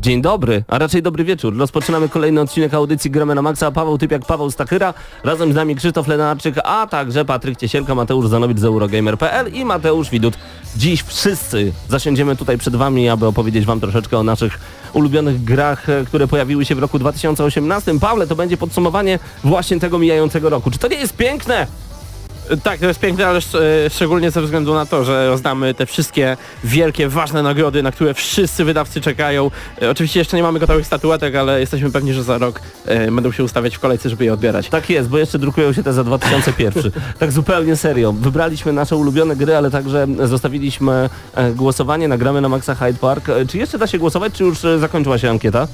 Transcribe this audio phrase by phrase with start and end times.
[0.00, 1.56] Dzień dobry, a raczej dobry wieczór.
[1.56, 3.70] Rozpoczynamy kolejny odcinek audycji Gramy na Maxa.
[3.70, 8.58] Paweł Typiak, Paweł Stachyra, razem z nami Krzysztof Lenarczyk, a także Patryk Ciesielka, Mateusz Zanowicz
[8.58, 10.34] z Eurogamer.pl i Mateusz Widut.
[10.76, 14.60] Dziś wszyscy zasiądziemy tutaj przed Wami, aby opowiedzieć Wam troszeczkę o naszych
[14.92, 18.00] ulubionych grach, e, które pojawiły się w roku 2018.
[18.00, 20.70] Pawle, to będzie podsumowanie właśnie tego mijającego roku.
[20.70, 21.66] Czy to nie jest piękne?
[22.62, 25.86] Tak, to jest piękne, ale sz- e, szczególnie ze względu na to, że rozdamy te
[25.86, 29.50] wszystkie wielkie, ważne nagrody, na które wszyscy wydawcy czekają.
[29.82, 33.32] E, Oczywiście jeszcze nie mamy gotowych statuetek, ale jesteśmy pewni, że za rok e, będą
[33.32, 34.68] się ustawiać w kolejce, żeby je odbierać.
[34.68, 36.92] Tak jest, bo jeszcze drukują się te za 2001.
[37.18, 38.12] tak zupełnie serio.
[38.12, 43.24] Wybraliśmy nasze ulubione gry, ale także zostawiliśmy e, głosowanie, nagramy na Maxa Hyde Park.
[43.48, 45.68] Czy jeszcze da się głosować, czy już zakończyła się ankieta?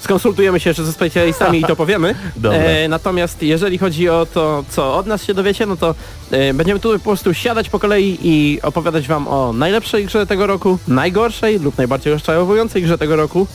[0.00, 2.14] Skonsultujemy się jeszcze ze specjalistami i to powiemy.
[2.52, 5.94] E, natomiast jeżeli chodzi o to, co od nas się dowiecie, no to
[6.30, 10.46] e, będziemy tutaj po prostu siadać po kolei i opowiadać wam o najlepszej grze tego
[10.46, 13.46] roku, najgorszej lub najbardziej rozczarowującej grze tego roku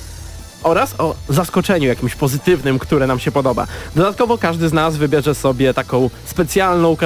[0.64, 3.68] oraz o zaskoczeniu jakimś pozytywnym, które nam się podoba.
[3.96, 6.98] Dodatkowo każdy z nas wybierze sobie taką specjalną,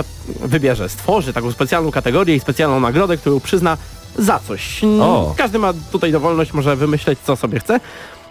[0.41, 3.77] wybierze, stworzy taką specjalną kategorię i specjalną nagrodę, którą przyzna
[4.17, 4.81] za coś.
[5.01, 5.33] O.
[5.37, 7.79] Każdy ma tutaj dowolność, może wymyśleć co sobie chce.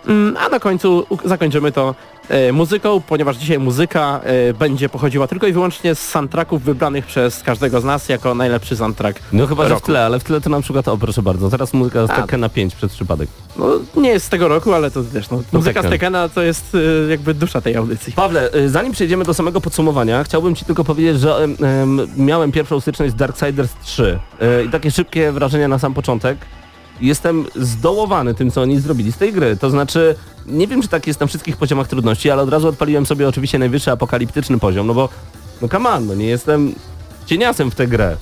[0.09, 1.95] Mm, A na końcu zakończymy to
[2.29, 7.43] e, muzyką, ponieważ dzisiaj muzyka e, będzie pochodziła tylko i wyłącznie z soundtracków wybranych przez
[7.43, 9.87] każdego z nas jako najlepszy soundtrack No chyba, że w roku.
[9.87, 12.15] tle, ale w tle to na przykład, o proszę bardzo, teraz muzyka z A.
[12.17, 13.29] Tekkena 5 przez przypadek.
[13.59, 15.91] No, nie jest z tego roku, ale to wiesz, no, muzyka z Tekken.
[15.91, 16.77] Tekena to jest
[17.07, 18.13] e, jakby dusza tej audycji.
[18.13, 21.57] Pawle, zanim przejdziemy do samego podsumowania, chciałbym Ci tylko powiedzieć, że em,
[22.17, 24.19] miałem pierwszą styczność z Darksiders 3
[24.61, 26.39] y, i takie szybkie wrażenia na sam początek.
[27.01, 29.57] Jestem zdołowany tym, co oni zrobili z tej gry.
[29.57, 30.15] To znaczy,
[30.47, 33.59] nie wiem, czy tak jest na wszystkich poziomach trudności, ale od razu odpaliłem sobie oczywiście
[33.59, 35.09] najwyższy apokaliptyczny poziom, no bo,
[35.63, 36.75] no come on, no nie jestem
[37.27, 38.17] cieniasem w tę grę.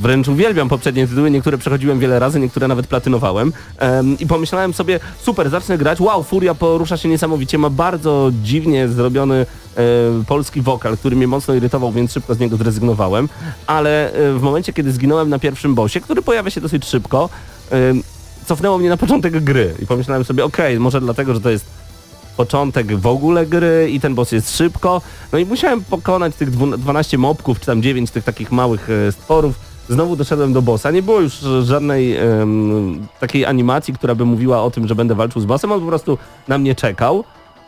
[0.00, 5.00] Wręcz uwielbiam poprzednie tytuły, niektóre przechodziłem wiele razy, niektóre nawet platynowałem Em, i pomyślałem sobie,
[5.22, 9.34] super, zacznę grać, wow, Furia porusza się niesamowicie, ma bardzo dziwnie zrobiony
[9.76, 9.82] e,
[10.26, 13.28] polski wokal, który mnie mocno irytował, więc szybko z niego zrezygnowałem,
[13.66, 17.28] ale e, w momencie, kiedy zginąłem na pierwszym bossie, który pojawia się dosyć szybko,
[18.46, 21.66] cofnęło mnie na początek gry i pomyślałem sobie, okej, może dlatego, że to jest
[22.36, 25.00] początek w ogóle gry i ten boss jest szybko.
[25.32, 29.12] No i musiałem pokonać tych dwu- 12 mobków, czy tam 9 tych takich małych e,
[29.12, 29.54] stworów.
[29.88, 30.90] Znowu doszedłem do bossa.
[30.90, 35.14] Nie było już e, żadnej em, takiej animacji, która by mówiła o tym, że będę
[35.14, 35.72] walczył z bossem.
[35.72, 37.24] On po prostu na mnie czekał.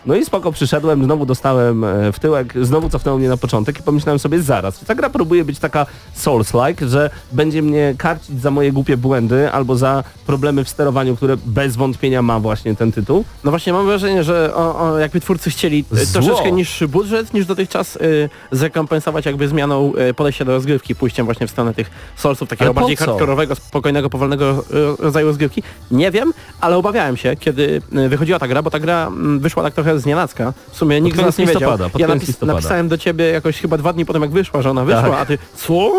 [0.07, 3.83] No i spoko, przyszedłem, znowu dostałem e, w tyłek, znowu cofnęło mnie na początek i
[3.83, 5.87] pomyślałem sobie zaraz, ta gra próbuje być taka
[6.17, 11.37] Souls-like, że będzie mnie karcić za moje głupie błędy albo za problemy w sterowaniu, które
[11.47, 13.25] bez wątpienia ma właśnie ten tytuł.
[13.45, 16.23] No właśnie mam wrażenie, że o, o, jakby twórcy chcieli e, Zło.
[16.23, 21.47] troszeczkę niższy budżet niż dotychczas y, zrekompensować jakby zmianą y, podejścia do rozgrywki, pójściem właśnie
[21.47, 23.05] w stronę tych solsów, takiego bardziej co?
[23.05, 24.65] hardkorowego, spokojnego, powolnego
[24.99, 25.63] rodzaju rozgrywki.
[25.91, 29.75] Nie wiem, ale obawiałem się, kiedy wychodziła ta gra, bo ta gra mm, wyszła tak
[29.75, 30.53] trochę z nienacka.
[30.73, 31.79] W sumie nikt z nas nie wiedział.
[31.99, 35.03] Ja napis, napisałem do ciebie jakoś chyba dwa dni potem jak wyszła, że ona wyszła,
[35.03, 35.21] Tak.
[35.21, 35.93] a ty co?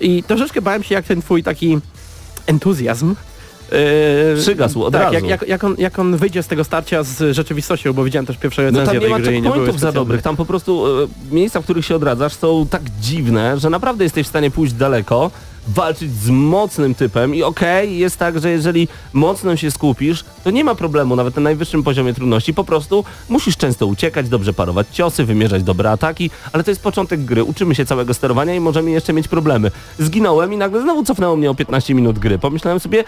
[0.00, 1.78] I troszeczkę bałem się jak ten twój taki
[2.46, 3.14] entuzjazm
[3.72, 5.14] Yy, Przygasł od tak, razu.
[5.14, 8.36] Jak, jak, jak, on, jak on wyjdzie z tego starcia z rzeczywistością, bo widziałem też
[8.36, 10.86] pierwsze No recenzje tam nie tej ma gry nie były za dobrych, tam po prostu
[11.02, 14.72] e, miejsca, w których się odradzasz są tak dziwne, że naprawdę jesteś w stanie pójść
[14.72, 15.30] daleko,
[15.68, 20.64] walczyć z mocnym typem i okej, jest tak, że jeżeli mocno się skupisz, to nie
[20.64, 25.24] ma problemu nawet na najwyższym poziomie trudności, po prostu musisz często uciekać, dobrze parować ciosy,
[25.24, 29.12] wymierzać dobre ataki, ale to jest początek gry, uczymy się całego sterowania i możemy jeszcze
[29.12, 29.70] mieć problemy.
[29.98, 32.38] Zginąłem i nagle znowu cofnęło mnie o 15 minut gry.
[32.38, 33.04] Pomyślałem sobie,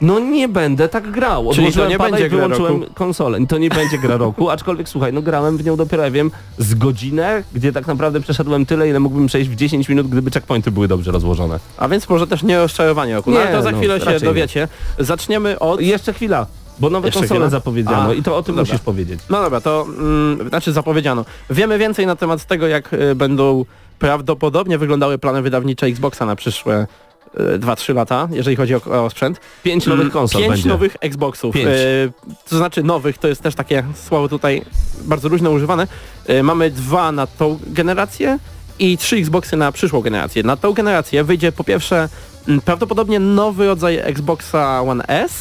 [0.00, 1.50] no nie będę tak grał.
[1.54, 2.94] Czyli to nie będzie i gra wyłączyłem roku.
[2.94, 3.46] konsolę.
[3.46, 6.74] To nie będzie gra roku, aczkolwiek słuchaj, no grałem w nią dopiero, ja wiem, z
[6.74, 10.88] godzinę, gdzie tak naprawdę przeszedłem tyle, ile mógłbym przejść w 10 minut, gdyby checkpointy były
[10.88, 11.58] dobrze rozłożone.
[11.76, 13.30] A więc może też nie rozczarowanie oku.
[13.30, 14.26] No Nie, ale to za no, chwilę się raczej nie.
[14.26, 14.68] dowiecie.
[14.98, 15.80] Zaczniemy od...
[15.80, 16.46] Jeszcze chwila,
[16.80, 18.72] bo nowe Jeszcze konsole zapowiedziano A, i to o tym dobra.
[18.72, 19.20] musisz powiedzieć.
[19.30, 21.24] No dobra, to mm, znaczy zapowiedziano.
[21.50, 23.64] Wiemy więcej na temat tego, jak y, będą
[23.98, 26.86] prawdopodobnie wyglądały plany wydawnicze Xboxa na przyszłe
[27.34, 29.40] e, 2-3 lata, jeżeli chodzi o, o sprzęt.
[29.62, 30.68] Pięć nowych konsol Pięć będzie.
[30.68, 31.54] nowych Xboxów.
[31.54, 31.68] Pięć.
[31.68, 32.10] E,
[32.48, 34.62] to znaczy nowych, to jest też takie słowo tutaj
[35.04, 35.86] bardzo różne używane.
[36.26, 38.38] E, mamy dwa na tą generację
[38.78, 40.42] i trzy Xboxy na przyszłą generację.
[40.42, 42.08] Na tą generację wyjdzie po pierwsze
[42.48, 45.32] m, prawdopodobnie nowy rodzaj Xboxa One S,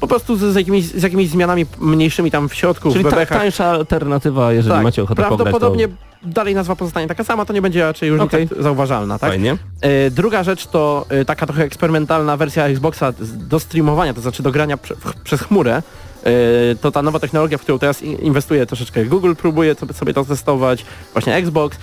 [0.00, 3.26] po prostu z, z, jakimiś, z jakimiś zmianami mniejszymi tam w środku, Czyli w ta,
[3.26, 7.52] tańsza alternatywa, jeżeli Tak, macie ochotę pograć, prawdopodobnie to dalej nazwa pozostanie taka sama, to
[7.52, 8.48] nie będzie raczej różnica Okej.
[8.58, 9.30] zauważalna, tak?
[9.30, 9.56] fajnie.
[9.80, 14.50] E, druga rzecz to e, taka trochę eksperymentalna wersja Xboxa do streamowania, to znaczy do
[14.52, 15.82] grania prze, w- przez chmurę.
[16.24, 16.30] E,
[16.80, 21.34] to ta nowa technologia, w którą teraz inwestuje troszeczkę Google, próbuje sobie to testować, właśnie
[21.34, 21.78] Xbox.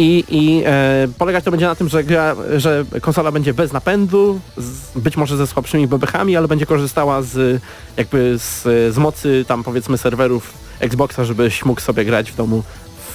[0.00, 4.40] I, i e, polegać to będzie na tym, że, gra, że konsola będzie bez napędu,
[4.56, 7.62] z, być może ze słabszymi bebechami, ale będzie korzystała z
[7.96, 8.62] jakby z,
[8.94, 12.62] z mocy tam powiedzmy serwerów Xboxa, żebyś mógł sobie grać w domu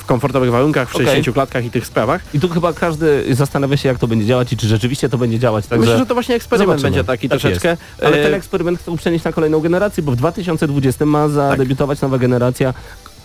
[0.03, 1.07] w komfortowych warunkach, w Okej.
[1.07, 2.21] 60 klatkach i tych sprawach.
[2.33, 5.39] I tu chyba każdy zastanawia się, jak to będzie działać i czy rzeczywiście to będzie
[5.39, 5.67] działać.
[5.67, 6.95] Także Myślę, że to właśnie eksperyment zobaczymy.
[6.97, 7.77] będzie taki Tak troszeczkę.
[8.01, 12.17] Ale E, ten eksperyment chcą przenieść na kolejną generację, bo w 2020 ma zadebiutować nowa
[12.17, 12.73] generacja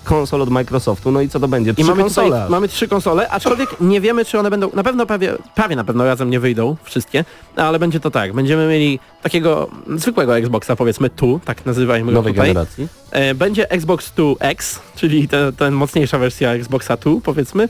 [0.09, 1.13] konsol od Microsoftu.
[1.13, 1.71] No i co to będzie?
[1.71, 2.31] I Trzy mamy konsole.
[2.31, 5.85] tutaj mamy trzy konsole, aczkolwiek nie wiemy, czy one będą, na pewno prawie, prawie na
[5.85, 7.25] pewno razem nie wyjdą wszystkie,
[7.57, 12.33] ale będzie to tak, będziemy mieli takiego zwykłego Xboxa, powiedzmy tu, tak nazywajmy go nowej
[12.35, 12.49] tutaj.
[12.49, 12.89] generacji.
[13.11, 17.69] E, będzie Xbox 2X, czyli te, ten mocniejsza wersja Xboxa 2, powiedzmy.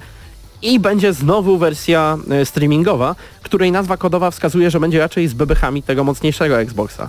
[0.62, 5.82] I będzie znowu wersja e, streamingowa, której nazwa kodowa wskazuje, że będzie raczej z bebechami
[5.82, 7.08] tego mocniejszego Xboxa.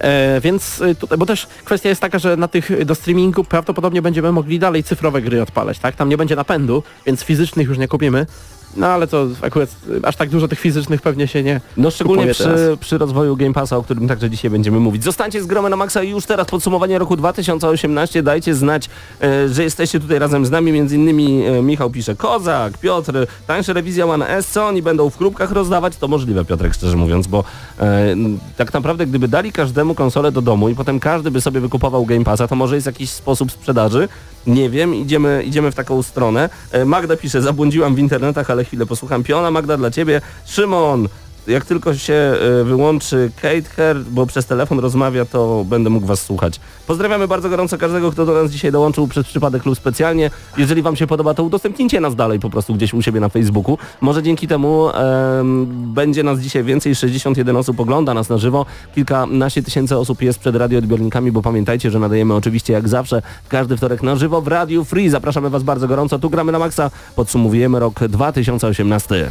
[0.00, 4.02] E, więc e, tutaj, bo też kwestia jest taka, że na tych do streamingu prawdopodobnie
[4.02, 5.96] będziemy mogli dalej cyfrowe gry odpalać, tak?
[5.96, 8.26] Tam nie będzie napędu, więc fizycznych już nie kupimy.
[8.76, 9.70] No ale to akurat
[10.02, 13.52] e, aż tak dużo tych fizycznych pewnie się nie No szczególnie przy, przy rozwoju Game
[13.52, 15.04] Passa, o którym także dzisiaj będziemy mówić.
[15.04, 18.22] Zostańcie z Gromy na Maxa i już teraz podsumowanie roku 2018.
[18.22, 18.88] Dajcie znać,
[19.22, 20.72] e, że jesteście tutaj razem z nami.
[20.72, 23.12] Między innymi e, Michał pisze Kozak, Piotr,
[23.46, 25.96] tańsza rewizja One S, co oni będą w klubkach rozdawać?
[25.96, 27.44] To możliwe, Piotrek, szczerze mówiąc, bo
[27.80, 28.14] e,
[28.56, 32.24] tak naprawdę gdyby dali każdemu konsolę do domu i potem każdy by sobie wykupował Game
[32.24, 34.08] Passa, to może jest jakiś sposób sprzedaży.
[34.46, 36.48] Nie wiem, idziemy, idziemy w taką stronę.
[36.86, 39.22] Magda pisze, zabłądziłam w internetach, ale chwilę posłucham.
[39.22, 40.20] Piona, Magda dla ciebie.
[40.44, 41.08] Szymon,
[41.48, 42.14] jak tylko się
[42.60, 46.60] e, wyłączy Kate Her, bo przez telefon rozmawia, to będę mógł was słuchać.
[46.86, 50.30] Pozdrawiamy bardzo gorąco każdego, kto do nas dzisiaj dołączył przez przypadek lub specjalnie.
[50.56, 53.78] Jeżeli wam się podoba, to udostępnijcie nas dalej po prostu gdzieś u siebie na Facebooku.
[54.00, 59.62] Może dzięki temu em, będzie nas dzisiaj więcej, 61 osób ogląda nas na żywo, kilkanaście
[59.62, 64.02] tysięcy osób jest przed radioodbiornikami, bo pamiętajcie, że nadajemy oczywiście jak zawsze w każdy wtorek
[64.02, 65.08] na żywo w Radiu Free.
[65.08, 66.18] Zapraszamy was bardzo gorąco.
[66.18, 66.90] Tu gramy na maksa.
[67.16, 69.30] Podsumowujemy rok 2018.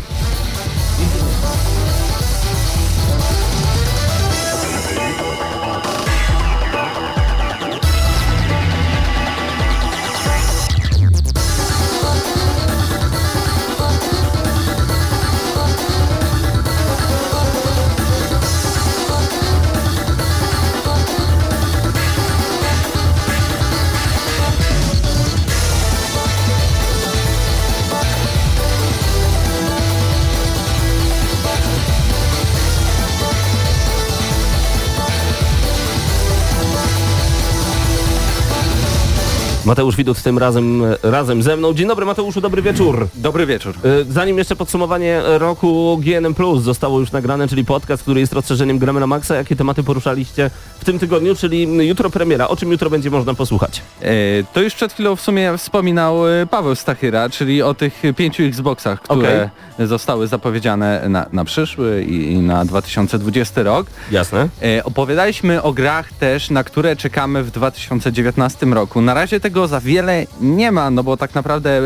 [39.67, 41.73] Mateusz Widut tym razem, razem ze mną.
[41.73, 43.07] Dzień dobry Mateuszu, dobry wieczór.
[43.15, 43.75] Dobry wieczór.
[43.85, 48.79] Y, Zanim jeszcze podsumowanie roku GNM Plus zostało już nagrane, czyli podcast, który jest rozszerzeniem
[48.79, 50.49] Gramy na Maxa, jakie tematy poruszaliście
[50.87, 52.47] tym tygodniu, czyli jutro premiera.
[52.47, 53.81] O czym jutro będzie można posłuchać?
[54.01, 54.13] E,
[54.53, 59.01] to już przed chwilą w sumie wspominał e, Paweł Stachyra, czyli o tych pięciu Xboxach,
[59.01, 63.87] które zostały zapowiedziane na, na przyszły i, i na 2020 rok.
[64.11, 64.49] Jasne.
[64.63, 69.01] E, opowiadaliśmy o grach też, na które czekamy w 2019 roku.
[69.01, 71.83] Na razie tego za wiele nie ma, no bo tak naprawdę e,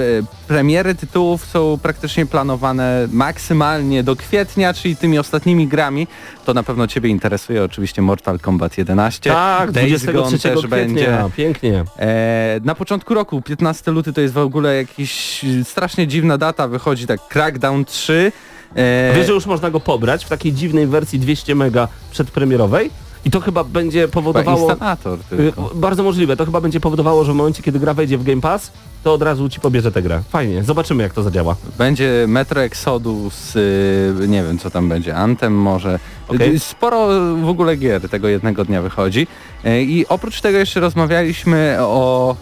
[0.47, 6.07] premiery tytułów są praktycznie planowane maksymalnie do kwietnia, czyli tymi ostatnimi grami.
[6.51, 9.29] To na pewno Ciebie interesuje, oczywiście Mortal Kombat 11.
[9.29, 10.67] Tak, Days 23 Gone też kwietnia.
[10.67, 11.35] będzie.
[11.35, 11.83] Pięknie.
[11.99, 17.07] E, na początku roku, 15 luty to jest w ogóle jakiś strasznie dziwna data, wychodzi
[17.07, 18.31] tak Crackdown 3.
[18.75, 22.89] E, Wiesz, że już można go pobrać w takiej dziwnej wersji 200 mega przedpremierowej
[23.25, 24.69] i to chyba będzie chyba powodowało...
[24.69, 25.71] instalator Y, tylko.
[25.75, 26.37] Bardzo możliwe.
[26.37, 28.71] To chyba będzie powodowało, że w momencie, kiedy gra wejdzie w Game Pass,
[29.03, 30.21] to od razu ci pobierze tę grę.
[30.29, 31.55] Fajnie, zobaczymy jak to zadziała.
[31.77, 35.99] Będzie Metro Exodus, y, nie wiem co tam będzie, Anthem może.
[36.27, 36.55] Okej.
[36.55, 39.27] Y, Sporo w ogóle gier tego jednego dnia wychodzi.
[39.63, 42.35] E, I oprócz tego jeszcze rozmawialiśmy o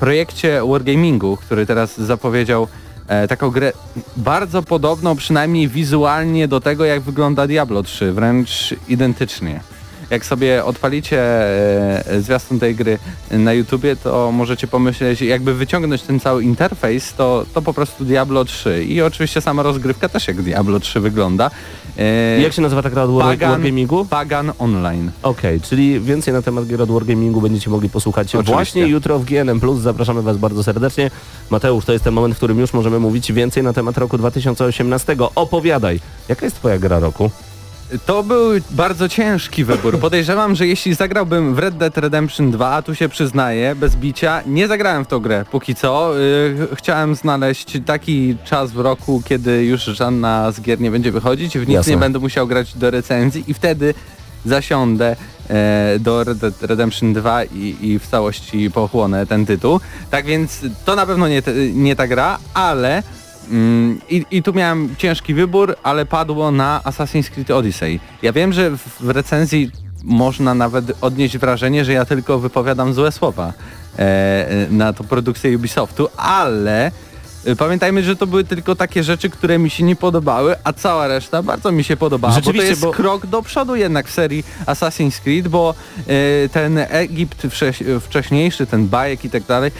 [0.00, 2.68] projekcie Wargamingu, który teraz zapowiedział
[3.08, 3.72] e, taką grę
[4.16, 9.60] bardzo podobną, przynajmniej wizualnie do tego, jak wygląda Diablo 3, wręcz identycznie.
[10.14, 12.98] Jak sobie odpalicie e, zwiastun tej gry
[13.30, 18.44] na YouTubie, to możecie pomyśleć, jakby wyciągnąć ten cały interfejs, to, to po prostu Diablo
[18.44, 18.84] 3.
[18.84, 21.50] I oczywiście sama rozgrywka też jak Diablo 3 wygląda.
[21.98, 24.04] E, Jak się nazywa ta gra od Pagan, Wargamingu?
[24.04, 25.10] Pagan Online.
[25.22, 28.52] Okej, czyli więcej na temat gier od Wargamingu będziecie mogli posłuchać Oczywiście.
[28.54, 29.60] właśnie jutro w GNM+.
[29.80, 31.10] Zapraszamy Was bardzo serdecznie.
[31.50, 35.16] Mateusz, to jest ten moment, w którym już możemy mówić więcej na temat roku 2018.
[35.34, 37.30] Opowiadaj, jaka jest Twoja gra roku?
[38.06, 39.98] To był bardzo ciężki wybór.
[39.98, 44.42] Podejrzewam, że jeśli zagrałbym w Red Dead Redemption 2, a tu się przyznaję, bez bicia,
[44.46, 46.14] nie zagrałem w tą grę póki co.
[46.18, 51.58] Yy, chciałem znaleźć taki czas w roku, kiedy już żadna z gier nie będzie wychodzić,
[51.58, 51.92] w nic Jasne.
[51.92, 53.94] nie będę musiał grać do recenzji i wtedy
[54.44, 55.16] zasiądę
[55.50, 59.80] e, do Red Dead Redemption 2 i, i w całości pochłonę ten tytuł.
[60.10, 63.02] Tak więc to na pewno nie, te, nie ta gra, ale
[64.08, 68.00] I, I tu miałem ciężki wybór, ale padło na Assassin's Creed Odyssey.
[68.22, 68.70] Ja wiem, że
[69.00, 69.70] w, recenzji
[70.04, 73.52] można nawet odnieść wrażenie, że ja tylko wypowiadam złe słowa
[73.98, 76.90] e, na to produkcję Ubisoftu, ale
[77.44, 81.06] e, pamiętajmy, że to były tylko takie rzeczy, które mi się nie podobały, a cała
[81.08, 84.44] reszta bardzo mi się podobała, bo to jest bo- krok do przodu jednak w serii
[84.66, 85.74] Assassin's Creed, bo
[86.44, 89.70] e, ten Egipt wcześ- wcześniejszy, ten bajek i tak dalej,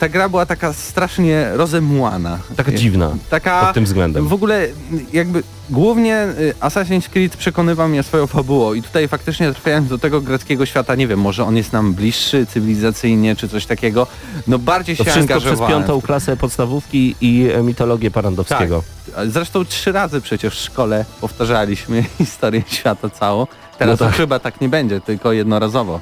[0.00, 2.38] ta gra była taka strasznie rozemłana.
[2.56, 4.28] Taka dziwna Taka pod tym względem.
[4.28, 4.66] w ogóle
[5.12, 10.20] jakby głównie y, Assassin's Creed przekonywał mnie swoją fabułą i tutaj faktycznie trafiając do tego
[10.20, 14.06] greckiego świata, nie wiem, może on jest nam bliższy cywilizacyjnie czy coś takiego,
[14.46, 15.72] no bardziej To się wszystko przez angażowałem.
[15.82, 18.82] piątą klasę podstawówki i e, mitologię Parandowskiego.
[19.16, 19.30] Tak.
[19.30, 23.46] Zresztą trzy razy przecież w szkole powtarzaliśmy historię świata całą.
[23.78, 24.14] Teraz No tak.
[24.14, 26.00] to chyba tak nie będzie, tylko jednorazowo.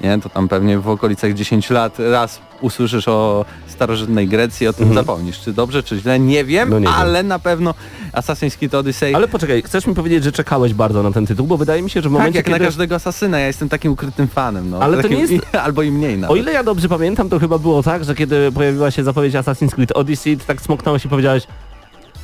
[0.00, 4.94] Nie, to tam pewnie w okolicach 10 lat raz usłyszysz o starożytnej Grecji, o tym
[4.94, 5.40] zapomnisz.
[5.40, 6.70] Czy dobrze, czy źle, nie wiem, Mhm.
[6.70, 7.06] No nie wiem.
[7.06, 7.74] ale na pewno
[8.12, 11.56] Assassin's Creed Odyssey Ale poczekaj, chcesz mi powiedzieć, że czekałeś bardzo na ten tytuł, bo
[11.56, 12.58] wydaje mi się, że w Tak, momencie, jak kiedy...
[12.58, 14.78] na każdego asasyna, ja jestem takim ukrytym fanem, no.
[14.80, 16.36] Ale to takim, nie jest- Albo i mniej nawet.
[16.36, 19.70] O ile ja dobrze pamiętam, to chyba było tak, że kiedy pojawiła się zapowiedź Assassin's
[19.74, 21.46] Creed Odyssey, to tak smoknąłeś i powiedziałeś,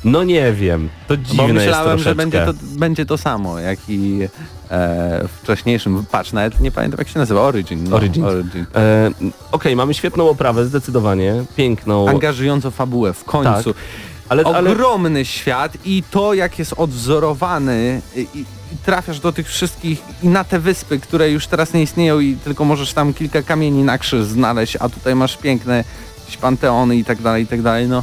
[0.05, 4.29] no nie wiem, to dziwne Bo myślałem, że będzie to, będzie to samo, jak i
[4.71, 7.85] e, wcześniejszym, patrz, nawet nie pamiętam jak się nazywa, Origin.
[7.89, 8.27] No, Origins.
[8.27, 8.67] Origin.
[8.75, 9.11] E,
[9.53, 13.75] Okej, mamy świetną oprawę, zdecydowanie, piękną, Angażującą fabułę w końcu.
[13.75, 13.83] Tak.
[14.29, 18.45] ale, ale Ogromny świat i to jak jest odwzorowany i, i
[18.85, 22.65] trafiasz do tych wszystkich i na te wyspy, które już teraz nie istnieją i tylko
[22.65, 25.85] możesz tam kilka kamieni na krzyż znaleźć, a tutaj masz piękne
[26.21, 28.03] jakieś panteony i tak dalej, i tak dalej, no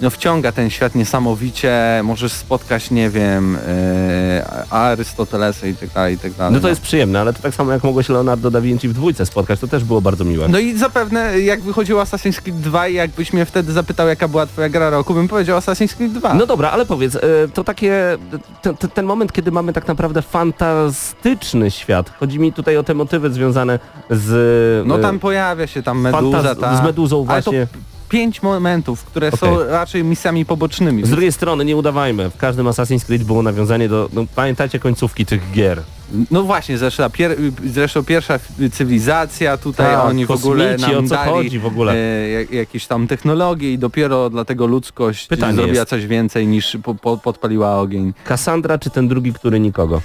[0.00, 6.18] no wciąga ten świat niesamowicie, możesz spotkać, nie wiem, e, Arystotelesa i tak dalej, i
[6.18, 6.54] tak dalej.
[6.54, 9.26] no to jest przyjemne, ale to tak samo jak mogłeś Leonardo da Vinci w dwójce
[9.26, 10.48] spotkać, to też było bardzo miłe.
[10.48, 14.46] No i zapewne jak wychodziło Assassin's Creed 2 i jakbyś mnie wtedy zapytał jaka była
[14.46, 16.34] twoja gra roku, bym powiedział Assassin's Creed 2.
[16.34, 17.20] No dobra, ale powiedz, e,
[17.54, 18.18] to takie,
[18.62, 22.94] te, te, ten moment, kiedy mamy tak naprawdę fantastyczny świat, chodzi mi tutaj o te
[22.94, 23.78] motywy związane
[24.10, 24.86] z...
[24.86, 27.91] No e, tam pojawia się tam meduza, ta, z meduzą ale to właśnie.
[28.12, 29.38] Pięć momentów, które Okej.
[29.40, 31.06] są raczej misjami pobocznymi.
[31.06, 35.26] Z drugiej strony, nie udawajmy, w każdym Assassin's Creed było nawiązanie do, no pamiętajcie końcówki
[35.26, 35.82] tych gier.
[36.30, 38.38] No właśnie, zresztą, pier, zresztą pierwsza
[38.72, 41.92] cywilizacja, tutaj Tak, oni w ogóle nam o co dali chodzi w ogóle?
[41.94, 45.90] E, jak- jakieś tam technologie i dopiero dlatego ludzkość Pytanie zrobiła jest.
[45.90, 48.12] coś więcej niż po, po, podpaliła ogień.
[48.24, 50.00] Cassandra czy ten drugi, który nikogo?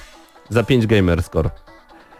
[0.49, 1.49] Za 5 gamer score.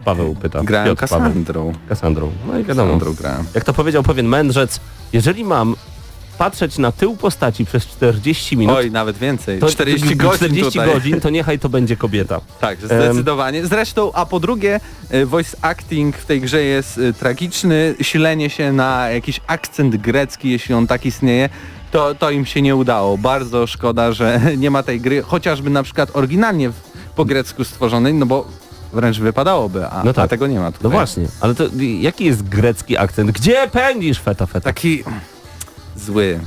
[0.06, 0.64] Paweł pyta.
[0.64, 1.74] Grałem Piotr Paweł.
[1.90, 2.32] Kassandrą.
[2.48, 2.94] No i wiadomo.
[2.94, 3.46] Kassandrą grałem.
[3.56, 4.80] Jak to powiedział pewien mędrzec,
[5.14, 5.76] jeżeli mam
[6.38, 9.60] patrzeć na tył postaci przez 40 minut, Oj, nawet więcej.
[9.60, 10.94] to 40 godzin 40 tutaj.
[10.94, 12.42] godzin, to niechaj to będzie kobieta.
[12.62, 13.66] Tak, zdecydowanie.
[13.66, 17.96] Zresztą, a po drugie, e, voice acting w tej grze jest e, tragiczny.
[18.02, 21.50] Silenie się na jakiś akcent grecki, jeśli on tak istnieje,
[21.92, 23.18] to, to im się nie udało.
[23.18, 26.72] Bardzo szkoda, że nie ma tej gry, chociażby na przykład oryginalnie
[27.16, 28.48] po grecku stworzonej, no bo
[28.94, 30.26] wręcz wypadałoby, a, No tak.
[30.26, 30.84] a tego nie ma tutaj.
[30.84, 31.64] No właśnie, ale to
[32.00, 33.32] jaki jest grecki akcent?
[33.32, 34.64] Gdzie pędzisz, feta, feta?
[34.66, 35.04] Taki
[35.98, 36.40] zły.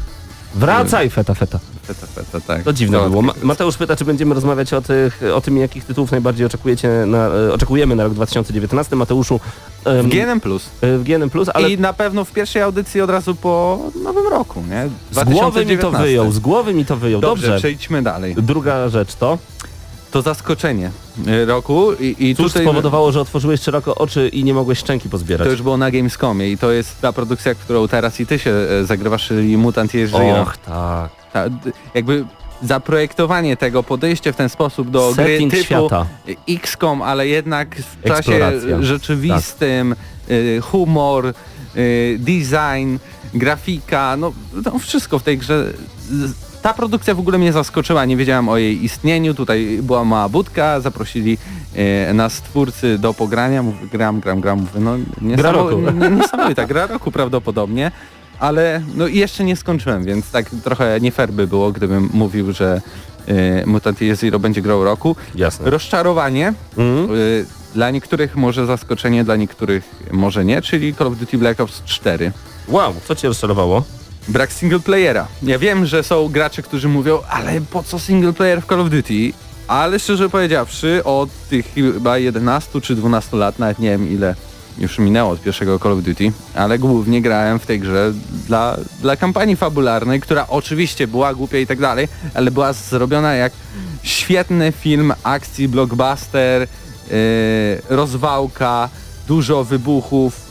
[0.54, 1.58] Wracaj, feta, feta.
[1.82, 2.62] Feta, feta, tak.
[2.62, 3.22] To dziwne było.
[3.22, 3.32] Ma.
[3.42, 7.52] Mateusz pyta, czy będziemy rozmawiać o, tych, o tym, jakich tytułów najbardziej oczekujecie na, e,
[7.52, 8.96] oczekujemy na rok 2019.
[8.96, 9.40] Mateuszu,
[9.84, 10.40] em, W GNM+.
[10.40, 10.70] Plus.
[10.80, 14.62] e, w GNM+, ale I na pewno w pierwszej audycji od razu po nowym roku,
[14.70, 14.88] nie?
[15.10, 16.02] z głowy mi to 2019.
[16.02, 17.20] wyjął, z głowy mi to wyjął.
[17.20, 17.58] Dobrze, Dobrze.
[17.58, 18.34] przejdźmy dalej.
[18.34, 19.38] Druga rzecz to,
[20.10, 20.90] To zaskoczenie
[21.28, 25.08] y, roku i, i cóż tutaj spowodowało, że otworzyłeś szeroko oczy i nie mogłeś szczęki
[25.08, 25.46] pozbierać.
[25.46, 28.50] to już było na Gamescomie i to jest ta produkcja, którą teraz i ty się
[28.50, 30.42] e, zagrywasz, czyli Mutant Zero.
[30.42, 31.10] Och, tak.
[31.32, 31.44] Ta,
[31.94, 32.24] jakby
[32.62, 36.06] zaprojektowanie tego, podejście w ten sposób do Setting gry typu świata.
[36.48, 39.94] XCOM, ale jednak w czasie rzeczywistym,
[40.30, 41.34] y, humor,
[42.18, 42.96] design,
[43.34, 44.32] grafika, no,
[44.64, 45.72] no wszystko w tej grze.
[46.62, 50.80] Ta produkcja w ogóle mnie zaskoczyła, nie wiedziałem o jej istnieniu, tutaj była mała budka,
[50.80, 51.38] zaprosili
[51.74, 54.96] e, nas twórcy do pogrania, mówię, gram, gram, gram, mówię, no
[55.36, 55.76] Gra roku.
[56.18, 57.90] niesamowita, gra roku prawdopodobnie,
[58.38, 62.52] ale no i jeszcze nie skończyłem, więc tak trochę nie fair by było, gdybym mówił,
[62.52, 62.80] że
[63.28, 65.16] e, Mutant Year Zero będzie grał roku.
[65.34, 65.70] Jasne.
[65.70, 67.16] Rozczarowanie, Mhm.
[67.18, 71.82] y, dla niektórych może zaskoczenie, dla niektórych może nie, czyli Call of Duty Black Ops
[71.84, 72.32] 4.
[72.68, 73.82] Wow, co cię rozczarowało?
[74.30, 75.26] Brak single playera.
[75.42, 78.90] Ja wiem, że są gracze, którzy mówią, ale po co single player w Call of
[78.90, 79.32] Duty?
[79.68, 84.34] Ale szczerze powiedziawszy, od tych chyba 11 czy 12 lat, nawet nie wiem ile
[84.78, 88.12] już minęło od pierwszego Call of Duty, ale głównie grałem w tej grze
[88.46, 93.52] dla, dla kampanii fabularnej, która oczywiście była głupia i tak dalej, ale była zrobiona jak
[94.02, 97.16] świetny film akcji, blockbuster, yy,
[97.88, 98.88] rozwałka,
[99.28, 100.49] dużo wybuchów,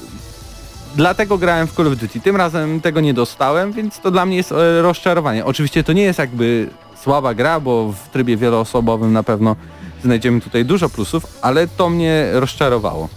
[0.96, 2.19] Dlatego grałem w Call of Duty.
[2.19, 5.46] Tym razem tego nie dostałem, więc to dla mnie jest e, rozczarowanie.
[5.46, 6.69] Oczywiście to nie jest jakby
[7.03, 9.55] słaba gra, bo w trybie wieloosobowym na pewno
[10.03, 13.10] znajdziemy tutaj dużo plusów, ale to mnie rozczarowało.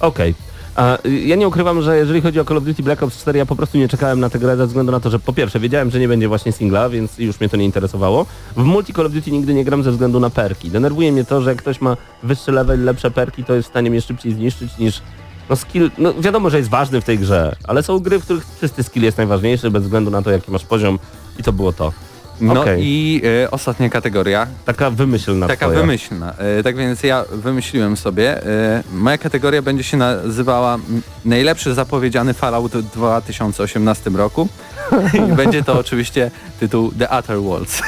[0.00, 0.34] Okej.
[0.76, 3.38] A, y, Ja nie ukrywam, że jeżeli chodzi o Call of Duty Black Ops 4,
[3.38, 5.60] ja po prostu nie czekałem na tę grę ze względu na to, że po pierwsze
[5.60, 8.26] wiedziałem, że nie będzie właśnie singla, więc już mnie to nie interesowało.
[8.56, 10.70] W multi Call of Duty nigdy nie gram ze względu na perki.
[10.70, 13.90] Denerwuje mnie to, że jak ktoś ma wyższy level, lepsze perki, to jest w stanie
[13.90, 15.02] mnie szybciej zniszczyć niż
[15.50, 18.44] no skill, no wiadomo, że jest ważny w tej grze, ale są gry, w których
[18.60, 20.98] czysty skill jest najważniejszy bez względu na to, jaki masz poziom
[21.38, 21.92] i to było to.
[22.40, 22.80] No Okej.
[22.84, 25.80] i e, ostatnia kategoria, Taka wymyślna taka twoja.
[25.80, 26.34] wymyślna.
[26.38, 30.78] E, tak więc ja wymyśliłem sobie, e, moja kategoria będzie się nazywała
[31.24, 34.48] najlepszy zapowiedziany Fallout w 2018 roku.
[35.30, 37.82] I będzie to oczywiście tytuł The Outer Worlds.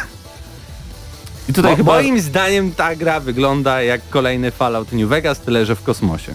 [1.49, 1.93] I tutaj Mo- chyba...
[1.93, 6.35] Moim zdaniem ta gra wygląda jak kolejny Fallout New Vegas, tyle że w kosmosie.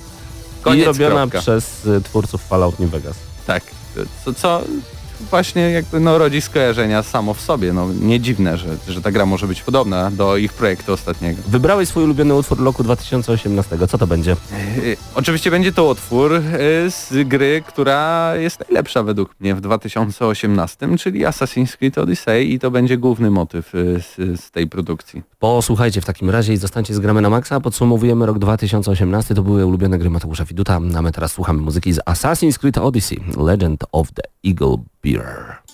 [0.63, 1.39] I Koniec, robiona kropka.
[1.41, 3.15] przez y, twórców Fallout New Vegas.
[3.47, 3.63] Tak,
[4.25, 4.61] co, co
[5.29, 7.73] właśnie jakby no, rodzi skojarzenia samo w sobie.
[7.73, 11.41] No, nie dziwne, że, że ta gra może być podobna do ich projektu ostatniego.
[11.47, 13.87] Wybrałeś swój ulubiony utwór roku 2018.
[13.87, 14.35] Co to będzie?
[14.83, 16.39] Yy, oczywiście będzie to utwór yy,
[16.91, 22.71] z gry, która jest najlepsza według mnie w 2018, czyli Assassin's Creed Odyssey i to
[22.71, 25.23] będzie główny motyw yy, z, z tej produkcji.
[25.39, 27.59] Posłuchajcie w takim razie i zostańcie z gramy na maksa.
[27.59, 29.35] Podsumowujemy rok 2018.
[29.35, 33.19] To były ulubione gry Mateusza Widuta, a my teraz słuchamy muzyki z Assassin's Creed Odyssey,
[33.37, 34.77] Legend of the Eagle
[35.13, 35.59] Bearer.
[35.59, 35.72] Gramy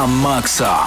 [0.00, 0.86] na maksa.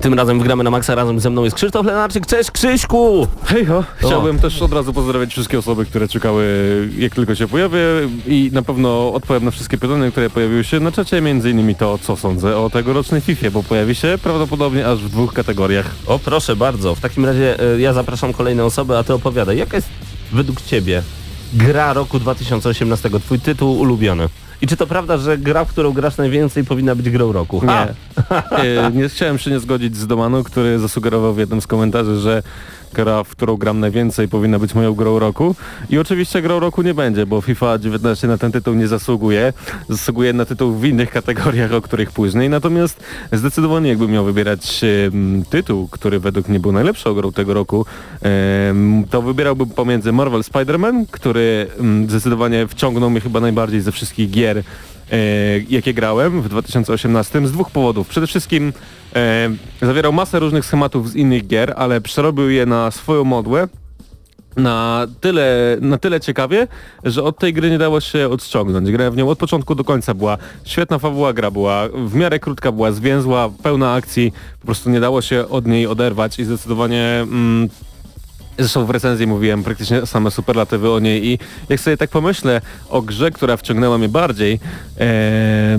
[0.00, 2.26] Tym razem wgramy na maksa, razem ze mną jest Krzysztof Lenarczyk.
[2.26, 3.28] Cześć Krzyśku!
[3.44, 6.44] Hejho, chciałbym też od razu pozdrowić wszystkie osoby, które czekały
[6.98, 7.80] jak tylko się pojawię
[8.26, 11.98] i na pewno odpowiem na wszystkie pytania, które pojawiły się na czacie, między innymi to,
[11.98, 15.94] co sądzę o tegorocznej FIFA, bo pojawi się prawdopodobnie aż w dwóch kategoriach.
[16.06, 19.76] O proszę bardzo, w takim razie y, ja zapraszam kolejne osoby, a ty opowiadaj, jaka
[19.76, 19.88] jest
[20.32, 21.02] według ciebie
[21.54, 24.28] gra roku 2018, twój tytuł ulubiony?
[24.62, 27.62] I czy to prawda, że gra, w którą grasz najwięcej powinna być grą roku?
[27.66, 27.94] Nie.
[28.58, 32.42] E, nie chciałem się nie zgodzić z Domanu, który zasugerował w jednym z komentarzy, że
[32.96, 35.54] gra, w którą gram najwięcej powinna być moją grą roku.
[35.90, 39.52] I oczywiście grą roku nie będzie, bo FIFA 19 na ten tytuł nie zasługuje.
[39.88, 42.50] Zasługuje na tytuł w innych kategoriach, o których później.
[42.50, 43.00] Natomiast
[43.32, 44.84] zdecydowanie jakbym miał wybierać
[45.50, 47.86] tytuł, który według mnie był najlepszą grą tego roku,
[48.22, 51.66] em, to wybierałbym pomiędzy Marvel Spider-Man, który
[52.08, 54.62] zdecydowanie wciągnął mnie chyba najbardziej ze wszystkich gier
[55.68, 58.08] jakie grałem w 2018 z dwóch powodów.
[58.08, 58.72] Przede wszystkim
[59.16, 59.50] e,
[59.82, 63.68] zawierał masę różnych schematów z innych gier, ale przerobił je na swoją modłę
[64.56, 66.68] na tyle, na tyle ciekawie,
[67.04, 68.90] że od tej gry nie dało się odciągnąć.
[68.90, 72.72] Grałem w nią od początku do końca, była świetna fabuła, gra była w miarę krótka,
[72.72, 77.68] była zwięzła, pełna akcji, po prostu nie dało się od niej oderwać i zdecydowanie mm,
[78.58, 81.38] Zresztą w recenzji mówiłem praktycznie same superlatywy o niej i
[81.68, 84.60] jak sobie tak pomyślę o grze, która wciągnęła mnie bardziej,
[85.00, 85.78] e,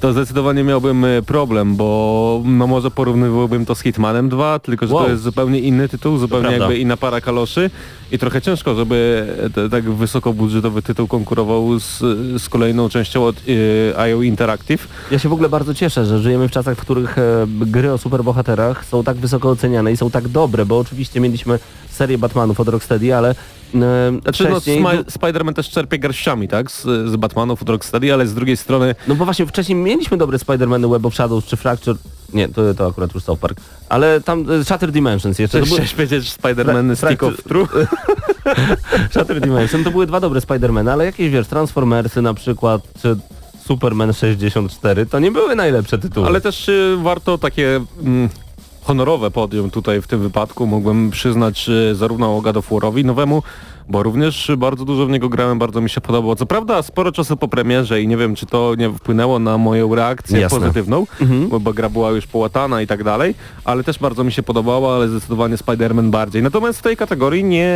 [0.00, 4.94] to zdecydowanie miałbym e, problem, bo no może porównywałbym to z Hitmanem 2, tylko że
[4.94, 5.04] Wow.
[5.04, 7.70] to jest zupełnie inny tytuł, zupełnie jakby inna para kaloszy
[8.14, 11.98] i trochę ciężko, żeby te, tak wysokobudżetowy tytuł konkurował z,
[12.42, 13.36] z kolejną częścią od
[13.92, 14.88] e, IO Interactive.
[15.10, 17.98] ja się w ogóle bardzo cieszę, że żyjemy w czasach, w których e, gry o
[17.98, 21.58] superbohaterach są tak wysoko oceniane i są tak dobre, bo oczywiście mieliśmy
[21.90, 23.34] serię Batmanów od Rocksteady, ale e,
[24.22, 24.84] Znaczy no, wcześniej...
[24.84, 28.94] Smi- Spider-Man też czerpie garściami, tak, z, z Batmanów od Rocksteady, ale z drugiej strony
[29.08, 31.96] No bo właśnie wcześniej mieliśmy dobre Spider-Many Web of Shadows czy Fracture.
[32.34, 33.60] Nie, to, to akurat już South Park.
[33.88, 35.58] Ale tam e, Shattered Dimensions jeszcze.
[35.58, 37.72] Były, Chciałeś powiedzieć Spider-Man Stick of Truth?
[39.12, 43.16] Shattered Dimension to były dwa dobre Spider-Many, ale jakieś wiesz, Transformersy na przykład, czy
[43.66, 46.26] Superman 64, to nie były najlepsze tytuły.
[46.26, 48.28] Ale też y, warto takie mm,
[48.82, 50.66] honorowe podium tutaj w tym wypadku.
[50.66, 53.42] Mógłbym przyznać y, zarówno God of War'owi nowemu,
[53.88, 56.36] bo również bardzo dużo w niego grałem, bardzo mi się podobało.
[56.36, 59.94] Co prawda sporo czasu po premierze i nie wiem, czy to nie wpłynęło na moją
[59.94, 60.60] reakcję Jasne.
[60.60, 61.48] pozytywną, Mhm.
[61.48, 64.96] bo, bo gra była już połatana i tak dalej, ale też bardzo mi się podobała,
[64.96, 66.42] ale zdecydowanie Spider-Man bardziej.
[66.42, 67.68] Natomiast w tej kategorii nie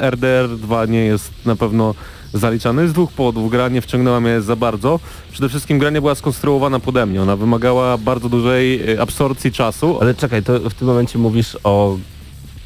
[0.00, 1.94] RDR 2 nie jest na pewno
[2.32, 3.50] zaliczany z dwóch powodów.
[3.50, 5.00] Gra nie wciągnęła mnie za bardzo.
[5.32, 7.22] Przede wszystkim gra nie była skonstruowana pode mnie.
[7.22, 9.98] Ona wymagała bardzo dużej y, absorpcji czasu.
[10.00, 11.96] Ale czekaj, to w tym momencie mówisz o...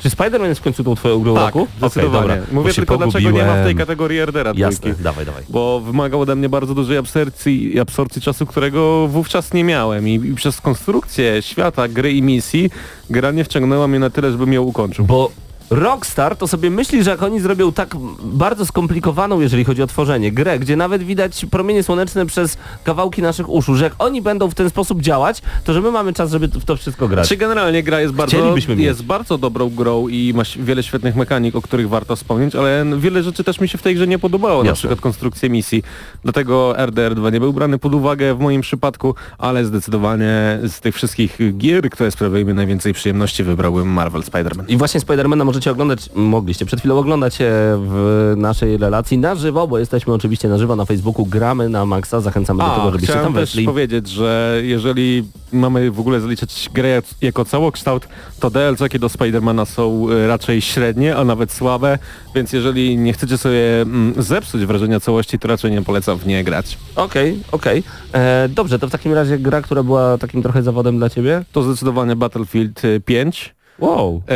[0.02, 1.66] Czy Spider-Man jest w końcu tą twoją grą tak, roku?
[1.78, 2.28] zdecydowanie.
[2.28, 2.36] Dobra.
[2.52, 3.76] Bo Mówię tylko dlaczego nie ma w tej pogubiłem.
[3.78, 5.42] kategorii RDR-a Jasne, dawaj, dawaj.
[5.48, 10.08] Bo wymagał ode mnie bardzo dużej absorpcji, absorpcji czasu, którego wówczas nie miałem.
[10.08, 12.70] I, I przez konstrukcję świata, gry i misji,
[13.10, 15.04] gra nie wciągnęła mnie na tyle, żebym ją ukończył.
[15.04, 15.30] Bo
[15.70, 20.32] Rockstar to sobie myśli, że jak oni zrobią tak bardzo skomplikowaną, jeżeli chodzi o tworzenie,
[20.32, 24.54] grę, gdzie nawet widać promienie słoneczne przez kawałki naszych uszu, że jak oni będą w
[24.54, 27.28] ten sposób działać, to że my mamy czas, żeby w to wszystko grać.
[27.28, 31.62] Czy generalnie gra jest bardzo, jest bardzo dobrą grą i ma wiele świetnych mechanik, o
[31.62, 34.68] których warto wspomnieć, ale wiele rzeczy też mi się w tej grze nie podobało, na
[34.68, 34.78] Jasne.
[34.78, 35.82] przykład konstrukcję misji.
[36.22, 41.38] Dlatego RDR2 nie był brany pod uwagę w moim przypadku, ale zdecydowanie z tych wszystkich
[41.58, 44.64] gier, które sprawiają mi najwięcej przyjemności, wybrałbym Marvel Spider-Man.
[44.68, 47.44] I właśnie Spidermana możecie oglądać, mogliście przed chwilą oglądać e,
[47.78, 52.20] w naszej relacji na żywo, bo jesteśmy oczywiście na żywo na Facebooku, gramy na Maxa,
[52.20, 53.64] zachęcamy do tego, żebyście tam też weszli.
[53.64, 58.08] powiedzieć, że jeżeli mamy w ogóle zaliczać grę jak- jako całokształt,
[58.40, 61.98] to DLC-ki do Spidermana są e, raczej średnie, a nawet słabe,
[62.34, 66.44] więc jeżeli nie chcecie sobie mm, zepsuć wrażenia całości, to raczej nie polecam w nie
[66.44, 66.78] grać.
[66.96, 67.82] Okej, okej.
[68.12, 71.44] E, Dobrze, to w takim razie gra, która była takim trochę zawodem dla ciebie?
[71.52, 74.22] To zdecydowanie Battlefield e, 5, Wow.
[74.28, 74.34] e,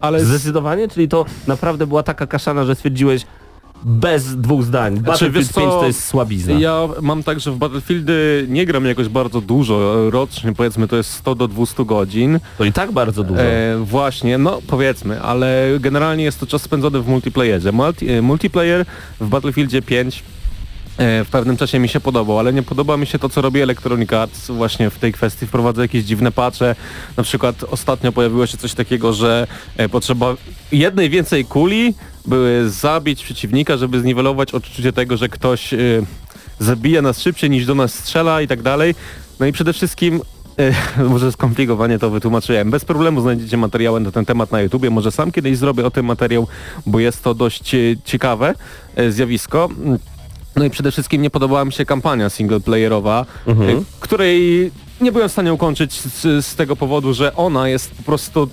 [0.00, 0.88] ale Zdecydowanie?
[0.88, 3.26] Czyli to naprawdę była taka kaszana, że stwierdziłeś
[3.84, 5.00] bez dwóch zdań.
[5.00, 6.54] Battlefield wiesz co, 5 to jest słabizna.
[6.54, 11.10] ja mam tak, że w Battlefieldy nie gram jakoś bardzo dużo, rocznie powiedzmy to jest
[11.10, 12.40] 100 do 200 godzin.
[12.58, 13.42] To i tak bardzo dużo.
[13.42, 17.72] E, właśnie, no powiedzmy, ale generalnie jest to czas spędzony w multiplayerze.
[17.72, 18.86] Multi, e, multiplayer
[19.20, 20.41] w Battlefieldzie 5 e,
[20.98, 24.12] w pewnym czasie mi się podobał, ale nie podoba mi się to, co robi Electronic
[24.12, 25.46] Arts właśnie w tej kwestii.
[25.46, 26.74] Wprowadza jakieś dziwne patche.
[27.16, 30.34] Na przykład ostatnio pojawiło się coś takiego, że e, potrzeba
[30.72, 31.94] jednej więcej kuli,
[32.26, 35.78] były zabić przeciwnika, żeby zniwelować odczucie tego, że ktoś e,
[36.58, 38.94] zabija nas szybciej niż do nas strzela i tak dalej.
[39.40, 40.20] No i przede wszystkim
[40.58, 42.70] E, może skomplikowanie to wytłumaczyłem.
[42.70, 44.90] Bez problemu znajdziecie materiały na ten temat na YouTubie.
[44.90, 46.46] Może sam kiedyś zrobię o tym materiał,
[46.86, 48.54] bo jest to dość e, ciekawe
[48.96, 49.68] e, zjawisko.
[50.56, 53.70] No i przede wszystkim nie podobała mi się kampania singleplayerowa, Mhm.
[53.78, 58.02] y, której nie byłem w stanie ukończyć z, z tego powodu, że ona jest po
[58.02, 58.48] prostu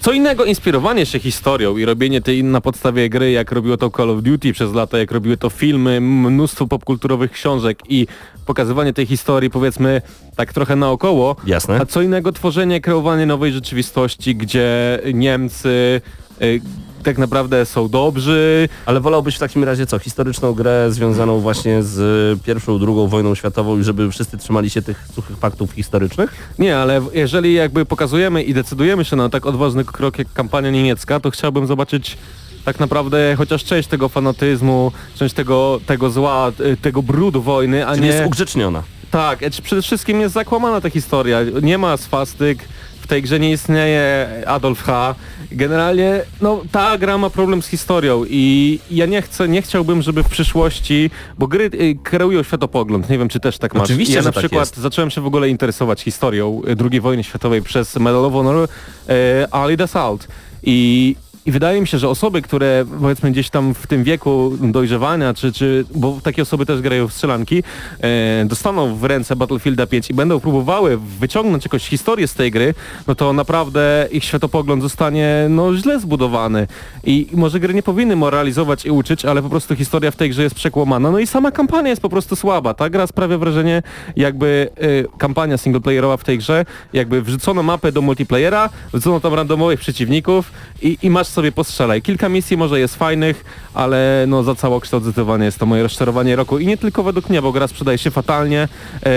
[0.00, 4.10] co innego inspirowanie się historią i robienie tej na podstawie gry, jak robiło to Call
[4.10, 8.06] of Duty przez lata, jak robiły to filmy, mnóstwo popkulturowych książek i
[8.46, 10.02] pokazywanie tej historii powiedzmy
[10.36, 11.36] tak trochę naokoło.
[11.46, 11.80] Jasne.
[11.80, 16.00] A co innego tworzenie, kreowanie nowej rzeczywistości, gdzie Niemcy
[16.42, 16.60] y,
[17.02, 19.98] tak naprawdę są dobrzy, Ale wolałbyś w takim razie co?
[19.98, 25.06] Historyczną grę związaną właśnie z pierwszą, drugą wojną światową i żeby wszyscy trzymali się tych
[25.14, 26.54] suchych faktów historycznych?
[26.58, 31.20] Nie, ale jeżeli jakby pokazujemy i decydujemy się na tak odważny krok jak kampania niemiecka,
[31.20, 32.18] to chciałbym zobaczyć
[32.64, 37.90] tak naprawdę chociaż część tego fanatyzmu, część tego, tego zła, y, tego brudu wojny, a
[37.94, 38.12] Czyli nie...
[38.12, 38.82] jest ugrzeczniona.
[39.10, 41.38] Tak, przede wszystkim jest zakłamana ta historia.
[41.62, 42.58] Nie ma swastyk,
[43.00, 45.14] w tej grze nie istnieje Adolf H.
[45.52, 50.22] Generalnie, no ta gra ma problem z historią i ja nie chcę, nie chciałbym, żeby
[50.22, 53.82] w przyszłości, bo gry y, kreują światopogląd, nie wiem czy też tak masz.
[53.82, 54.76] Oczywiście, ja na tak przykład jest.
[54.76, 58.68] zacząłem się w ogóle interesować historią y, II wojny światowej przez Medal of Honor
[59.08, 60.28] e, Allied Assault
[60.62, 65.34] i i wydaje mi się, że osoby, które powiedzmy gdzieś tam w tym wieku dojrzewania,
[65.34, 67.62] czy, czy bo takie osoby też grają w strzelanki,
[68.00, 72.74] e, dostaną w ręce Battlefielda 5 i będą próbowały wyciągnąć jakąś historię z tej gry,
[73.06, 76.66] no to naprawdę ich światopogląd zostanie no źle zbudowany.
[77.04, 80.42] I, może gry nie powinny moralizować i uczyć, ale po prostu historia w tej grze
[80.42, 81.10] jest przekłamana.
[81.10, 82.74] No i sama kampania jest po prostu słaba.
[82.74, 83.82] Ta gra sprawia wrażenie,
[84.16, 89.80] jakby e, kampania singleplayerowa w tej grze, jakby wrzucono mapę do multiplayera, wrzucono tam randomowych
[89.80, 92.02] przeciwników i, i masz sobie postrzelaj.
[92.02, 96.58] Kilka misji może jest fajnych, ale no za całokształt zdecydowanie jest to moje rozczarowanie roku
[96.58, 98.68] i nie tylko według mnie, bo gra sprzedaje się fatalnie,
[99.06, 99.08] e,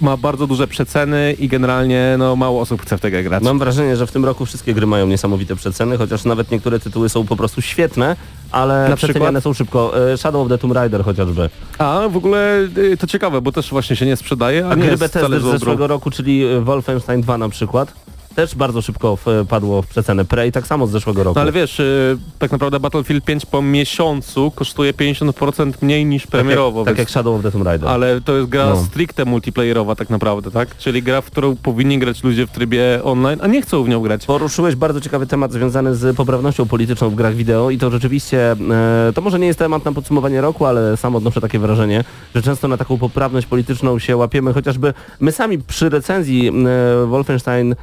[0.00, 3.42] ma bardzo duże przeceny i generalnie no mało osób chce w tę grę grać.
[3.42, 7.08] Mam wrażenie, że w tym roku wszystkie gry mają niesamowite przeceny, chociaż nawet niektóre tytuły
[7.08, 8.16] są po prostu świetne,
[8.50, 9.42] ale Na przeceniane przykład?
[9.44, 10.10] są szybko.
[10.12, 11.50] E, Shadow of the Tomb Raider chociażby.
[11.78, 14.82] A w ogóle y, to ciekawe, bo też właśnie się nie sprzedaje, a, A nie
[14.82, 17.92] gry jest z zeszłego roku, czyli e, Wolfenstein 2 na przykład,
[18.34, 19.18] też bardzo szybko
[19.48, 20.24] padło w przecenę.
[20.24, 21.34] Prey tak samo z zeszłego roku.
[21.34, 26.30] No ale wiesz, y, tak naprawdę Battlefield 5 po miesiącu kosztuje 50% mniej niż tak,
[26.30, 27.88] premierowo, jak, tak jak Shadow of the Tomb Raider.
[27.88, 28.76] Ale to jest gra No.
[28.84, 30.76] stricte multiplayerowa tak naprawdę, tak?
[30.76, 34.00] Czyli gra, w którą powinni grać ludzie w trybie online, a nie chcą w nią
[34.00, 34.26] grać.
[34.26, 39.12] Poruszyłeś bardzo ciekawy temat związany z poprawnością polityczną w grach wideo i to rzeczywiście, e,
[39.14, 42.68] to może nie jest temat na podsumowanie roku, ale sam odnoszę takie wrażenie, że często
[42.68, 47.74] na taką poprawność polityczną się łapiemy, chociażby my sami przy recenzji e, Wolfenstein,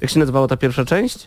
[0.00, 1.26] jak się nazywała ta pierwsza część?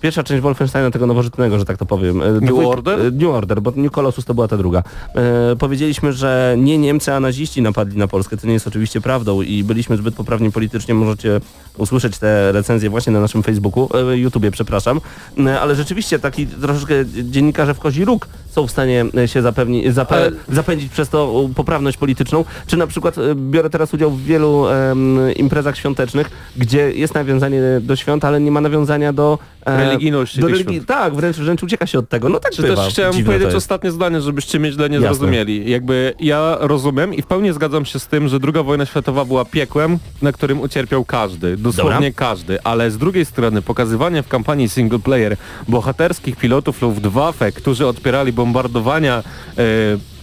[0.00, 2.22] Pierwsza część Wolfensteina tego nowożytnego, że tak to powiem.
[2.22, 3.00] E, New dwójk- Order?
[3.00, 4.82] e, New Order, bo New Colossus to była ta druga.
[5.14, 8.36] E, powiedzieliśmy, że nie Niemcy, a naziści napadli na Polskę.
[8.36, 10.94] To nie jest oczywiście prawdą i byliśmy zbyt poprawni politycznie.
[10.94, 11.40] Możecie
[11.78, 15.00] usłyszeć te recenzje właśnie na naszym Facebooku, e, YouTubie, przepraszam.
[15.46, 19.92] E, ale rzeczywiście taki troszeczkę dziennikarze w kozi róg są w stanie e, się zapewni,
[19.92, 22.44] zape, Ale- zapędzić przez to poprawność polityczną.
[22.66, 27.96] Czy na przykład biorę teraz udział w wielu em, imprezach świątecznych, gdzie jest nawiązanie do
[27.96, 30.80] świąt, ale nie ma nawiązania do e, Religijności do tych religii.
[30.80, 32.28] Tak, wręcz, wręcz ucieka się od tego.
[32.28, 32.84] No tak Czy bywa.
[32.84, 35.08] też chciałem Dziwne to powiedzieć ostatnie zdanie, żebyście mnie źle nie Jasne.
[35.08, 35.70] zrozumieli.
[35.70, 39.44] Jakby ja rozumiem i w pełni zgadzam się z tym, że druga wojna światowa była
[39.44, 44.98] piekłem, na którym ucierpiał każdy, dosłownie każdy, ale z drugiej strony pokazywanie w kampanii single
[44.98, 45.36] player
[45.68, 49.22] bohaterskich pilotów Luftwaffe, którzy odpierali bombardowania
[49.58, 49.62] e,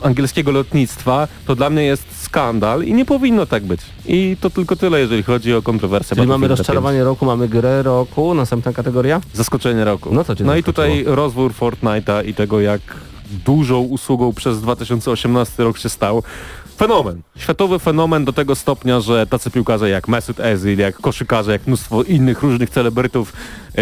[0.01, 3.81] angielskiego lotnictwa, to dla mnie jest skandal i nie powinno tak być.
[4.05, 6.15] I to tylko tyle, jeżeli chodzi o kontrowersję.
[6.15, 9.19] Czyli mamy rozczarowanie roku, mamy grę roku, następna kategoria?
[9.19, 9.35] 5.
[9.35, 10.09] Zaskoczenie roku.
[10.13, 12.81] No cię no i tutaj rozwór Fortnite'a i tego, jak
[13.45, 16.23] dużą usługą przez 2018 rok się stał.
[16.77, 17.21] Fenomen.
[17.37, 22.03] Światowy fenomen do tego stopnia, że tacy piłkarze jak Mesut Özil, jak koszykarze, jak mnóstwo
[22.03, 23.33] innych różnych celebrytów
[23.77, 23.81] e,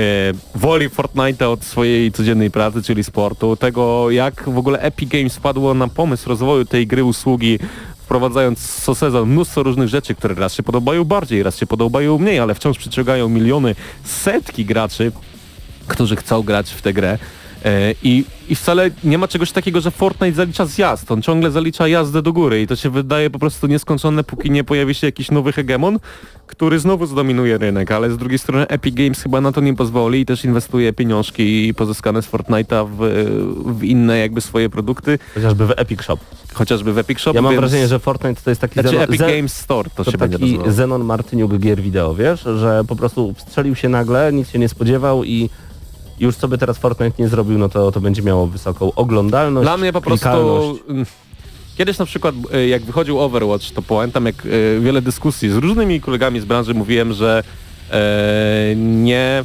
[0.56, 3.56] woli Fortnite'a od swojej codziennej pracy, czyli sportu.
[3.56, 7.60] Tego, jak w ogóle Epic Games wpadło na pomysł rozwoju tej gry usługi,
[8.12, 12.40] wprowadzając co sezon mnóstwo różnych rzeczy, które raz się podobają bardziej, raz się podobają mniej,
[12.40, 15.12] ale wciąż przyciągają miliony, setki graczy,
[15.88, 17.18] którzy chcą grać w tę grę.
[17.66, 21.12] E, I, I wcale nie ma czegoś takiego, że Fortnite zalicza zjazd.
[21.12, 24.64] On ciągle zalicza jazdę do góry i to się wydaje po prostu nieskończone, póki nie
[24.64, 26.00] pojawi się jakiś nowy hegemon,
[26.48, 30.20] który znowu zdominuje rynek, ale z drugiej strony Epic Games chyba na to nie pozwoli
[30.20, 32.98] i też inwestuje pieniążki pozyskane z Fortnite'a w,
[33.80, 36.18] w inne jakby swoje produkty, Chociażby w Epic Shop.
[36.54, 37.34] chociażby w Epic Shop.
[37.34, 37.60] Ja mam więc...
[37.60, 40.18] wrażenie, że Fortnite to jest taki Znaczy Zenon, Epic Zen- Games Store to, to się
[40.18, 40.72] będzie taki nazywało.
[40.72, 42.42] Zenon Martyniuk gier wideo, wiesz?
[42.42, 45.50] Że po prostu strzelił się nagle, nikt się nie spodziewał i
[46.22, 49.78] już co by teraz Fortnite nie zrobił, no to, to będzie miało wysoką oglądalność, Dla
[49.78, 50.28] mnie po prostu...
[50.90, 51.06] mm,
[51.78, 56.02] Kiedyś na przykład y, jak wychodził Overwatch, to pamiętam jak y, wiele dyskusji z różnymi
[56.02, 57.44] kolegami z branży mówiłem, że
[57.92, 59.44] e, nie,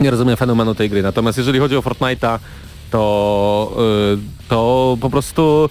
[0.00, 1.02] nie rozumiem fenomenu tej gry.
[1.02, 2.38] Natomiast jeżeli chodzi o Fortnite'a,
[2.90, 3.76] to,
[4.14, 5.68] y, to po prostu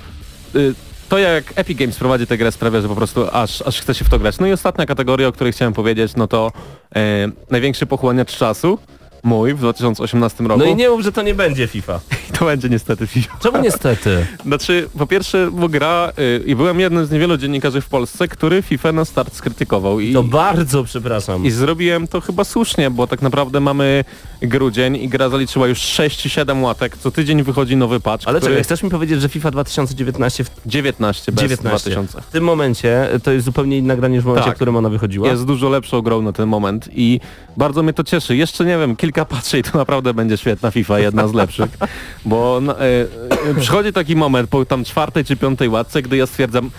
[1.10, 4.06] to jak Epic Games prowadzi tę grę sprawia, że po prostu aż, aż chce się
[4.06, 4.40] w to grać.
[4.40, 6.52] No i ostatnia kategoria, o której chciałem powiedzieć, no to
[6.96, 8.78] e, największy pochłaniacz czasu
[9.24, 10.60] mój w 2018 roku.
[10.60, 12.00] No i nie mów, że to nie będzie FIFA.
[12.40, 13.38] to będzie niestety FIFA.
[13.44, 14.26] Czemu niestety?
[14.46, 18.62] Znaczy, po pierwsze, bo gra y, i byłem jednym z niewielu dziennikarzy w Polsce, który
[18.62, 21.46] FIFA na start skrytykował i, To bardzo przepraszam.
[21.46, 24.04] i zrobiłem to chyba słusznie, bo tak naprawdę mamy
[24.42, 28.54] grudzień i gra zaliczyła już 6-7 łatek, co tydzień wychodzi nowy patch, Ale który...
[28.54, 31.90] czekaj, chcesz mi powiedzieć, że FIFA 2019 w 19 bez 19.
[31.90, 32.22] 2000.
[32.22, 34.56] W tym momencie to jest zupełnie inna gra niż w momencie, Tak.
[34.56, 35.28] w którym ona wychodziła.
[35.28, 37.20] Jest dużo lepszą grą na ten moment i
[37.58, 38.36] bardzo mnie to cieszy.
[38.36, 41.78] Jeszcze nie wiem, kilka patrzy i to naprawdę będzie świetna FIFA, jedna z lepszych,
[42.26, 42.86] bo no, e,
[43.50, 46.70] e, przychodzi taki moment po tam czwartej czy piątej łatce, gdy ja stwierdzam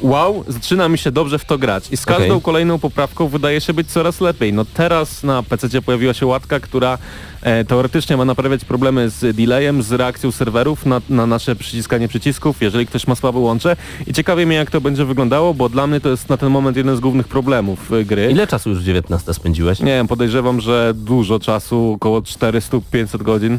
[0.00, 2.42] wow, zaczyna mi się dobrze w to grać i z każdą Okej.
[2.42, 4.52] kolejną poprawką wydaje się być coraz lepiej.
[4.52, 6.98] No teraz na PC pojawiła się łatka, która
[7.42, 12.62] e, teoretycznie ma naprawiać problemy z delayem, z reakcją serwerów na, na nasze przyciskanie przycisków,
[12.62, 13.76] jeżeli ktoś ma słabe łącze
[14.06, 16.76] i ciekawie mnie jak to będzie wyglądało, bo dla mnie to jest na ten moment
[16.76, 18.28] jeden z głównych problemów e, gry.
[18.30, 19.80] Ile czasu już w 19 spędziłeś?
[19.80, 23.58] Nie wiem, podejrzewam, że dużo czasu, około 400-500 godzin.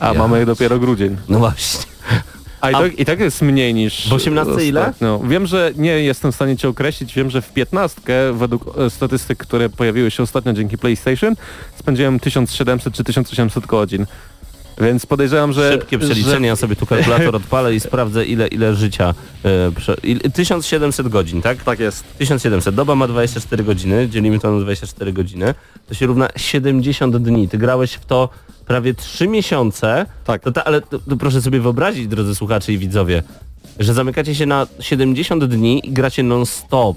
[0.00, 0.14] A Ja.
[0.14, 1.16] mamy dopiero grudzień.
[1.28, 1.93] No właśnie.
[2.64, 4.08] A i, tak, i tak jest mniej niż...
[4.08, 4.80] W 18 ile?
[4.80, 5.20] ostatnio.
[5.28, 8.00] Wiem, że nie jestem w stanie cię określić, wiem, że w 15
[8.32, 11.34] według e, statystyk, które pojawiły się ostatnio dzięki PlayStation,
[11.78, 14.06] spędziłem 1700 czy 1800 godzin.
[14.80, 15.72] Więc podejrzewam, że...
[15.72, 19.14] Szybkie przeliczenie, ja sobie tu kalkulator odpalę i sprawdzę ile, ile życia.
[19.44, 19.96] E, prze...
[20.02, 21.62] il- 1700 godzin, tak?
[21.62, 22.04] Tak jest.
[22.18, 22.74] 1700.
[22.74, 25.54] Doba ma 24 godziny, dzielimy to na 24 godziny.
[25.88, 27.48] To się równa 70 dni.
[27.48, 28.28] Ty grałeś w to
[28.66, 30.06] prawie 3 miesiące.
[30.24, 30.42] Tak.
[30.42, 33.22] To ta, ale to, to proszę sobie wyobrazić, drodzy słuchacze i widzowie,
[33.78, 36.96] że zamykacie się na 70 dni i gracie non-stop.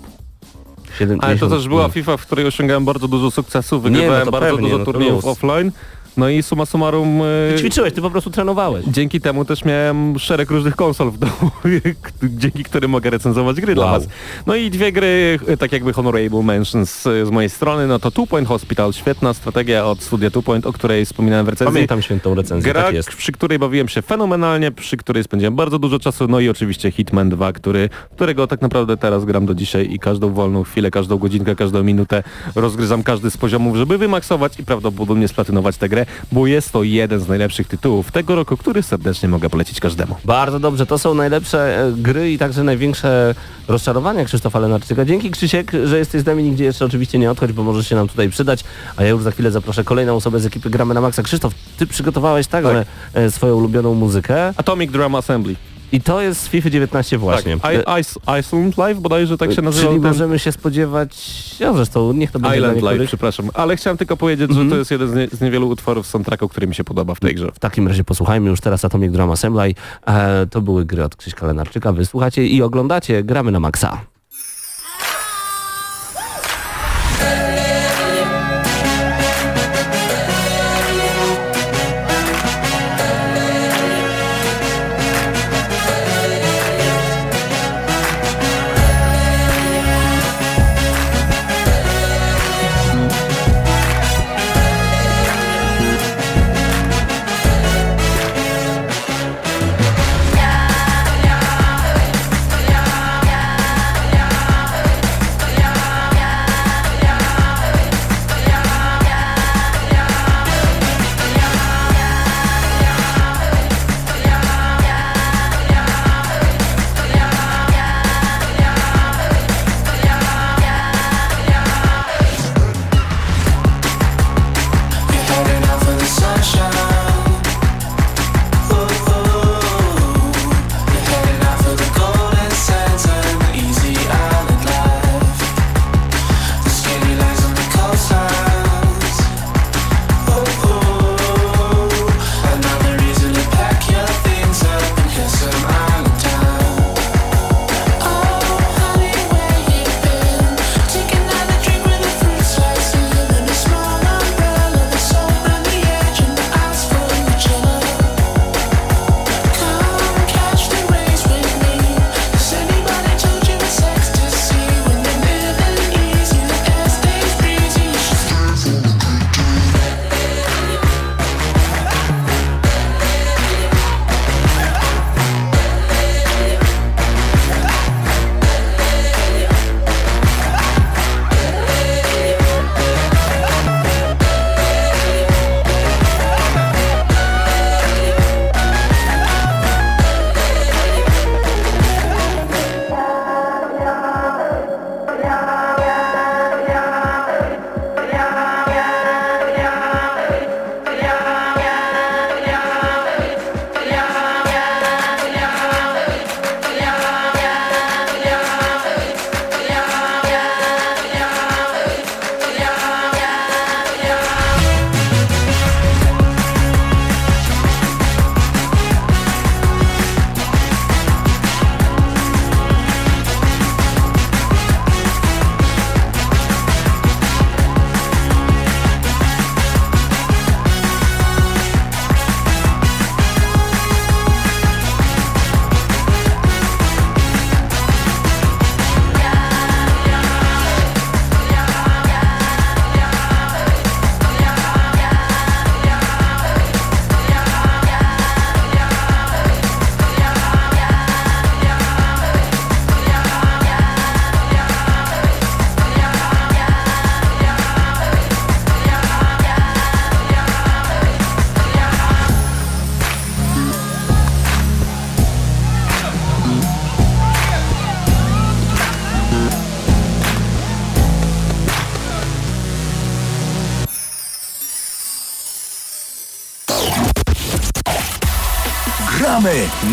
[0.99, 1.89] 70 Ale to też była.
[1.89, 5.25] FIFA, w której osiągałem bardzo dużo sukcesów, no wygrywałem to bardzo pewnie, dużo no turniejów
[5.25, 5.71] offline.
[6.17, 7.21] No i summa summarum...
[7.53, 8.85] e, Ćwiczyłeś, ty po prostu trenowałeś.
[8.85, 11.51] Dzięki temu też miałem szereg różnych konsol w domu,
[12.23, 13.93] dzięki którym mogę recenzować gry dla Wow.
[13.93, 14.07] was.
[14.47, 18.11] No i dwie gry, e, tak jakby honorable mentions e, z mojej strony, no to
[18.11, 21.73] Two Point Hospital, świetna strategia od studia Two Point, o której wspominałem w recenzji.
[21.73, 23.09] Pamiętam świętą recenzję, Gra, tak jest.
[23.09, 27.29] przy której bawiłem się fenomenalnie, przy której spędziłem bardzo dużo czasu, no i oczywiście Hitman
[27.29, 31.55] 2, który, którego tak naprawdę teraz gram do dzisiaj i każdą wolną chwilę, każdą godzinkę,
[31.55, 32.23] każdą minutę
[32.55, 37.19] rozgryzam każdy z poziomów, żeby wymaksować i prawdopodobnie splatynować tę grę, bo jest to jeden
[37.19, 40.15] z najlepszych tytułów tego roku, który serdecznie mogę polecić każdemu.
[40.25, 43.35] Bardzo dobrze, to są najlepsze e, gry i także największe
[43.67, 45.05] rozczarowania Krzysztofa Lenarczyka.
[45.05, 48.07] Dzięki Krzysiek, że jesteś z nami, nigdzie jeszcze oczywiście nie odchodź, bo możesz się nam
[48.07, 48.63] tutaj przydać,
[48.95, 51.23] a ja już za chwilę zaproszę kolejną osobę z ekipy Gramy na Maxa.
[51.23, 55.55] Krzysztof, ty przygotowałeś także e, swoją ulubioną muzykę Atomic Drum Assembly.
[55.91, 57.57] I to jest z FIFA 19 właśnie.
[57.57, 59.87] Tak, I, Ice, Iceland Live bodajże tak się nazywa.
[59.87, 61.15] Czyli ten- możemy się spodziewać,
[61.59, 63.49] ja zresztą niech to będzie Island Live, przepraszam.
[63.53, 66.67] Ale chciałem tylko powiedzieć, że to jest jeden z, nie, z niewielu utworów soundtracku, który
[66.67, 67.51] mi się podoba w tej grze.
[67.53, 69.73] W takim razie posłuchajmy już teraz Atomic Drum Assembly.
[70.07, 71.93] E, to były gry od Krzyśka Lenarczyka.
[71.93, 74.01] Wysłuchacie i oglądacie Gramy na Maxa.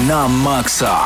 [0.09, 0.96] Na maksa.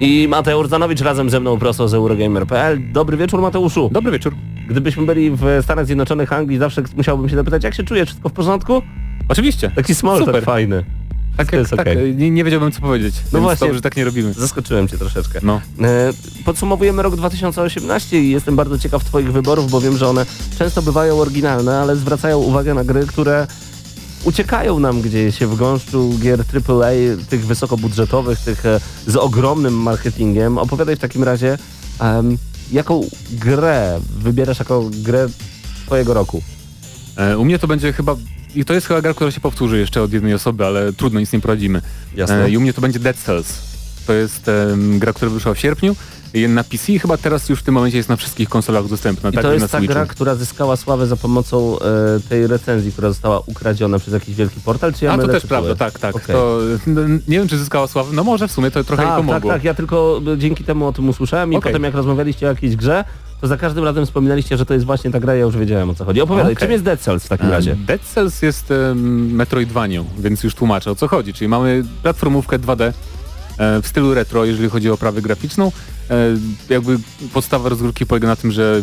[0.00, 2.92] I Mateusz Zanowicz razem ze mną prosto z Eurogamer.pl.
[2.92, 3.88] Dobry wieczór Mateuszu.
[3.92, 4.34] Dobry wieczór.
[4.68, 8.08] Gdybyśmy byli w Stanach Zjednoczonych Anglii, zawsze musiałbym się zapytać, jak się czujesz?
[8.08, 8.82] Wszystko w porządku?
[9.28, 9.70] Oczywiście.
[9.76, 10.44] Taki small Super.
[10.44, 10.84] fajny.
[11.36, 13.14] Tak, to jest tak, nie, nie wiedziałbym co powiedzieć.
[13.32, 13.66] No właśnie.
[13.66, 14.32] Dobrze, że tak nie robimy.
[14.32, 15.40] Zaskoczyłem cię troszeczkę.
[15.42, 15.60] No.
[15.82, 16.12] E,
[16.44, 20.26] Podsumowujemy rok 2018 i jestem bardzo ciekaw Twoich wyborów, bo wiem, że one
[20.58, 23.46] często bywają oryginalne, ale zwracają uwagę na gry, które
[24.24, 26.90] uciekają nam gdzieś w gąszczu gier AAA,
[27.28, 30.58] tych wysokobudżetowych, tych e, z ogromnym marketingiem.
[30.58, 31.58] Opowiadaj w takim razie,
[32.00, 32.38] em,
[32.72, 33.00] jaką
[33.32, 35.26] grę wybierasz jako grę
[35.86, 36.42] Twojego roku?
[37.16, 38.16] E, u mnie to będzie chyba...
[38.54, 41.32] I to jest chyba gra, która się powtórzy jeszcze od jednej osoby, ale trudno, nic
[41.32, 41.82] nie poradzimy.
[42.16, 42.44] Jasne.
[42.44, 43.58] E, I u mnie to będzie Dead Cells.
[44.06, 45.96] To jest em, gra, która wyszła w sierpniu.
[46.48, 49.30] Na PC i chyba teraz już w tym momencie jest na wszystkich konsolach dostępna.
[49.30, 49.94] I tak to jest na ta Switchu.
[49.94, 51.82] gra, która zyskała sławę za pomocą e,
[52.28, 55.74] tej recenzji, która została ukradziona przez jakiś wielki portal, czy ja A to też prawda,
[55.74, 56.16] tak, tak.
[56.16, 56.36] Okej.
[56.36, 58.10] To, n- nie wiem, czy zyskała sławę.
[58.12, 59.50] No może w sumie to trochę jej Tak, tak, pomogło.
[59.50, 61.72] tak, ja tylko e, dzięki temu o tym usłyszałem i Okej.
[61.72, 63.04] potem jak rozmawialiście o jakiejś grze,
[63.40, 65.94] to za każdym razem wspominaliście, że to jest właśnie ta gra, ja już wiedziałem o
[65.94, 66.20] co chodzi.
[66.20, 66.62] Opowiadaj, Okej.
[66.66, 67.76] czym jest Dead Cells w takim E, razie?
[67.76, 71.32] Dead Cells jest um, Metroidvanią, więc już tłumaczę o co chodzi.
[71.34, 72.92] Czyli mamy platformówkę 2D e,
[73.82, 75.72] w stylu retro, jeżeli chodzi o oprawę graficzną.
[76.10, 76.14] E,
[76.68, 76.98] jakby
[77.32, 78.82] podstawa rozgrywki polega na tym, że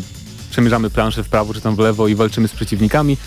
[0.51, 3.17] przemierzamy planszę w prawo czy tam w lewo i walczymy z przeciwnikami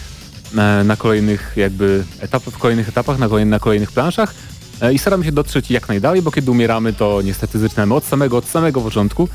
[0.59, 4.34] e, na kolejnych jakby etapach, w kolejnych etapach, na, na kolejnych planszach.
[4.80, 8.36] E, I staramy się dotrzeć jak najdalej, bo kiedy umieramy, to niestety zaczynamy od samego,
[8.36, 9.28] od samego początku.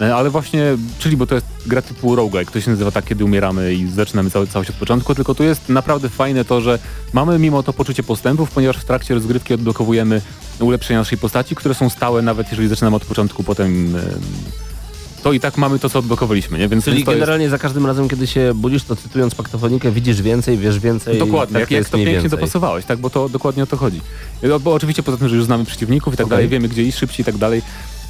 [0.00, 0.64] E, Ale właśnie,
[0.98, 4.30] czyli bo to jest gra typu roguelike, to się nazywa tak, kiedy umieramy i zaczynamy
[4.30, 6.78] cały, całość od początku, tylko tu jest naprawdę fajne to, że
[7.12, 10.20] mamy mimo to poczucie postępów, ponieważ w trakcie rozgrywki odblokowujemy
[10.60, 14.00] ulepszenia naszej postaci, które są stałe, nawet jeżeli zaczynamy od początku, potem e,
[15.22, 16.68] to i tak mamy to, co odblokowaliśmy, nie?
[16.68, 20.22] Więc Czyli to jest generalnie za każdym razem, kiedy się budzisz, to cytując paktofonikę, widzisz
[20.22, 21.18] więcej, wiesz więcej.
[21.18, 24.00] Dokładnie, tak jak, jak to pięknie dopasowałeś, tak, bo to dokładnie o to chodzi.
[24.42, 26.36] No, Bo oczywiście poza tym, że już znamy przeciwników i tak Okej.
[26.36, 27.62] dalej, wiemy gdzie iść szybciej i tak dalej.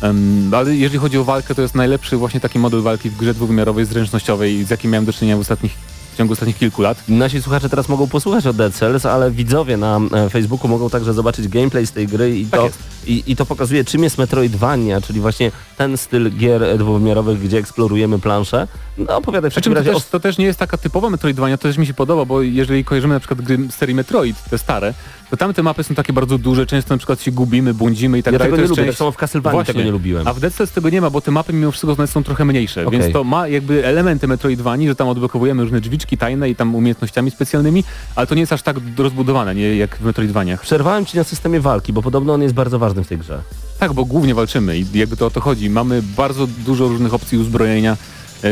[0.03, 3.35] Em, ale jeżeli chodzi o walkę, to jest najlepszy właśnie taki model walki w grze
[3.35, 5.73] dwuwymiarowej, zręcznościowej, z jakim miałem do czynienia w ostatnich,
[6.13, 7.03] w ciągu ostatnich kilku lat.
[7.09, 11.15] Nasi słuchacze teraz mogą posłuchać o Dead Cells, ale widzowie na e, Facebooku mogą także
[11.15, 12.69] zobaczyć gameplay z tej gry i Tak to,
[13.07, 18.19] i, i to pokazuje czym jest Metroidvania, czyli właśnie ten styl gier dwuwymiarowych, gdzie eksplorujemy
[18.19, 18.69] planszę.
[18.99, 21.59] No opowiadaj w takim czym to razie też, to też nie jest taka typowa Metroidvania,
[21.59, 24.95] to też mi się podoba, bo jeżeli kojarzymy na przykład gry serii Metroid, te stare,
[25.31, 28.33] to tamte mapy są takie bardzo duże, często na przykład się gubimy, błądzimy i tak
[28.33, 28.53] Ja dalej.
[28.53, 29.75] tego to nie lubię, część- tak samo w Castlevanii Właśnie.
[29.75, 30.29] tego nie lubiłem.
[30.29, 32.87] A w Dead Cells tego nie ma, bo te mapy mimo wszystko są trochę mniejsze,
[32.87, 33.01] Okej.
[33.01, 37.31] więc to ma jakby elementy Metroidvanii, że tam odblokowujemy różne drzwiczki tajne i tam umiejętnościami
[37.31, 37.85] specjalnymi,
[38.17, 40.61] ale to nie jest aż tak rozbudowane, nie jak w Metroidvaniach.
[40.63, 43.43] Przerwałem ci na systemie walki, bo podobno on jest bardzo ważny w tej grze.
[43.79, 45.71] Tak, bo głównie walczymy i jakby to o to chodzi.
[45.71, 47.97] Mamy bardzo dużo różnych opcji uzbrojenia,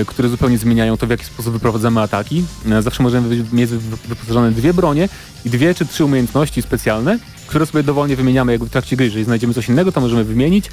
[0.06, 2.44] które zupełnie zmieniają to, w jaki sposób wyprowadzamy ataki.
[2.70, 3.78] E, Zawsze możemy mieć wy-
[4.08, 5.08] wyposażone dwie bronie
[5.44, 9.06] i dwie czy trzy umiejętności specjalne, które sobie dowolnie wymieniamy jakby w trakcie gry.
[9.06, 10.64] Jeżeli znajdziemy coś innego, to możemy wymienić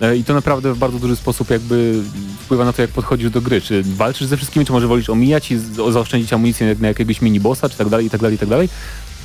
[0.00, 2.02] e, i to naprawdę w bardzo duży sposób jakby
[2.44, 3.60] wpływa na to, jak podchodzisz do gry.
[3.60, 5.58] Czy walczysz ze wszystkimi, czy może wolisz omijać i
[5.92, 8.68] zaoszczędzić amunicję na jakiegoś mini-bossa, czy tak dalej, i tak dalej, i tak dalej.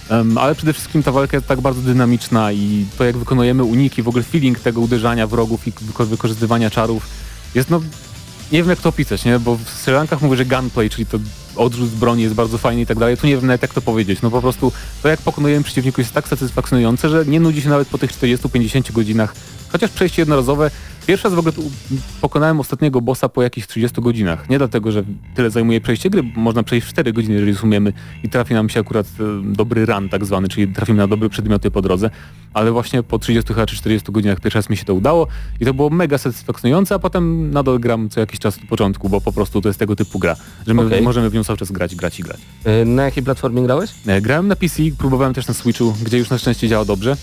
[0.10, 4.04] Em, ale przede wszystkim ta walka jest tak bardzo dynamiczna i to jak wykonujemy uniki,
[4.04, 7.08] w ogóle feeling tego uderzania wrogów i wyko- wykorzystywania czarów
[7.56, 7.82] jest no,
[8.52, 9.40] nie wiem jak to opisać, nie?
[9.40, 11.20] Bo w strzelankach mówię, że gunplay, czyli to
[11.56, 14.22] odrzut broni jest bardzo fajny i tak dalej, tu nie wiem nawet jak to powiedzieć,
[14.22, 14.72] no po prostu
[15.04, 18.92] to jak pokonujemy przeciwników jest tak satysfakcjonujące, że nie nudzi się nawet po tych 40-50
[18.92, 19.36] godzinach,
[19.70, 20.72] chociaż przejście jednorazowe,
[21.08, 21.54] pierwszy raz w ogóle
[22.22, 25.04] pokonałem ostatniego bossa po jakichś 30 godzinach, nie dlatego, że
[25.36, 27.94] tyle zajmuje przejście gry, bo można przejść w 4 godziny, jeżeli sumiemy
[28.24, 31.72] i trafi nam się akurat e, dobry run tak zwany, czyli trafimy na dobre przedmioty
[31.72, 32.10] po drodze,
[32.54, 35.28] ale właśnie po 30 chyba czy 40 godzinach pierwszy raz mi się to udało
[35.60, 39.22] i to było mega satysfakcjonujące, a potem nadal gram co jakiś czas od początku, bo
[39.22, 40.36] po prostu to jest tego typu gra,
[40.68, 41.02] że my Okej.
[41.02, 42.40] możemy w nią cały czas grać, grać i grać.
[42.66, 43.92] E, Na jakiej platformie grałeś?
[44.08, 47.18] E, Grałem na PC, próbowałem też na Switchu, gdzie już na szczęście działa dobrze.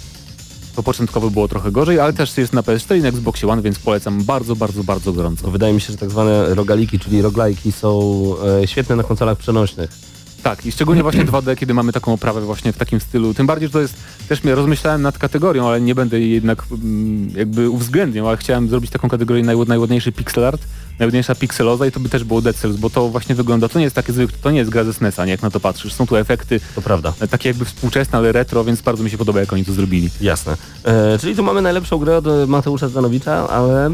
[0.77, 3.79] To początkowo było trochę gorzej, ale też jest na PS4 i na Xboxie One, więc
[3.79, 5.51] polecam bardzo, bardzo, bardzo gorąco.
[5.51, 8.25] Wydaje mi się, że tak zwane rogaliki, czyli roglajki są
[8.63, 10.14] e, świetne na konsolach przenośnych.
[10.45, 13.35] Tak, i szczególnie właśnie 2D, kiedy mamy taką oprawę właśnie w takim stylu.
[13.35, 13.95] Tym bardziej, że to jest,
[14.29, 18.69] też mnie rozmyślałem nad kategorią, ale nie będę jej jednak mm, jakby uwzględniał, ale chciałem
[18.69, 20.61] zrobić taką kategorię najład, najładniejszy pixel art,
[20.99, 23.85] najładniejsza pixeloza i to by też było Dead Cells, bo to właśnie wygląda, to nie
[23.85, 25.93] jest takie zwykłe, to nie jest gra ze SNES-a, nie jak na to patrzysz.
[25.93, 27.13] Są tu efekty To prawda.
[27.21, 30.11] e, takie jakby współczesne, ale retro, więc bardzo mi się podoba, jak oni to zrobili.
[30.21, 30.57] Jasne.
[30.85, 33.91] E, czyli tu mamy najlepszą grę od e, Mateusza Zdanowicza, ale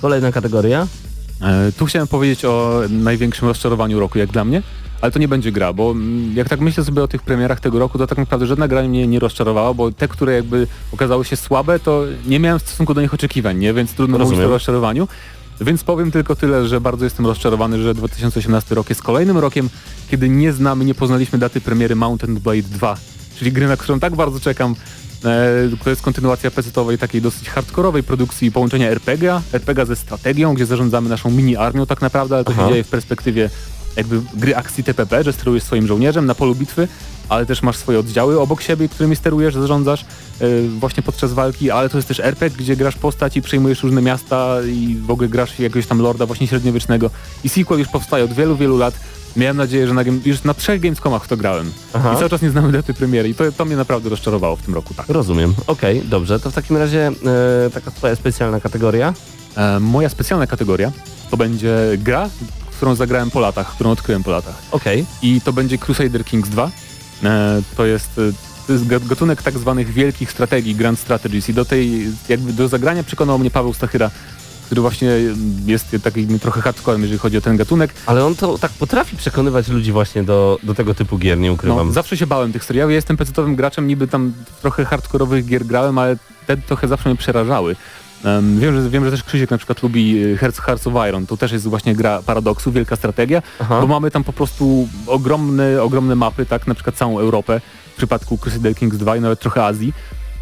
[0.00, 0.86] kolejna kategoria.
[1.42, 4.62] E, Tu chciałem powiedzieć o największym rozczarowaniu roku, jak dla mnie,
[5.00, 7.78] ale to nie będzie gra, bo mm, jak tak myślę sobie o tych premierach tego
[7.78, 11.36] roku, to tak naprawdę żadna gra mnie nie rozczarowała, bo te, które jakby okazały się
[11.36, 13.74] słabe, to nie miałem w stosunku do nich oczekiwań, nie?
[13.74, 14.50] Więc trudno mówić Rozumiem.
[14.50, 15.08] o rozczarowaniu.
[15.60, 19.70] Więc powiem tylko tyle, że bardzo jestem rozczarowany, że 2018 rok jest kolejnym rokiem,
[20.10, 22.96] kiedy nie znamy, nie poznaliśmy daty premiery Mountain Blade 2
[23.38, 24.74] czyli gry, na którą tak bardzo czekam.
[25.24, 30.66] E, to jest kontynuacja pecetowej, takiej dosyć hardkorowej produkcji połączenia RPG, RPG ze strategią, gdzie
[30.66, 32.62] zarządzamy naszą mini-armią tak naprawdę, ale to Aha.
[32.62, 33.50] się dzieje w perspektywie
[33.96, 36.88] jakby gry akcji TPP, że sterujesz swoim żołnierzem na polu bitwy,
[37.28, 40.04] ale też masz swoje oddziały obok siebie, którymi sterujesz, zarządzasz
[40.40, 40.46] e,
[40.78, 44.56] właśnie podczas walki, ale to jest też RPG, gdzie grasz postać i przejmujesz różne miasta
[44.66, 47.10] i w ogóle grasz jakiegoś tam lorda właśnie średniowiecznego.
[47.44, 48.94] I sequel już powstaje od wielu, wielu lat.
[49.36, 51.72] Miałem nadzieję, że na, game- już na trzech Gamescomach w to grałem.
[51.92, 52.12] Aha.
[52.14, 54.74] I cały czas nie znamy daty premiery i to, to mnie naprawdę rozczarowało w tym
[54.74, 55.08] roku, tak.
[55.08, 55.54] Rozumiem.
[55.66, 56.40] Okej, dobrze.
[56.40, 57.06] To w takim razie
[57.66, 59.14] e, taka twoja specjalna kategoria.
[59.56, 60.92] E, moja specjalna kategoria
[61.30, 62.30] to będzie gra,
[62.76, 64.54] którą zagrałem po latach, którą odkryłem po latach.
[64.70, 65.06] Okej.
[65.22, 66.70] i to będzie Crusader Kings 2.
[67.24, 68.22] E, to jest, e,
[68.66, 72.68] to jest ga- gatunek tak zwanych wielkich strategii, Grand Strategies i do tej, jakby do
[72.68, 74.10] zagrania przekonał mnie Paweł Stachyra,
[74.66, 75.08] który właśnie
[75.66, 77.90] jest takim trochę hardcorem, jeżeli chodzi o ten gatunek.
[78.06, 81.86] Ale on to tak potrafi przekonywać ludzi właśnie do, do tego typu gier, nie ukrywam.
[81.86, 82.90] No, zawsze się bałem tych seriali.
[82.90, 86.16] Ja jestem pecetowym graczem, niby tam trochę hardkorowych gier grałem, ale
[86.46, 87.76] te trochę zawsze mnie przerażały.
[88.24, 91.26] Em, wiem, że, wiem, że też Krzysiek na przykład lubi Hearts, Hearts of Iron.
[91.26, 93.80] To też jest właśnie gra paradoksu, wielka strategia, Aha.
[93.80, 97.60] bo mamy tam po prostu ogromne, ogromne mapy, tak, na przykład całą Europę
[97.92, 99.92] w przypadku Crusader Kings 2 i nawet trochę Azji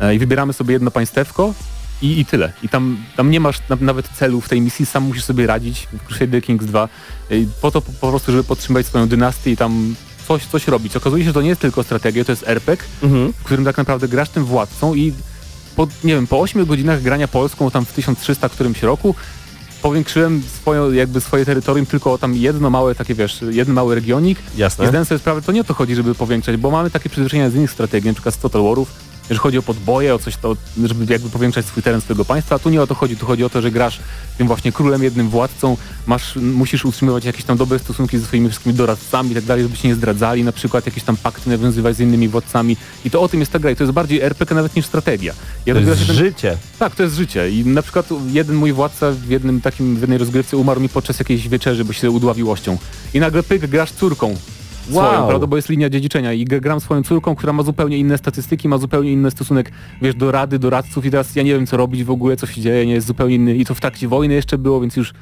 [0.01, 1.55] E, i wybieramy sobie jedno państewko
[2.03, 2.53] i, i tyle.
[2.63, 5.89] I tam, tam nie masz na, nawet celu w tej misji, sam musisz sobie radzić
[5.93, 6.85] w Crusader Kings 2
[7.31, 9.95] e, po to po, po prostu, żeby podtrzymać swoją dynastię i tam
[10.29, 10.97] coś, coś robić.
[10.97, 13.33] Okazuje się, że to nie jest tylko strategia, to jest RPG, Mhm.
[13.33, 15.13] w którym tak naprawdę grasz tym władcą i
[15.77, 19.15] po, nie wiem, po 8 godzinach grania Polską tam w 1300 którymś roku
[19.83, 24.39] powiększyłem swoją, jakby swoje terytorium tylko o tam jedno małe takie, wiesz, jeden mały regionik
[24.55, 24.89] i Jasne.
[24.89, 27.55] zdałem sobie sprawę, to nie o to chodzi, żeby powiększać, bo mamy takie przyzwyczajenia z
[27.55, 28.91] innych strategii, na przykład z Total Warów,
[29.31, 32.59] jeżeli chodzi o podboje, o coś to, żeby jakby powiększać swój teren swojego państwa, a
[32.59, 34.01] tu nie o to chodzi, tu chodzi o to, że grasz
[34.39, 38.75] tym właśnie królem, jednym władcą, masz, musisz utrzymywać jakieś tam dobre stosunki ze swoimi wszystkimi
[38.75, 42.01] doradcami i tak dalej, żeby się nie zdradzali, na przykład jakieś tam pakty nawiązywać z
[42.01, 44.77] innymi władcami i to o tym jest ta gra i to jest bardziej RPG nawet
[44.77, 45.35] niż strategia.
[45.67, 46.57] Ja To jest ten- życie.
[46.79, 47.51] tak, to jest życie.
[47.51, 51.19] I na przykład jeden mój władca w jednym takim, w jednej rozgrywce umarł mi podczas
[51.19, 52.79] jakiejś wieczerzy, bo się udławiłością.
[53.15, 54.35] I nagle pyk, grasz córką.
[54.91, 55.29] Swoją, Wow.
[55.29, 58.79] prawda, bo jest linia dziedziczenia i gram swoją córką, która ma zupełnie inne statystyki, ma
[58.79, 59.73] zupełnie inny stosunek,
[60.03, 62.61] wiesz, do rady, doradców i teraz ja nie wiem co robić w ogóle, co się
[62.61, 65.15] dzieje, nie jest zupełnie inny i to w trakcie wojny jeszcze było, więc już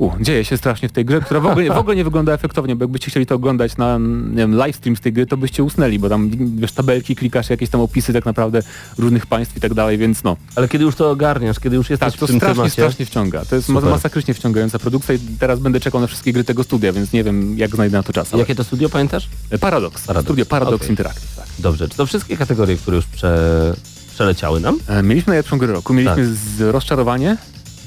[0.00, 2.76] u, dzieje się strasznie w tej grze, która w ogóle, w ogóle nie wygląda efektownie,
[2.76, 5.98] bo jakbyście chcieli to oglądać na nie wiem, livestream z tej gry, to byście usnęli,
[5.98, 8.62] bo tam wiesz, tabelki, klikasz jakieś tam opisy tak naprawdę
[8.98, 10.36] różnych państw i tak dalej, więc no.
[10.56, 12.70] Ale kiedy już to ogarniasz, kiedy już jesteś Tak, to w tym strasznie, temacie...
[12.72, 13.44] strasznie wciąga.
[13.44, 13.84] To jest Super.
[13.90, 17.58] masakrycznie wciągająca produkcja i teraz będę czekał na wszystkie gry tego studia, więc nie wiem
[17.58, 18.32] jak znajdę na to czas.
[18.34, 19.28] ale- Jakie to studio pamiętasz?
[19.60, 20.06] Paradox.
[20.06, 20.26] Paradox.
[20.26, 20.90] Studio Paradox Okej.
[20.90, 21.36] Interactive.
[21.36, 21.46] Tak.
[21.58, 23.74] Dobrze, czy to wszystkie kategorie, które już prze...
[24.14, 24.78] przeleciały nam?
[24.88, 26.24] E, Mieliśmy najlepszą grę roku, mieliśmy Tak.
[26.24, 27.36] z rozczarowanie,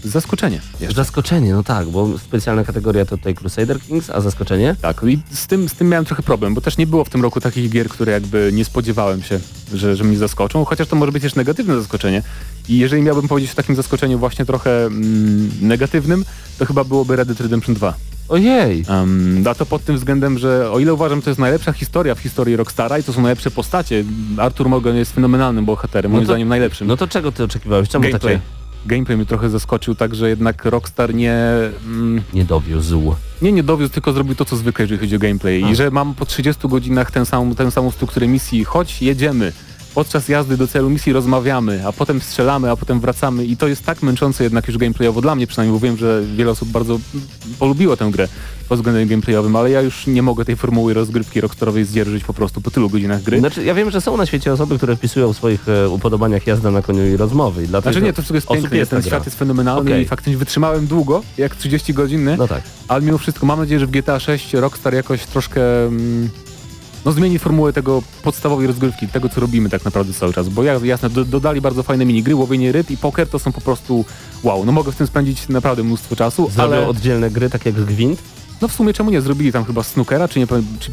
[0.03, 0.61] zaskoczenie.
[0.79, 0.95] Jeszcze.
[0.95, 4.75] Zaskoczenie, no tak, bo specjalna kategoria to tutaj Crusader Kings, a zaskoczenie?
[4.81, 7.21] Tak, i z tym, z tym miałem trochę problem, bo też nie było w tym
[7.21, 9.39] roku takich gier, które jakby nie spodziewałem się,
[9.73, 12.23] że, że mnie zaskoczą, chociaż to może być też negatywne zaskoczenie.
[12.69, 16.25] I jeżeli miałbym powiedzieć o takim zaskoczeniu właśnie trochę mm, negatywnym,
[16.59, 17.93] to chyba byłoby Red Dead Redemption 2.
[18.29, 18.85] Ojej!
[18.89, 22.15] Um, a to pod tym względem, że o ile uważam, że to jest najlepsza historia
[22.15, 24.03] w historii Rockstara i to są najlepsze postacie,
[24.37, 26.87] Arthur Morgan jest fenomenalnym bohaterem, moim No to- zdaniem najlepszym.
[26.87, 27.89] No to czego ty oczekiwałeś?
[27.89, 28.35] Czemu gameplay.
[28.35, 31.37] takie Gameplay mnie trochę zaskoczył, tak że jednak Rockstar nie,
[31.85, 33.15] mm, nie dowiózł?
[33.41, 35.63] nie, nie dowiózł, tylko zrobił to, co zwykle, jeżeli chodzi o gameplay.
[35.63, 35.69] A.
[35.69, 39.51] I że mam po 30 godzinach tę samą, tę samą strukturę misji, choć jedziemy,
[39.95, 43.85] podczas jazdy do celu misji rozmawiamy, a potem strzelamy, a potem wracamy i to jest
[43.85, 46.99] tak męczące jednak już gameplayowo dla mnie przynajmniej, bo wiem, że wiele osób bardzo
[47.59, 48.27] polubiło tę grę
[48.69, 52.61] pod względem gameplayowym, ale ja już nie mogę tej formuły rozgrywki rockstarowej zdzierżyć po prostu
[52.61, 53.39] po tylu godzinach gry.
[53.39, 56.71] Znaczy, ja wiem, że są na świecie osoby, które wpisują w swoich e, upodobaniach jazda
[56.71, 57.63] na koniu i rozmowy.
[57.63, 59.07] I dlatego Znaczy nie, to wszystko jest piękne, jest ten gra.
[59.09, 60.03] świat jest fenomenalny Okej.
[60.03, 62.63] i faktycznie wytrzymałem długo, jak 30 godziny, No tak.
[62.87, 66.29] ale mimo wszystko mam nadzieję, że w GTA 6 Rockstar jakoś troszkę mm,
[67.05, 70.79] no zmieni formułę tego podstawowej rozgrywki, tego co robimy tak naprawdę cały czas, bo ja-
[70.83, 74.05] jasne, do, dodali bardzo fajne minigry, łowienie ryb i poker to są po prostu
[74.43, 77.75] wow, no mogę w tym spędzić naprawdę mnóstwo czasu, Zrobią ale oddzielne gry, tak jak
[77.75, 78.19] Gwint,
[78.63, 80.47] no w sumie czemu nie, zrobili tam chyba snookera, czy nie
[80.79, 80.91] czy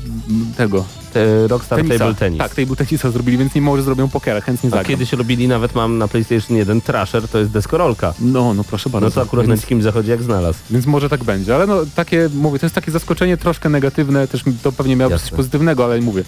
[0.57, 2.39] tego, te Rockstar tenisa, Table Tennis.
[2.39, 4.87] tak, table tenisa zrobili, więc nie może zrobią pokera, chętnie A zagram.
[4.87, 8.15] kiedyś robili nawet, mam na PlayStation 1 Trasher, to jest deskorolka.
[8.21, 9.07] No, no proszę bardzo.
[9.09, 10.59] No to akurat na więc, dzikim zachodzie jak znalazł.
[10.71, 14.45] więc może tak będzie, ale no takie, mówię, to jest takie zaskoczenie troszkę negatywne, też
[14.63, 16.25] to pewnie miało coś pozytywnego, ale mówię,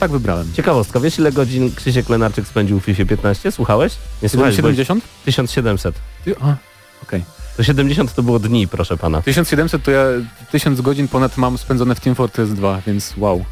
[0.00, 0.52] tak wybrałem.
[0.52, 3.52] Ciekawostka, wiesz ile godzin Krzysiek Lenarczyk spędził w FIFA 15?
[3.52, 3.92] Słuchałeś?
[4.22, 5.04] Nie słuchałeś, bo 70?
[5.24, 5.94] 1700.
[6.24, 6.56] Ty- A,
[7.02, 7.33] okej.
[7.56, 9.22] To 70 to było dni, proszę pana.
[9.22, 10.04] 1700 to ja
[10.52, 13.44] 1000 godzin ponad mam spędzone w Team Fortress 2, więc wow.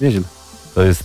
[0.00, 0.22] Nieźle.
[0.74, 1.04] To jest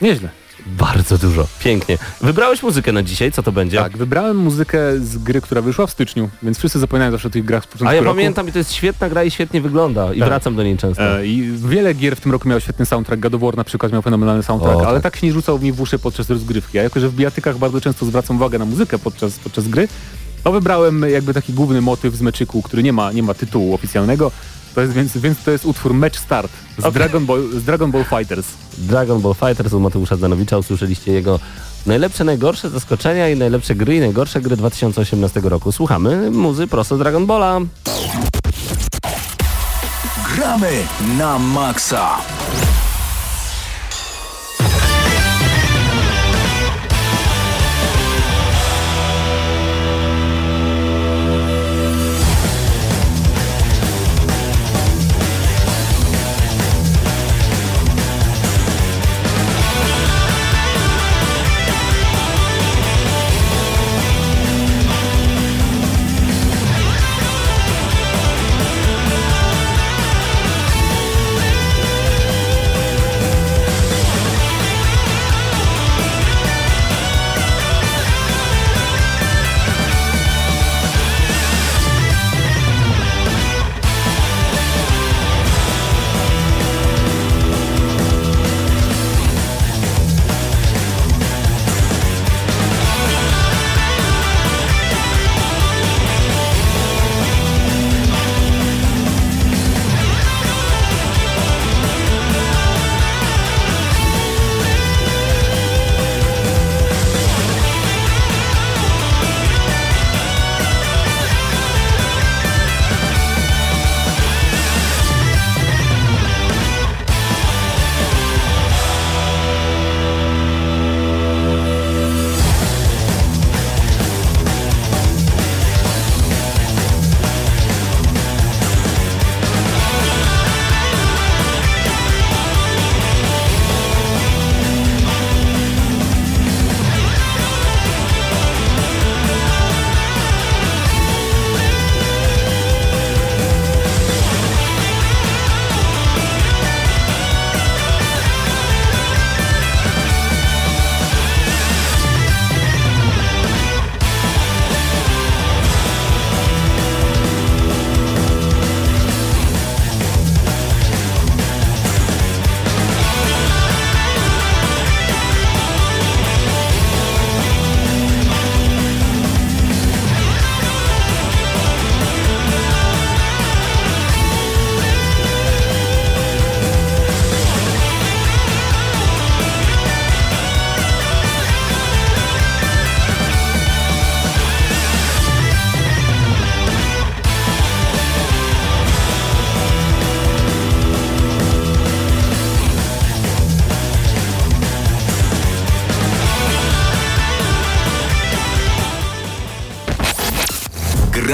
[0.00, 0.28] Nieźle.
[0.66, 1.46] Bardzo dużo.
[1.60, 1.98] Pięknie.
[2.20, 3.78] Wybrałeś muzykę na dzisiaj, co to będzie?
[3.78, 7.44] Tak, wybrałem muzykę z gry, która wyszła w styczniu, więc wszyscy zapominają zawsze o tych
[7.44, 8.14] grach z początku A ja roku.
[8.16, 10.28] pamiętam i to jest świetna gra i świetnie wygląda i Tak.
[10.28, 11.18] wracam do niej często.
[11.18, 13.20] E, I wiele gier w tym roku miało świetny soundtrack.
[13.22, 15.12] God of War na przykład miał fenomenalny soundtrack, O, ale tak.
[15.12, 16.78] tak się nie rzucał mi w uszy podczas rozgrywki.
[16.78, 19.88] A jako, że w bijatykach bardzo często zwracam uwagę na muzykę podczas, podczas gry,
[20.48, 24.30] to wybrałem jakby taki główny motyw z meczyku, który nie ma, nie ma tytułu oficjalnego.
[24.74, 28.04] To jest, więc, więc to jest utwór Match Start z, Dragon, Ball, z Dragon Ball
[28.04, 28.46] Fighters.
[28.78, 31.40] Dragon Ball Fighters u Mateusza Zdanowicza usłyszeliście jego
[31.86, 35.72] najlepsze, najgorsze zaskoczenia i najlepsze gry i najgorsze gry 2018 roku.
[35.72, 37.60] Słuchamy muzy prosto z Dragon Balla.
[40.34, 40.70] Gramy
[41.18, 42.18] na maksa.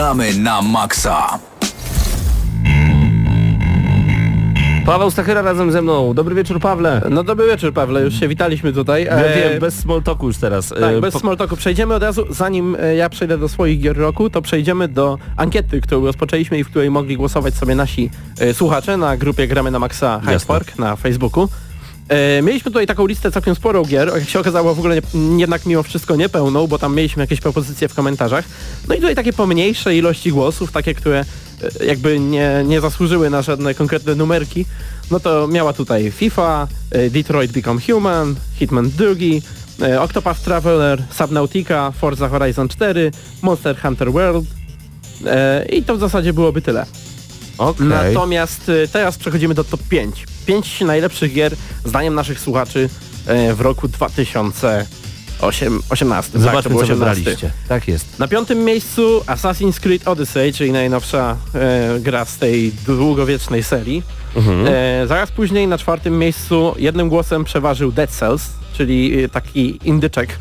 [0.04, 1.38] Gramy na maksa.
[4.86, 6.14] Paweł Stachyra razem ze mną.
[6.14, 7.02] Dobry wieczór, Pawle.
[7.10, 9.04] No dobry wieczór Pawle, już się witaliśmy tutaj.
[9.04, 10.68] Ja E, wiem, bez small talku już teraz.
[10.68, 11.56] Tak, E, bez po- small talku.
[11.56, 15.80] Przejdziemy od razu, zanim e, ja przejdę do swoich gier roku, to przejdziemy do ankiety,
[15.80, 19.78] którą rozpoczęliśmy i w której mogli głosować sobie nasi e, słuchacze na grupie Gramy na
[19.78, 20.20] Maxa.
[20.46, 21.48] Park na Facebooku.
[22.08, 25.66] E, mieliśmy tutaj taką listę całkiem sporą gier, jak się okazało w ogóle nie, jednak
[25.66, 28.44] mimo wszystko niepełną, bo tam mieliśmy jakieś propozycje w komentarzach.
[28.88, 31.24] No i tutaj takie pomniejsze ilości głosów, takie, które
[31.80, 34.66] e, jakby nie, nie zasłużyły na żadne konkretne numerki,
[35.10, 39.06] no to miała tutaj FIFA, e, Detroit Become Human, Hitman 2,
[39.82, 43.10] e, Octopath Traveler, Subnautica, Forza Horizon 4,
[43.42, 44.44] Monster Hunter World
[45.26, 46.86] e, i to w zasadzie byłoby tyle.
[47.58, 47.86] Okej.
[47.86, 50.26] Natomiast y, teraz przechodzimy do top 5.
[50.46, 52.88] 5 najlepszych gier zdaniem naszych słuchaczy
[53.26, 56.32] e, w roku 2018.
[56.32, 56.94] tak, Zobaczmy, był co 18.
[56.94, 57.50] wybraliście.
[57.68, 58.18] Tak jest.
[58.18, 64.02] Na piątym miejscu Assassin's Creed Odyssey, czyli najnowsza e, gra z tej długowiecznej serii.
[64.36, 64.66] Mhm.
[64.66, 68.42] E, zaraz później na czwartym miejscu jednym głosem przeważył Dead Cells,
[68.76, 70.38] czyli e, taki indyczek,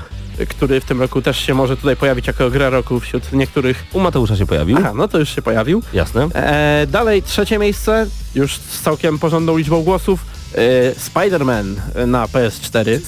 [0.49, 3.86] który w tym roku też się może tutaj pojawić jako gra roku wśród niektórych...
[3.93, 4.77] U Mateusza się pojawił.
[4.79, 5.81] Aha, no to już się pojawił.
[5.93, 6.27] Jasne.
[6.34, 10.25] E, dalej trzecie miejsce, już z całkiem porządną liczbą głosów,
[10.55, 11.75] e, Spider-Man
[12.07, 12.99] na PS4.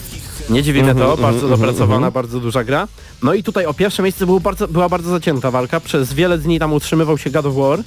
[0.49, 2.88] Nie dziwi mnie to, bardzo dopracowana, bardzo duża gra.
[3.23, 5.80] No i tutaj o pierwsze miejsce było bardzo, była bardzo zacięta walka.
[5.80, 7.80] Przez wiele dni tam utrzymywał się God of War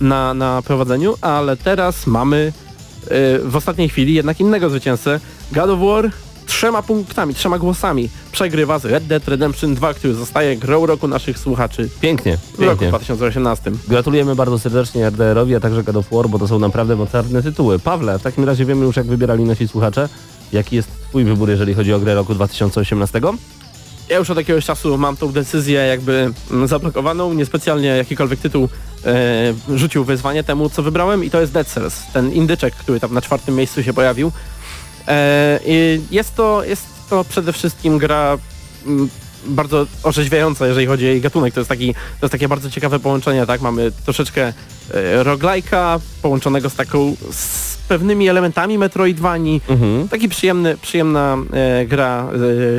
[0.00, 2.52] na, na prowadzeniu, ale teraz mamy
[3.04, 5.20] e, w ostatniej chwili jednak innego zwycięzcę.
[5.52, 6.10] God of War
[6.46, 11.38] trzema punktami, trzema głosami przegrywa z Red Dead Redemption 2, który zostaje grą roku naszych
[11.38, 12.88] słuchaczy Pięknie, w roku pięknie.
[12.88, 13.72] 2018.
[13.88, 17.78] Gratulujemy bardzo serdecznie RDR-owi, a także God of War, bo to są naprawdę mocarne tytuły.
[17.78, 20.08] Pawle, w takim razie wiemy już jak wybierali nasi słuchacze.
[20.52, 23.20] Jaki jest twój wybór, jeżeli chodzi o grę roku 2018?
[24.08, 28.68] Ja już od jakiegoś czasu mam tą decyzję jakby mm, zablokowaną, niespecjalnie jakikolwiek tytuł
[29.04, 33.14] e, rzucił wyzwanie temu, co wybrałem i to jest Dead Cells, ten indyczek, który tam
[33.14, 34.32] na czwartym miejscu się pojawił.
[35.08, 35.60] E,
[36.10, 38.38] jest, to, jest to przede wszystkim gra
[38.86, 39.08] mm,
[39.46, 41.54] bardzo orzeźwiająca, jeżeli chodzi o jej gatunek.
[41.54, 43.60] To jest, taki, to jest takie bardzo ciekawe połączenie, tak?
[43.60, 44.52] Mamy troszeczkę
[44.94, 50.08] e, roguelike'a połączonego z taką, z pewnymi elementami Metroidvanii, Mhm.
[50.08, 52.28] Taki przyjemny, przyjemna e, gra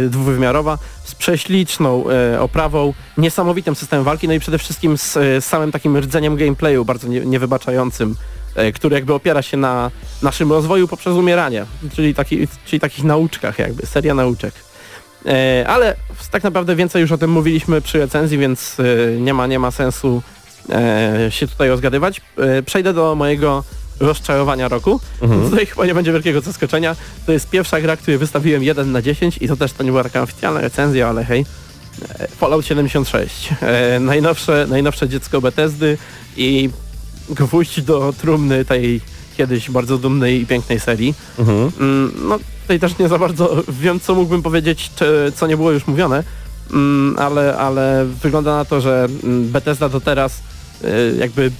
[0.06, 5.72] e, dwuwymiarowa z prześliczną e, oprawą, niesamowitym systemem walki, no i przede wszystkim z, samym
[5.72, 8.16] takim rdzeniem gameplayu, bardzo nie, niewybaczającym,
[8.74, 9.92] który jakby opiera się na
[10.22, 14.54] naszym rozwoju poprzez umieranie, czyli, taki, czyli takich nauczkach jakby, seria nauczek.
[15.26, 15.96] E, ale
[16.32, 18.84] tak naprawdę więcej już o tym mówiliśmy przy recenzji, więc e,
[19.22, 20.22] nie ma, nie ma sensu
[20.70, 22.22] e, się tutaj rozgadywać.
[22.38, 23.64] E, przejdę do mojego
[24.00, 25.00] rozczarowania roku.
[25.50, 26.96] Tutaj chyba nie będzie wielkiego zaskoczenia.
[27.26, 30.04] To jest pierwsza gra, której wystawiłem 1 na 10 i to też to nie była
[30.04, 31.46] taka oficjalna recenzja, ale hej.
[32.20, 33.50] E, Fallout 76.
[33.62, 35.98] E, najnowsze, najnowsze dziecko Bethesdy
[36.38, 36.70] i
[37.30, 39.02] gwóźdź do trumny tej
[39.38, 41.14] kiedyś bardzo dumnej i pięknej serii.
[41.40, 41.72] Mhm.
[41.80, 45.72] Mm, No tutaj też nie za bardzo wiem, co mógłbym powiedzieć, czy, co nie było
[45.72, 46.24] już mówione,
[46.72, 50.40] mm, ale, ale wygląda na to, że mm, Bethesda do teraz
[50.84, 51.52] y, jakby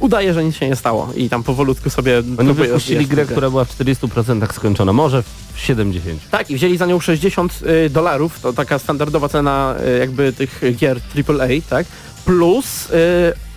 [0.00, 2.22] udaje, że nic się nie stało i tam powolutku sobie...
[2.38, 5.22] Oni wypuścili grę, tę która była w 40% skończona, może
[5.54, 6.20] w 70.
[6.30, 10.62] Tak, i wzięli za nią 60 y, dolarów, to taka standardowa cena y, jakby tych
[10.76, 11.86] gier AAA, tak?
[12.24, 12.88] Plus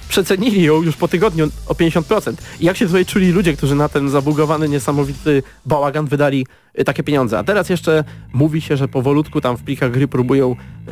[0.09, 2.33] przecenili ją już po tygodniu o 50%.
[2.59, 6.45] I jak się tutaj czuli ludzie, którzy na ten zabugowany, niesamowity bałagan wydali
[6.79, 7.39] y, takie pieniądze.
[7.39, 8.03] A teraz jeszcze
[8.33, 10.51] mówi się, że powolutku tam w plikach gry próbują
[10.87, 10.91] y,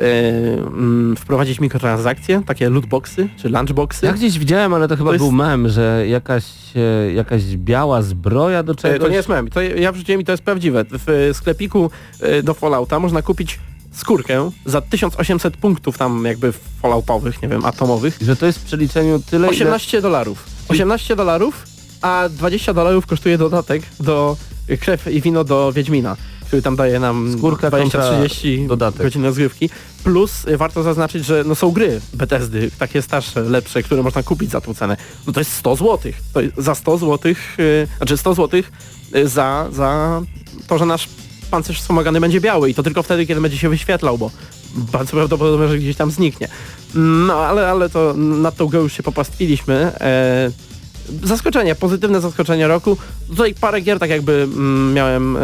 [0.68, 4.06] mm, wprowadzić mikrotransakcje, takie lootboxy czy lunchboxy.
[4.06, 6.46] Ja gdzieś widziałem, ale to chyba To jest- był mem, że jakaś,
[6.76, 9.00] e, jakaś biała zbroja do E, czegoś.
[9.00, 9.48] To nie jest mem.
[9.50, 10.86] To ja wrzuciłem i to jest prawdziwe.
[10.90, 13.60] W e, sklepiku e, do Fallouta można kupić
[13.94, 18.18] skórkę za 1800 punktów tam jakby falloutowych, nie wiem, atomowych.
[18.22, 20.46] Że to jest w przeliczeniu tyle, 18 dolarów.
[20.68, 21.66] 18 dolarów,
[22.02, 24.38] a 20 dolarów kosztuje dodatek do
[24.80, 26.18] krew i wino do Wiedźmina,
[26.48, 29.02] który tam daje nam Skórka kontra 20-30 dodatek.
[29.02, 29.70] godzin rozgrywki.
[30.04, 34.52] Plus e, warto zaznaczyć, że no są gry Bethesdy, takie starsze, lepsze, które można kupić
[34.52, 34.98] za tą cenę.
[35.28, 36.12] No to jest 100 zł.
[36.34, 37.34] To jest za 100 zł,
[37.98, 38.62] znaczy 100 zł
[39.26, 40.22] za, za
[40.68, 41.08] to, że nasz
[41.54, 44.32] pancerz wspomagany będzie biały i to tylko wtedy, kiedy będzie się wyświetlał, bo
[44.76, 46.48] bardzo prawdopodobne, że gdzieś tam zniknie.
[46.96, 49.76] No ale, ale to nad tą grą już się popastwiliśmy.
[49.76, 50.52] E,
[51.24, 52.98] zaskoczenie, pozytywne zaskoczenie roku.
[53.30, 55.40] Tutaj parę gier tak jakby mm, miałem e,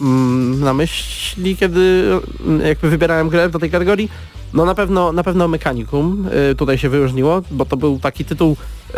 [0.00, 2.12] mm, na myśli, kiedy
[2.46, 4.10] mm, jakby wybierałem grę do tej kategorii.
[4.52, 8.56] No na pewno, na pewno Mechanicum e, tutaj się wyróżniło, bo to był taki tytuł,
[8.90, 8.94] e,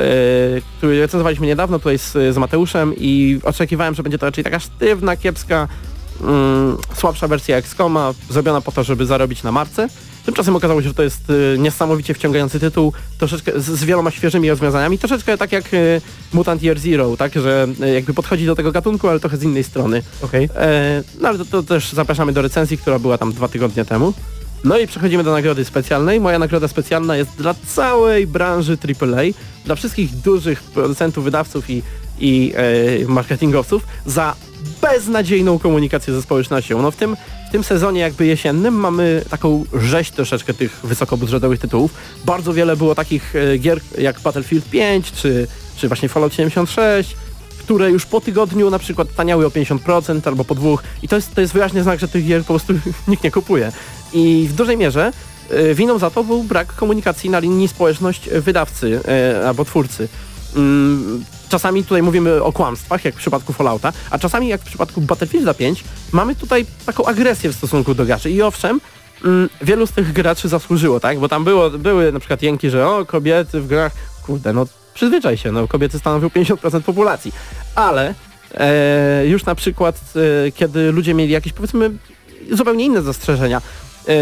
[0.79, 5.17] który recenzowaliśmy niedawno tutaj z, z Mateuszem i oczekiwałem, że będzie to raczej taka sztywna,
[5.17, 5.69] kiepska,
[6.23, 9.89] mm, słabsza wersja XCOMa, zrobiona po to, żeby zarobić na marce.
[10.25, 14.51] Tymczasem okazało się, że to jest y, niesamowicie wciągający tytuł, troszeczkę z, z wieloma świeżymi
[14.51, 16.01] rozwiązaniami, troszeczkę tak jak y,
[16.33, 19.65] Mutant Year Zero, tak, że y, jakby podchodzi do tego gatunku, ale trochę z innej
[19.65, 20.03] strony.
[20.23, 20.49] Okej.
[20.57, 24.13] E, no ale to, to też zapraszamy do recenzji, która była tam dwa tygodnie temu.
[24.65, 26.21] No i przechodzimy do nagrody specjalnej.
[26.21, 29.23] Moja nagroda specjalna jest dla całej branży AAA,
[29.65, 31.83] dla wszystkich dużych producentów, wydawców i,
[32.19, 32.53] i
[33.03, 34.35] e, marketingowców za
[34.83, 36.83] beznadziejną komunikację ze społecznością.
[36.83, 37.17] No w tym,
[37.49, 41.95] w tym sezonie jakby jesiennym mamy taką rzeź troszeczkę tych wysokobudżetowych tytułów.
[42.25, 45.47] Bardzo wiele było takich e, gier jak Battlefield 5 czy,
[45.77, 47.17] czy właśnie Fallout 76,
[47.59, 51.35] które już po tygodniu na przykład taniały o 50% albo po dwóch i to jest,
[51.35, 52.73] to jest wyraźny znak, że tych gier po prostu
[53.09, 53.73] nikt nie kupuje.
[54.13, 55.13] I w dużej mierze
[55.51, 60.09] e, winą za to był brak komunikacji na linii społeczność-wydawcy e, albo twórcy.
[60.57, 65.01] Mm, Czasami tutaj mówimy o kłamstwach, jak w przypadku Fallouta, a czasami jak w przypadku
[65.01, 68.31] Battlefielda 5 mamy tutaj taką agresję w stosunku do graczy.
[68.31, 68.81] I owszem,
[69.25, 71.19] mm, wielu z tych graczy zasłużyło, tak?
[71.19, 73.93] Bo tam było, były na przykład jęki, że o, kobiety w grach,
[74.23, 77.33] kurde, no przyzwyczaj się, no kobiety stanowią 50% populacji.
[77.75, 78.15] Ale
[78.55, 80.01] e, już na przykład,
[80.47, 81.91] e, kiedy ludzie mieli jakieś, powiedzmy,
[82.51, 83.63] zupełnie inne zastrzeżenia,
[84.09, 84.13] e,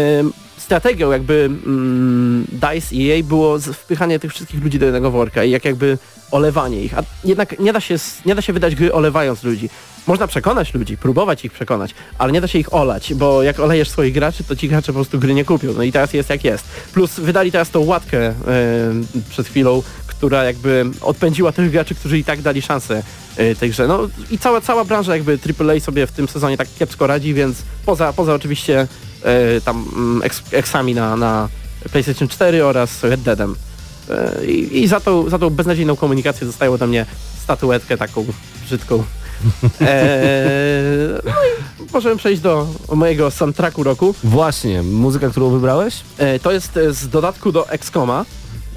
[0.61, 5.51] strategią jakby mm, DICE i EA było wpychanie tych wszystkich ludzi do jednego worka i
[5.51, 5.97] jak jakby
[6.31, 6.97] olewanie ich.
[6.97, 7.95] A jednak nie da się,
[8.25, 9.69] nie da się wydać gry olewając ludzi.
[10.07, 13.89] Można przekonać ludzi, próbować ich przekonać, ale nie da się ich olać, bo jak olejesz
[13.89, 15.73] swoich graczy, to ci gracze po prostu gry nie kupią.
[15.73, 16.65] No i teraz jest jak jest.
[16.93, 18.33] Plus wydali teraz tą łatkę e,
[19.29, 23.03] przed chwilą, która jakby odpędziła tych graczy, którzy i tak dali szansę
[23.39, 23.87] y, tej grze.
[23.87, 23.99] No
[24.31, 28.13] i cała, cała branża jakby AAA sobie w tym sezonie tak kiepsko radzi, więc poza,
[28.13, 28.87] poza oczywiście
[29.65, 31.49] tam mm, eks, eksami na, na
[31.91, 33.55] PlayStation 4 oraz Red Deadem.
[34.09, 37.05] Y, I, I za tą, za tą beznadziejną komunikację dostają ode mnie
[37.43, 38.25] statuetkę taką
[38.65, 39.03] brzydką.
[39.81, 39.87] Eee,
[41.25, 44.15] no i możemy przejść do mojego soundtracku roku.
[44.23, 45.95] Właśnie, muzyka, którą wybrałeś?
[46.17, 48.25] E, to jest e, z dodatku do XCOMa.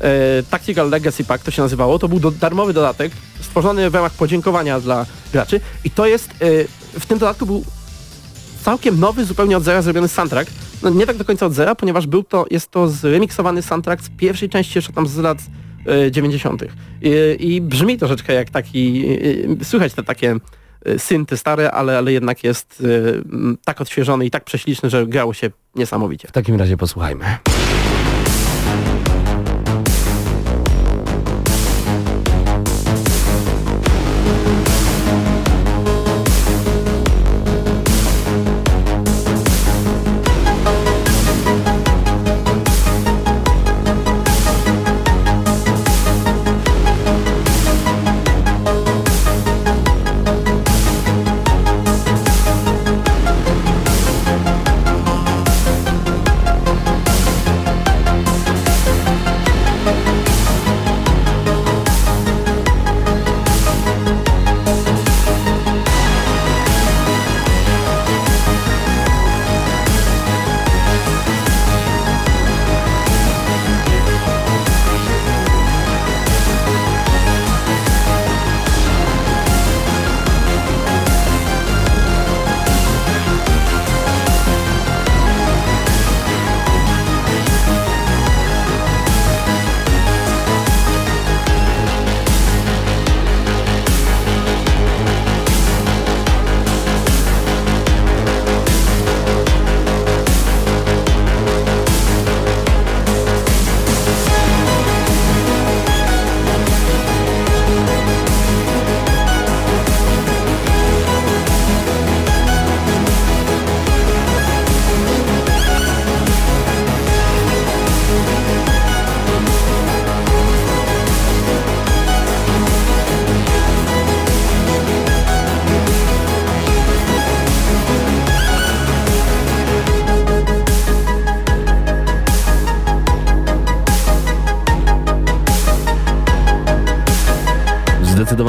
[0.00, 1.98] E, Tactical Legacy Pack to się nazywało.
[1.98, 7.00] To był do, darmowy dodatek stworzony w ramach podziękowania dla graczy i to jest, e,
[7.00, 7.64] w tym dodatku był
[8.64, 10.50] całkiem nowy, zupełnie od zera zrobiony soundtrack.
[10.82, 14.08] No, nie tak do końca od zera, ponieważ był to, jest to zremiksowany soundtrack z
[14.08, 15.38] pierwszej części jeszcze tam z lat
[15.86, 16.64] e, 90.
[17.02, 19.06] I, I brzmi troszeczkę jak taki,
[19.60, 20.36] e, słychać te takie
[20.98, 22.82] synty stare, ale, ale jednak jest
[23.64, 26.28] tak odświeżony i tak prześliczny, że grało się niesamowicie.
[26.28, 27.24] W takim razie posłuchajmy.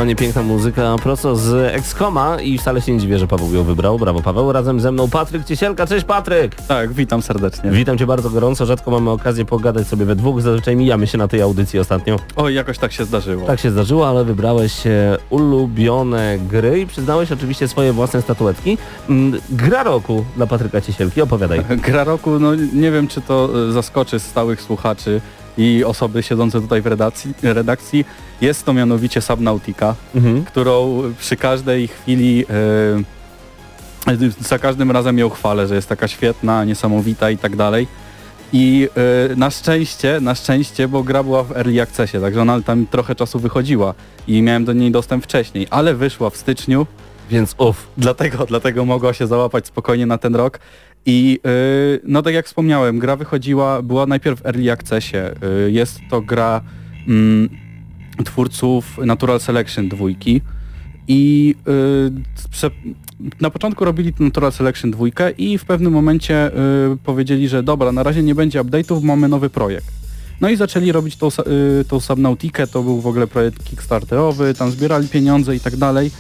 [0.05, 3.99] Zdecydowanie piękna muzyka prosto z Excoma i wcale się nie dziwię, że Paweł ją wybrał.
[3.99, 4.51] Brawo Paweł.
[4.51, 5.87] Razem ze mną Patryk Ciesielka.
[5.87, 6.55] Cześć Patryk!
[6.55, 7.71] Tak, witam serdecznie.
[7.71, 8.65] Witam Cię bardzo gorąco.
[8.65, 10.41] Rzadko mamy okazję pogadać sobie we dwóch.
[10.41, 12.19] Zazwyczaj mijamy się na tej audycji ostatnio.
[12.35, 13.47] Oj, jakoś tak się zdarzyło.
[13.47, 18.77] Tak się zdarzyło, ale wybrałeś e, ulubione gry i przyznałeś oczywiście swoje własne statuetki.
[19.09, 21.21] Mm, Gra roku dla Patryka Ciesielki.
[21.21, 21.61] Opowiadaj.
[21.87, 25.21] Gra roku, no nie wiem czy to e, zaskoczy stałych słuchaczy
[25.57, 27.33] i osoby siedzące tutaj w redakcji.
[27.43, 28.05] redakcji.
[28.41, 30.43] Jest to mianowicie Subnautica, Mhm.
[30.45, 37.29] którą przy każdej chwili, e, za każdym razem ją chwalę, że jest taka świetna, niesamowita
[37.29, 37.87] i tak dalej.
[38.53, 38.89] I
[39.31, 43.15] e, na szczęście, na szczęście, bo gra była w Early Accessie, także ona tam trochę
[43.15, 43.93] czasu wychodziła
[44.27, 46.87] i miałem do niej dostęp wcześniej, ale wyszła w styczniu
[47.30, 47.88] Więc uff.
[47.97, 50.59] Dlatego, dlatego mogła się załapać spokojnie na ten rok.
[51.05, 55.17] I yy, no tak jak wspomniałem, gra wychodziła, była najpierw w Early Accessie.
[55.17, 56.61] Yy, jest to gra
[57.07, 57.49] mm,
[58.26, 60.41] twórców Natural Selection dwójki.
[61.07, 62.11] I yy,
[62.51, 62.71] prze,
[63.41, 66.51] na początku robili Natural Selection dwójkę i w pewnym momencie
[66.89, 69.88] yy, powiedzieli, że dobra, na razie nie będzie update'ów, mamy nowy projekt.
[70.41, 74.71] No i zaczęli robić tą, yy, tą Subnautikę, to był w ogóle projekt kickstarterowy, tam
[74.71, 76.11] zbierali pieniądze i tak dalej.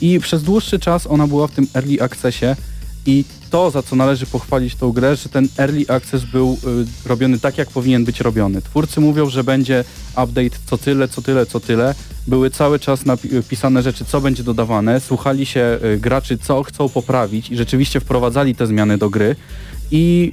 [0.00, 2.46] I przez dłuższy czas ona była w tym early accessie
[3.06, 6.58] i to, za co należy pochwalić tą grę, że ten early access był
[7.04, 8.62] y, robiony tak, jak powinien być robiony.
[8.62, 11.94] Twórcy mówią, że będzie update co tyle, co tyle, co tyle.
[12.26, 15.00] Były cały czas napisane rzeczy, co będzie dodawane.
[15.00, 19.36] Słuchali się y, graczy, co chcą poprawić i rzeczywiście wprowadzali te zmiany do gry
[19.90, 20.32] i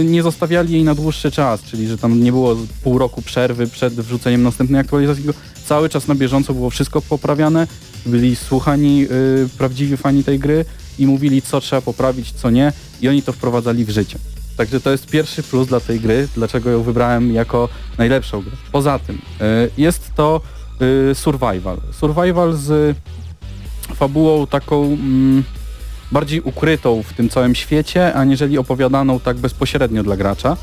[0.00, 3.66] y, nie zostawiali jej na dłuższy czas, czyli że tam nie było pół roku przerwy
[3.66, 5.24] przed wrzuceniem następnej aktualizacji,
[5.64, 7.66] cały czas na bieżąco było wszystko poprawiane,
[8.06, 9.06] byli słuchani
[9.44, 10.64] y, prawdziwi fani tej gry
[10.98, 14.18] i mówili co trzeba poprawić, co nie i oni to wprowadzali w życie.
[14.56, 17.68] Także to jest pierwszy plus dla tej gry, dlaczego ją wybrałem jako
[17.98, 18.52] najlepszą grę.
[18.72, 20.40] Poza tym y, jest to
[21.10, 21.80] y, survival.
[21.92, 22.96] Survival z
[23.94, 25.44] fabułą taką mm,
[26.12, 30.56] bardziej ukrytą w tym całym świecie, aniżeli opowiadaną tak bezpośrednio dla gracza.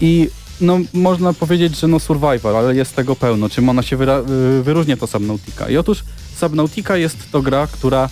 [0.00, 0.30] I
[0.60, 3.48] no można powiedzieć, że no survival, ale jest tego pełno.
[3.48, 5.68] Czym ona się y, wyróżnia to Subnautica?
[5.70, 6.04] I otóż
[6.36, 8.08] Subnautica jest to gra, która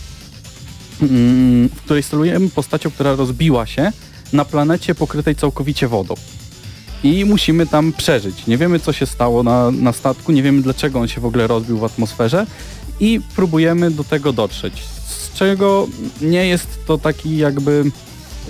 [1.02, 3.92] mm, w której sterujemy postacią, która rozbiła się
[4.32, 6.14] na planecie pokrytej całkowicie wodą.
[7.04, 8.46] I musimy tam przeżyć.
[8.46, 11.46] Nie wiemy, co się stało na, na statku, nie wiemy, dlaczego on się w ogóle
[11.46, 12.46] rozbił w atmosferze
[13.00, 14.82] i próbujemy do tego dotrzeć.
[15.06, 15.88] Z czego
[16.20, 17.84] nie jest to taki jakby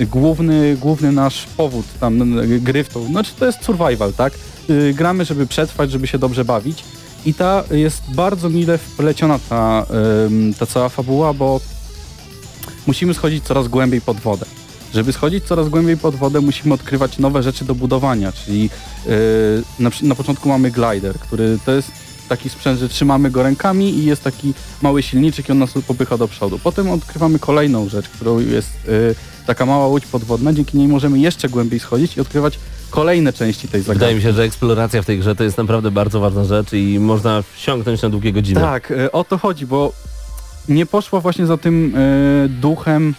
[0.06, 3.04] główny, główny nasz powód tam y, gry w to.
[3.04, 4.32] Znaczy to jest survival, tak?
[4.70, 6.84] Y, Gramy, żeby przetrwać, żeby się dobrze bawić.
[7.26, 9.86] I ta jest bardzo mile wpleciona ta,
[10.58, 11.60] ta cała fabuła, bo
[12.86, 14.46] musimy schodzić coraz głębiej pod wodę.
[14.94, 19.10] Żeby schodzić coraz głębiej pod wodę, musimy odkrywać nowe rzeczy do budowania, czyli yy,
[19.78, 21.90] na, na początku mamy glider, który to jest
[22.28, 26.18] taki sprzęt, że trzymamy go rękami i jest taki mały silniczek i on nas popycha
[26.18, 26.58] do przodu.
[26.58, 29.14] Potem odkrywamy kolejną rzecz, którą jest yy,
[29.48, 32.58] taka mała łódź podwodna, dzięki niej możemy jeszcze głębiej schodzić i odkrywać
[32.90, 33.98] kolejne części tej zagadki.
[33.98, 36.98] Wydaje mi się, że eksploracja w tej grze to jest naprawdę bardzo ważna rzecz i
[37.00, 38.60] można wsiąknąć na długie godziny.
[38.60, 39.92] Tak, e, o to chodzi, bo
[40.68, 43.14] nie poszła właśnie za tym e, duchem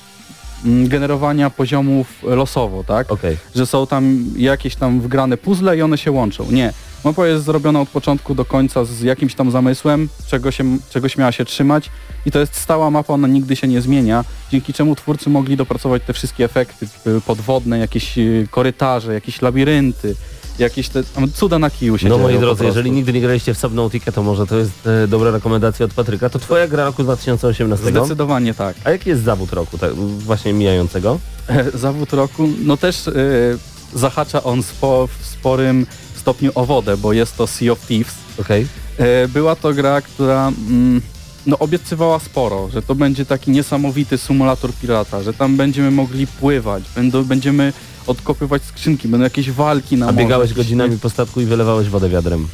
[0.65, 3.11] generowania poziomów losowo, tak?
[3.11, 3.37] Okej.
[3.55, 6.51] Że są tam jakieś tam wgrane puzzle i one się łączą.
[6.51, 6.73] Nie.
[7.05, 11.31] Mapa jest zrobiona od początku do końca z jakimś tam zamysłem, czego się, czegoś miała
[11.31, 11.89] się trzymać
[12.25, 16.03] i to jest stała mapa, ona nigdy się nie zmienia, dzięki czemu twórcy mogli dopracować
[16.07, 20.15] te wszystkie efekty y, podwodne, jakieś y, korytarze, jakieś labirynty,
[20.59, 21.03] jakieś te
[21.33, 24.47] cuda na kiju się No moi drodzy, jeżeli nigdy nie graliście w Subnautica, to może
[24.47, 26.29] to jest e, dobra rekomendacja od Patryka.
[26.29, 27.85] To twoja gra roku 2018.
[27.89, 28.75] Zdecydowanie tak.
[28.83, 31.19] A jaki jest zawód roku, tak, właśnie mijającego?
[31.73, 33.57] Zawód roku, no też y,
[33.93, 35.85] zahacza on spo, w sporym
[36.15, 38.13] stopniu o wodę, bo jest to Sea of Thieves.
[38.39, 38.67] Okej.
[38.97, 41.01] E, Była to gra, która mm,
[41.45, 46.83] no, obiecywała sporo, że to będzie taki niesamowity symulator pirata, że tam będziemy mogli pływać,
[46.95, 47.73] będą, będziemy
[48.09, 52.09] odkopywać skrzynki, będą jakieś walki na A morzu, biegałeś godzinami po statku i wylewałeś wodę
[52.09, 52.47] wiadrem.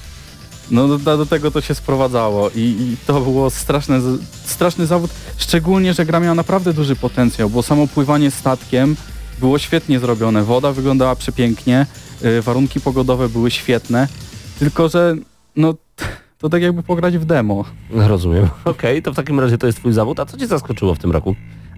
[0.71, 4.01] No do, do tego to się sprowadzało i, i to było straszne,
[4.45, 8.95] straszny zawód, szczególnie, że gra miała naprawdę duży potencjał, bo samo pływanie statkiem
[9.39, 11.85] było świetnie zrobione, woda wyglądała przepięknie,
[12.25, 14.07] y, warunki pogodowe były świetne,
[14.59, 15.15] tylko że
[15.55, 15.73] no
[16.37, 17.65] to tak jakby pograć w demo.
[17.89, 18.49] Rozumiem.
[18.65, 20.19] Okej, to w takim razie to jest twój zawód.
[20.19, 21.35] A co cię zaskoczyło w tym roku?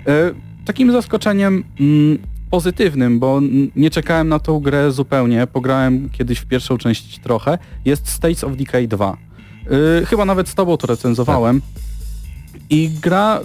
[0.07, 0.32] E,
[0.67, 2.17] Takim zaskoczeniem mm,
[2.49, 3.41] pozytywnym, bo
[3.75, 8.55] nie czekałem na tą grę zupełnie, pograłem kiedyś w pierwszą część trochę, jest States of
[8.57, 9.17] Decay 2.
[10.01, 11.61] E, Chyba nawet z tobą to recenzowałem.
[12.69, 13.39] I gra,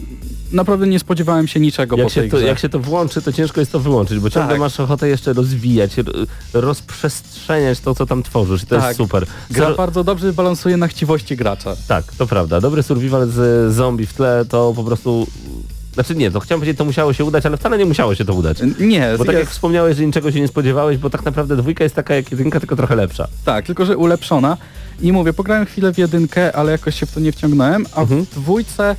[0.52, 2.46] naprawdę nie spodziewałem się niczego Jak po się, tej to, grze.
[2.46, 4.60] jak się to włączy, to ciężko jest to wyłączyć, bo ciągle Tak.
[4.60, 5.90] masz ochotę jeszcze rozwijać,
[6.54, 8.84] rozprzestrzeniać to, co tam tworzysz i to Tak.
[8.84, 9.26] jest super.
[9.50, 11.76] Gra Zero- bardzo dobrze balansuje na chciwości gracza.
[11.88, 12.60] Tak, to prawda.
[12.60, 15.26] Dobry survival z zombie w tle to po prostu...
[15.94, 18.34] Znaczy nie, to chciałem powiedzieć, to musiało się udać, ale wcale nie musiało się to
[18.34, 18.58] udać.
[18.80, 21.96] Nie, Bo tak jak wspomniałeś, że niczego się nie spodziewałeś, bo tak naprawdę dwójka jest
[21.96, 23.28] taka jak jedynka, tylko trochę lepsza.
[23.44, 24.56] tak, tylko że ulepszona.
[25.00, 28.24] I mówię, pograłem chwilę w jedynkę, ale jakoś się w to nie wciągnąłem, a Mhm.
[28.26, 28.96] w dwójce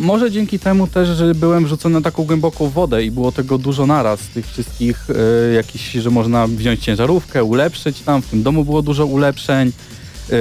[0.00, 3.86] może dzięki temu też, że byłem wrzucony na taką głęboką wodę i było tego dużo
[3.86, 5.06] naraz, tych wszystkich
[5.50, 10.32] e, jakichś, że można wziąć ciężarówkę, ulepszyć tam, w tym domu było dużo ulepszeń, e,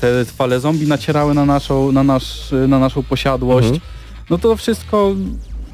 [0.00, 3.66] te fale zombie nacierały na naszą, na nasz, na naszą posiadłość.
[3.68, 3.93] Mhm.
[4.30, 5.10] No to wszystko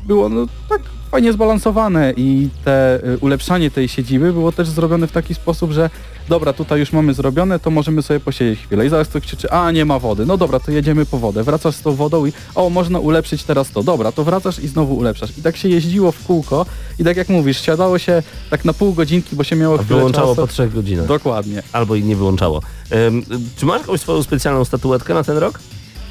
[0.06, 0.80] było no, tak
[1.10, 5.90] fajnie zbalansowane i te y, ulepszanie tej siedziby było też zrobione w taki sposób, że
[6.28, 9.70] dobra, tutaj już mamy zrobione, to możemy sobie posiedzieć chwilę i zaraz ktoś krzyczy, a
[9.70, 12.70] nie ma wody, no dobra, to jedziemy po wodę, wracasz z tą wodą i o,
[12.70, 15.38] można ulepszyć teraz to, dobra, to wracasz i znowu ulepszasz.
[15.38, 16.66] I tak się jeździło w kółko
[16.98, 19.96] i tak jak mówisz, siadało się tak na pół godzinki, bo się miało A chwilę
[19.98, 20.40] wyłączało czasu.
[20.40, 21.06] po trzech godzinach.
[21.06, 21.62] Dokładnie.
[21.72, 22.62] Albo i nie wyłączało.
[23.06, 23.24] Ym,
[23.56, 25.60] czy masz jakąś swoją specjalną statuetkę na ten rok?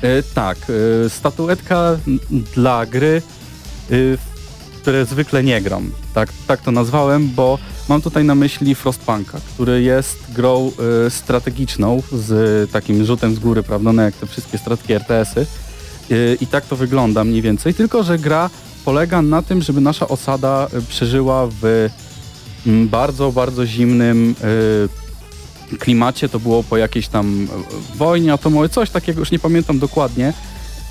[0.02, 0.58] E, tak,
[1.06, 1.98] e, statuetka
[2.56, 3.22] dla gry,
[3.90, 4.30] w
[4.82, 5.92] które zwykle nie gram.
[6.14, 7.58] Tak, tak to nazwałem, bo
[7.90, 10.72] mam tutaj na myśli Frostpunka, który jest grą
[11.06, 15.46] e, strategiczną z takim rzutem z góry, prawda, no jak te wszystkie strategie RTS-y.
[16.12, 18.50] E, I tak to wygląda mniej więcej, tylko że gra
[18.86, 21.90] polega na tym, żeby nasza osada e, przeżyła w
[22.66, 24.46] bardzo, bardzo zimnym e,
[25.80, 27.48] klimacie, to było po jakiejś tam
[27.94, 30.34] e, wojnie atomowej, coś takiego, już nie pamiętam dokładnie,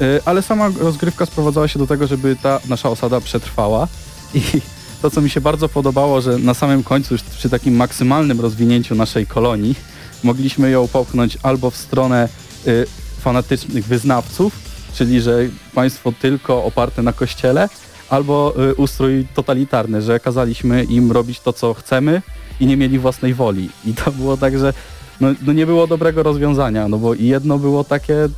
[0.01, 3.89] E, ale sama rozgrywka sprowadzała się do tego, żeby ta nasza osada przetrwała.
[4.35, 4.41] I
[5.03, 8.95] to, co mi się bardzo podobało, że na samym końcu, już przy takim maksymalnym rozwinięciu
[8.95, 9.75] naszej kolonii,
[10.23, 12.29] mogliśmy ją popchnąć albo w stronę
[12.67, 12.87] y,
[13.21, 14.53] fanatycznych wyznawców,
[14.95, 15.39] czyli że
[15.75, 17.69] państwo tylko oparte na kościele,
[18.11, 22.23] albo ustrój totalitarny, że kazaliśmy im robić to, co chcemy
[22.61, 23.71] i nie mieli własnej woli.
[23.87, 24.73] I to było tak, że
[25.21, 28.29] no, no nie było dobrego rozwiązania, no bo i jedno było takie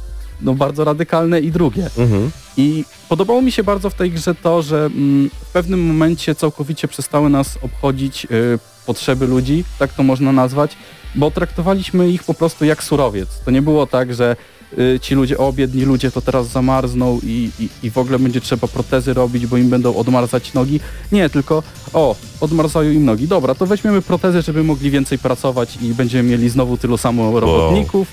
[0.43, 1.91] no, bardzo radykalne i drugie.
[1.99, 2.31] Mhm.
[2.57, 6.89] I podobało mi się bardzo w tej grze to, że mm, w pewnym momencie całkowicie
[6.89, 10.77] przestały nas obchodzić y, potrzeby ludzi, tak to można nazwać,
[11.15, 13.29] bo traktowaliśmy ich po prostu jak surowiec.
[13.45, 14.37] To nie było tak, że
[15.01, 18.69] ci ludzie, o biedni ludzie to teraz zamarzną i, i, i w ogóle będzie trzeba
[18.69, 20.81] protezy robić, bo im będą odmarzać nogi.
[21.13, 21.63] Nie, tylko
[21.93, 23.29] o, odmarzają im nogi.
[23.29, 28.09] Dobra, to weźmiemy protezy, żeby mogli więcej pracować i będziemy mieli znowu tylu samo robotników.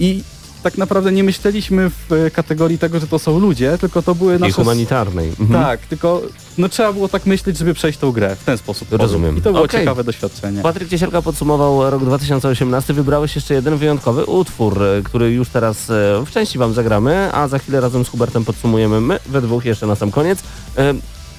[0.00, 0.22] I
[0.62, 4.36] tak naprawdę nie myśleliśmy w e, kategorii tego, że to są ludzie, tylko to były
[4.36, 4.52] I nasze...
[4.52, 5.28] humanitarnej.
[5.28, 5.62] Mhm.
[5.62, 6.22] Tak, tylko
[6.58, 8.88] no trzeba było tak myśleć, żeby przejść tą grę w ten sposób.
[8.90, 9.38] Rozumiem.
[9.38, 9.80] I to było Okej.
[9.80, 10.62] ciekawe doświadczenie.
[10.62, 12.94] Patryk Ciesielka podsumował rok 2018.
[12.94, 17.48] Wybrałeś jeszcze jeden wyjątkowy utwór, e, który już teraz e, w części wam zagramy, a
[17.48, 20.38] za chwilę razem z Hubertem podsumujemy my we dwóch jeszcze na sam koniec.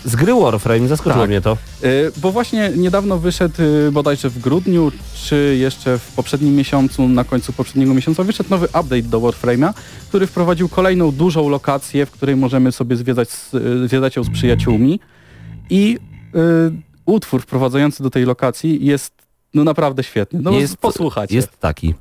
[0.05, 1.29] Z gry Warframe zaskoczyło Tak.
[1.29, 1.57] mnie to.
[1.83, 4.91] Y, Bo właśnie niedawno wyszedł y, bodajże w grudniu,
[5.23, 9.73] czy jeszcze w poprzednim miesiącu, na końcu poprzedniego miesiąca, wyszedł nowy update do Warframe'a,
[10.09, 13.29] który wprowadził kolejną dużą lokację, w której możemy sobie zwiedzać,
[13.83, 14.99] y, zwiedzać ją z przyjaciółmi.
[15.69, 15.97] I
[17.05, 19.13] utwór wprowadzający do tej lokacji jest
[19.53, 20.39] no naprawdę świetny.
[20.43, 21.35] No Jest- posłuchajcie.
[21.35, 21.93] Jest taki.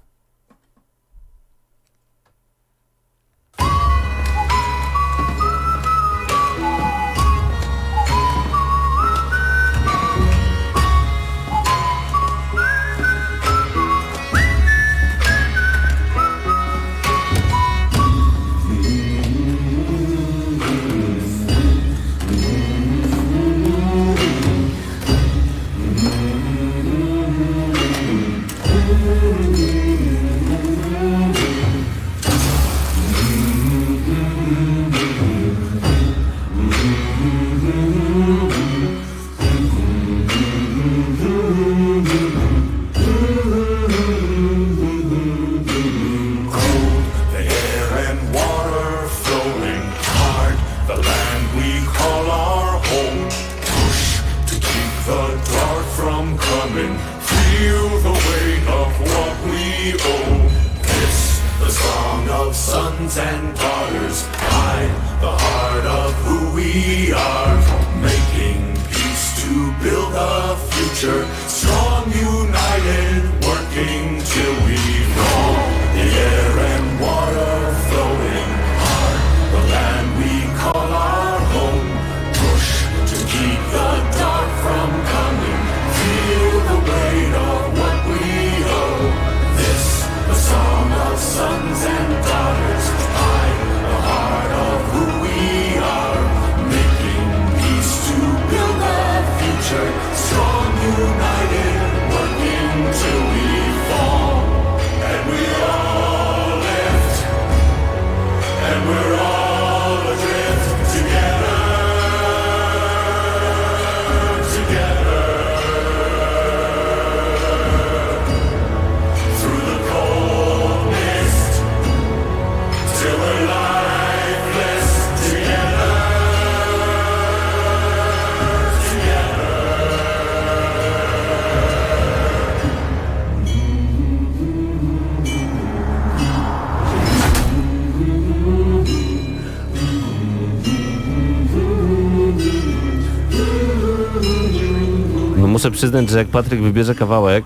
[145.80, 147.44] Przyznać, że jak Patryk wybierze kawałek,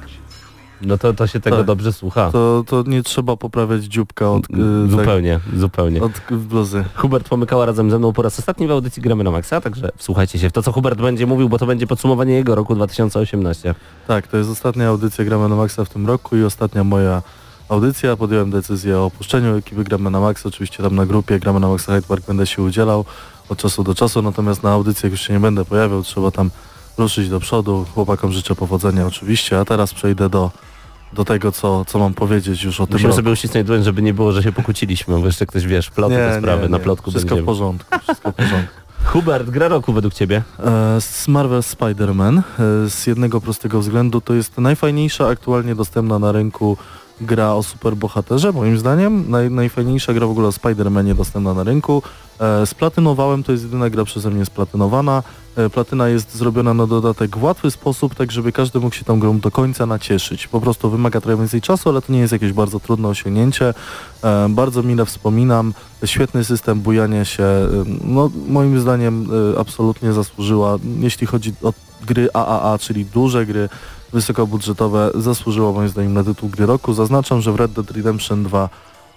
[0.82, 1.66] no to, to się tego Tak.
[1.66, 2.30] dobrze słucha.
[2.32, 6.00] To, to nie trzeba poprawiać dzióbka od, y, Zupełnie, zupełnie.
[6.00, 6.84] tak, od bluzy.
[6.94, 10.38] Hubert pomykała razem ze mną po raz ostatni w audycji Gramy na Maxa, także wsłuchajcie
[10.38, 13.74] się w to, co Hubert będzie mówił, bo to będzie podsumowanie jego roku 2018.
[14.08, 17.22] Tak, to jest ostatnia audycja Gramy na Maxa w tym roku i ostatnia moja
[17.68, 18.16] audycja.
[18.16, 20.46] Podjąłem decyzję o opuszczeniu ekipy Gramy na Max.
[20.46, 23.04] Oczywiście tam na grupie Gramy na Maxa Hyde Park będę się udzielał
[23.48, 26.02] od czasu do czasu, natomiast na audycjach już się nie będę pojawiał.
[26.02, 26.50] Trzeba tam
[26.98, 27.86] ruszyć do przodu.
[27.94, 30.50] Chłopakom życzę powodzenia oczywiście, a teraz przejdę do,
[31.12, 34.14] do tego, co, co mam powiedzieć już o tym Musimy sobie uścisnąć dłoń, żeby nie
[34.14, 37.42] było, że się pokłóciliśmy, bo jeszcze ktoś, wiesz, ploty te sprawy, na plotku Wszystko będziemy.
[37.42, 38.74] w porządku, wszystko w porządku.
[39.04, 40.42] Hubert, gra roku według ciebie?
[40.58, 42.42] E, z Marvel Spider-Man e,
[42.90, 46.76] z jednego prostego względu to jest najfajniejsza aktualnie dostępna na rynku
[47.20, 49.30] gra o superbohaterze, moim zdaniem.
[49.30, 52.02] Naj, najfajniejsza gra w ogóle o Spider-Manie dostępna na rynku.
[52.40, 55.22] E, splatynowałem, to jest jedyna gra przeze mnie splatynowana.
[55.56, 59.20] E, platyna jest zrobiona na dodatek w łatwy sposób, tak żeby każdy mógł się tą
[59.20, 60.46] grą do końca nacieszyć.
[60.48, 63.74] Po prostu wymaga trochę więcej czasu, ale to nie jest jakieś bardzo trudne osiągnięcie.
[64.24, 65.74] E, bardzo mile wspominam.
[66.04, 67.46] Świetny system bujania się.
[68.04, 71.72] No, moim zdaniem e, absolutnie zasłużyła, jeśli chodzi o
[72.06, 73.68] gry AAA, czyli duże gry
[74.14, 76.92] wysokobudżetowe, zasłużyła moim zdaniem na tytuł gry roku.
[76.94, 78.68] Zaznaczam, że w Red Dead Redemption 2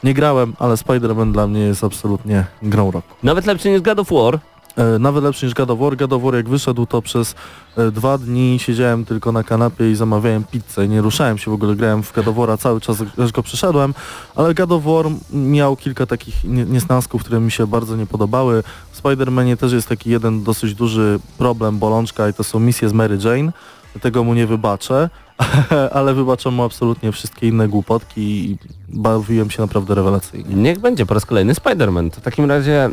[0.04, 3.08] Nie grałem, ale Spider-Man dla mnie jest absolutnie grą roku.
[3.24, 4.40] Nawet lepszy niż God of War.
[4.76, 5.98] E, nawet lepszy niż God of War.
[5.98, 7.36] God of War jak wyszedł to przez
[7.78, 11.54] e, dwa dni siedziałem tylko na kanapie i zamawiałem pizzę i nie ruszałem się w
[11.54, 13.94] ogóle, grałem w God of War'a cały czas, aż go przeszedłem,
[14.36, 18.64] ale God of War miał kilka takich nie- niesnasków, które mi się bardzo nie podobały.
[18.92, 22.94] W Spider-Manie też jest taki jeden dosyć duży problem, bolączka i to są misje z
[22.94, 23.52] Mary Jane.
[24.02, 25.10] Tego mu nie wybaczę,
[25.98, 28.58] ale wybaczam mu absolutnie wszystkie inne głupotki i
[28.90, 30.56] bawiłem się naprawdę rewelacyjnie.
[30.56, 32.12] Niech będzie po raz kolejny Spider-Man.
[32.12, 32.90] W takim razie,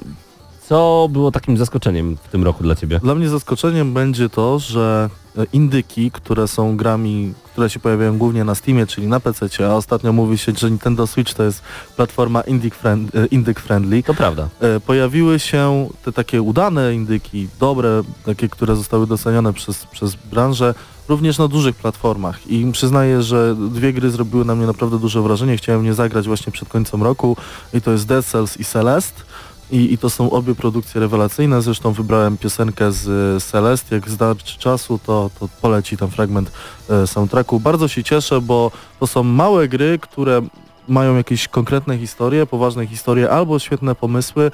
[0.69, 2.99] co było takim zaskoczeniem w tym roku dla ciebie?
[2.99, 8.45] Dla mnie zaskoczeniem będzie to, że e, indyki, które są grami, które się pojawiają głównie
[8.45, 11.63] na Steamie, czyli na PC, a ostatnio mówi się, że Nintendo Switch to jest
[11.97, 14.49] platforma indyk friend, e, friendly, To prawda.
[14.61, 20.75] e, pojawiły się te takie udane indyki, dobre, takie, które zostały docenione przez, przez branżę,
[21.09, 25.57] również na dużych platformach i przyznaję, że dwie gry zrobiły na mnie naprawdę duże wrażenie,
[25.57, 27.37] chciałem je zagrać właśnie przed końcem roku
[27.75, 29.23] i to jest Dead Cells i Celeste.
[29.71, 34.59] I, I to są obie produkcje rewelacyjne, zresztą wybrałem piosenkę z e, Celeste, jak starczy
[34.59, 36.51] czasu, to, to poleci ten fragment
[36.91, 37.61] e, soundtracku.
[37.61, 38.71] Bardzo się cieszę, bo
[39.01, 40.43] to są małe gry, które
[40.89, 44.51] mają jakieś konkretne historie, poważne historie albo świetne pomysły,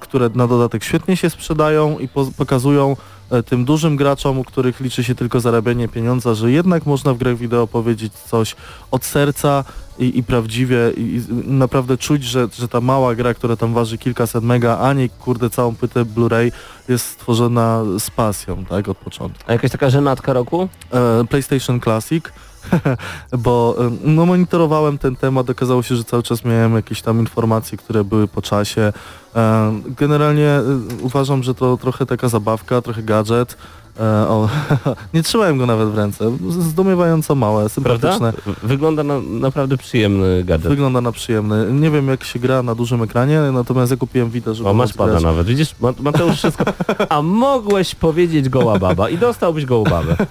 [0.00, 2.96] które na dodatek świetnie się sprzedają i po, pokazują
[3.30, 7.18] e, tym dużym graczom, u których liczy się tylko zarabianie pieniądza, że jednak można w
[7.18, 8.56] grach wideo powiedzieć coś
[8.90, 9.64] od serca
[9.98, 13.98] i, i prawdziwie i, i naprawdę czuć, że, że ta mała gra, która tam waży
[13.98, 16.52] kilkaset mega, a nie kurde całą płytę Blu-ray
[16.88, 19.44] jest stworzona z pasją, tak, od początku.
[19.46, 20.68] A jakaś taka żenatka roku?
[20.92, 22.24] E, PlayStation Classic,
[23.44, 28.04] bo no, monitorowałem ten temat, okazało się, że cały czas miałem jakieś tam informacje, które
[28.04, 28.92] były po czasie.
[29.86, 30.60] Generalnie
[31.00, 33.56] uważam, że to trochę taka zabawka, trochę gadżet.
[34.00, 34.48] E, O,
[35.14, 38.12] nie trzymałem go nawet w ręce, zdumiewająco małe, Prawda?
[38.12, 38.54] sympatyczne.
[38.62, 40.68] Wygląda na naprawdę przyjemny gadżet.
[40.68, 41.72] Wygląda na przyjemny.
[41.72, 44.92] Nie wiem jak się gra na dużym ekranie, natomiast ja kupiłem Vita, żeby O, masz
[44.92, 45.22] pada grać.
[45.22, 45.46] nawet.
[45.46, 46.64] Widzisz, Ma- Mateusz wszystko.
[47.08, 50.16] A mogłeś powiedzieć goła baba i dostałbyś gołą babę.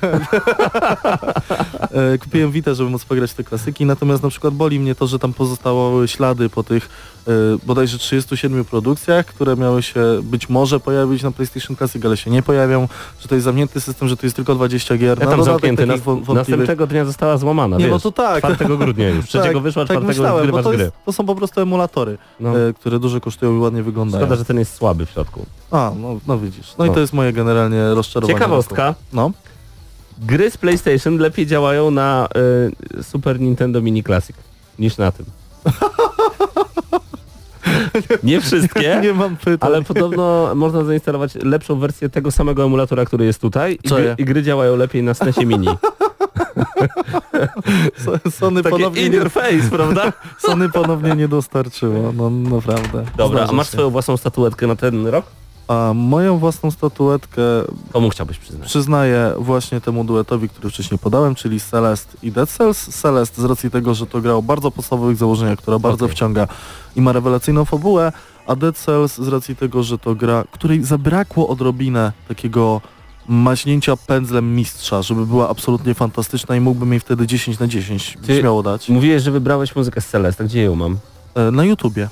[1.91, 5.19] E, Kupiłem Vita, żeby móc pograć te klasyki, natomiast na przykład boli mnie to, że
[5.19, 6.89] tam pozostawały ślady po tych
[7.63, 12.43] bodajże 37 produkcjach, które miały się być może pojawić na PlayStation Classic, ale się nie
[12.43, 12.87] pojawią,
[13.19, 15.19] że to jest zamknięty system, że to jest tylko 20 gier.
[15.19, 15.85] Ja tam dodatek zamknięty.
[15.85, 15.99] Nas,
[16.35, 17.91] następnego dnia została złamana, Nie, wiesz.
[17.91, 18.53] no to tak.
[18.55, 19.25] 4 grudnia już.
[19.29, 22.59] Trzeciego Tak, wyszła, tak czwartego myślałem, bo to, jest, to są po prostu emulatory, No.
[22.59, 24.25] e, które dużo kosztują i ładnie wyglądają.
[24.25, 25.45] Szkoda, że ten jest słaby w środku.
[25.71, 26.73] A, no, no widzisz.
[26.77, 26.91] No, No.
[26.91, 28.33] i to jest moje generalnie rozczarowanie.
[28.39, 28.95] Ciekawostka.
[29.13, 29.31] No.
[30.19, 32.27] Gry z PlayStation lepiej działają na
[32.99, 34.35] y, Super Nintendo Mini Classic
[34.79, 35.25] niż na tym.
[38.23, 39.57] Nie wszystkie, Nie mam pytań.
[39.71, 44.03] ale podobno można zainstalować lepszą wersję tego samego emulatora, który jest tutaj i, Co gry,
[44.05, 44.15] je?
[44.17, 45.67] i gry działają lepiej na SNESie Mini.
[48.31, 50.13] Sony Takie ponownie, in nie, your face, prawda?
[50.37, 53.03] Sony ponownie nie dostarczyło, no naprawdę.
[53.17, 53.71] Dobra, a masz się.
[53.73, 55.25] swoją własną statuetkę na ten rok?
[55.71, 57.41] A moją własną statuetkę
[57.93, 58.67] Komu chciałbyś przyznać?
[58.67, 62.89] przyznaję właśnie temu duetowi, który wcześniej podałem, czyli Celeste i Dead Cells.
[63.01, 66.15] Celeste z racji tego, że to gra o bardzo podstawowych założeniach, która bardzo Okej.
[66.15, 66.47] wciąga
[66.95, 68.11] i ma rewelacyjną fabułę,
[68.47, 72.81] a Dead Cells z racji tego, że to gra, której zabrakło odrobinę takiego
[73.27, 78.39] maźnięcia pędzlem mistrza, żeby była absolutnie fantastyczna i mógłbym jej wtedy 10 na 10 Ty-
[78.39, 78.89] śmiało dać.
[78.89, 80.43] Mówiłeś, że wybrałeś muzykę z Celeste.
[80.45, 80.97] Gdzie ją mam?
[81.35, 82.09] E, Na YouTubie.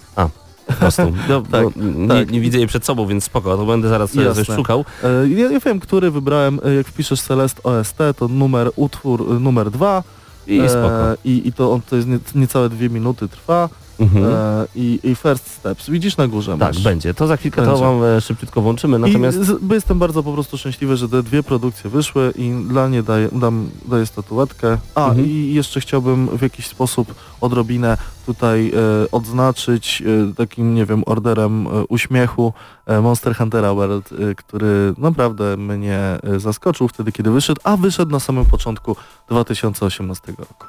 [0.69, 1.01] Po prostu.
[1.29, 2.31] No, Tak, no, nie, tak.
[2.31, 4.45] nie widzę jej przed sobą, więc spoko, to będę zaraz sobie Jasne.
[4.45, 4.85] coś szukał.
[5.03, 9.39] E, Ja nie wiem, który wybrałem, e, jak wpiszesz Celeste OST, to numer, utwór e,
[9.39, 10.03] numer dwa
[10.47, 11.11] I spoko.
[11.11, 13.69] e, i, i to on to jest nie, niecałe dwie minuty trwa
[13.99, 14.25] Mhm.
[14.25, 15.89] e, i, i First Steps.
[15.89, 16.83] Widzisz na górze Tak, masz.
[16.83, 17.13] będzie.
[17.13, 17.83] To za chwilkę to Będzie.
[17.83, 21.89] wam e, szybciutko włączymy, natomiast z, jestem bardzo po prostu szczęśliwy, że te dwie produkcje
[21.89, 24.77] wyszły i dla nie daję, dam, daję statuetkę.
[24.95, 25.27] A Mhm.
[25.27, 28.71] i jeszcze chciałbym w jakiś sposób odrobinę tutaj
[29.05, 32.53] e, odznaczyć e, takim, nie wiem, orderem e, uśmiechu
[32.85, 35.99] e, Monster Huntera World, który naprawdę mnie
[36.37, 38.95] zaskoczył wtedy, kiedy wyszedł, a wyszedł na samym początku
[39.29, 40.65] 2018 roku.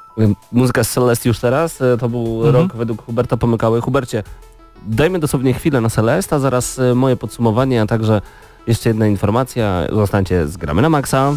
[0.51, 2.55] Muzyka z Celeste już teraz, e, to był Mhm.
[2.55, 3.81] rok według Huberta Pomykały.
[3.81, 4.23] Hubercie,
[4.87, 8.21] dajmy dosłownie chwilę na Celeste, a zaraz e, moje podsumowanie, a także
[8.67, 9.83] jeszcze jedna informacja.
[9.93, 11.33] Zostańcie z Gramy na Maxa.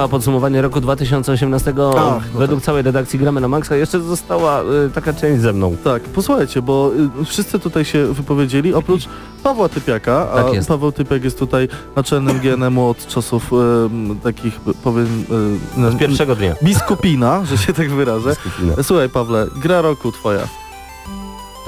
[0.00, 3.76] Trwa podsumowanie roku 2018 Ach, no według całej redakcji Gramy na Maxa.
[3.76, 5.76] Jeszcze została y, taka część ze mną.
[5.84, 6.90] Tak, posłuchajcie, bo
[7.22, 9.08] y, wszyscy tutaj się wypowiedzieli, oprócz
[9.42, 10.66] Pawła Typiaka, a Tak.
[10.68, 13.56] Paweł Typiak jest tutaj naczelnym GNM-u od czasów y,
[14.22, 15.24] takich, powiem,
[15.78, 16.54] y, Z pierwszego dnia.
[16.62, 18.36] biskupina, że się tak wyrażę.
[18.82, 20.48] Słuchaj Pawle, gra roku twoja.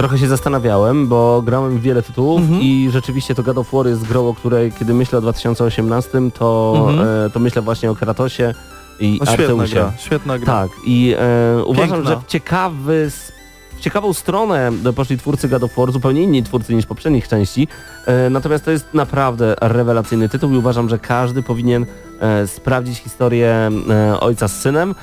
[0.03, 2.61] Trochę się zastanawiałem, bo grałem w wiele tytułów Mhm.
[2.63, 6.75] i rzeczywiście to God of War jest grą, o której kiedy myślę o 2018, to,
[6.89, 7.09] Mhm.
[7.27, 8.55] e, to myślę właśnie o Kratosie
[9.01, 10.47] i No, świetna gra, świetna gra.
[10.47, 11.15] Tak, i
[11.59, 12.11] e, uważam, Piękna.
[12.11, 13.11] że w ciekawy,
[13.77, 17.69] w ciekawą stronę poszli twórcy God of War, zupełnie inni twórcy niż poprzednich części,
[18.07, 21.87] e, natomiast to jest naprawdę rewelacyjny tytuł i uważam, że każdy powinien
[22.21, 24.95] e, sprawdzić historię e, ojca z synem.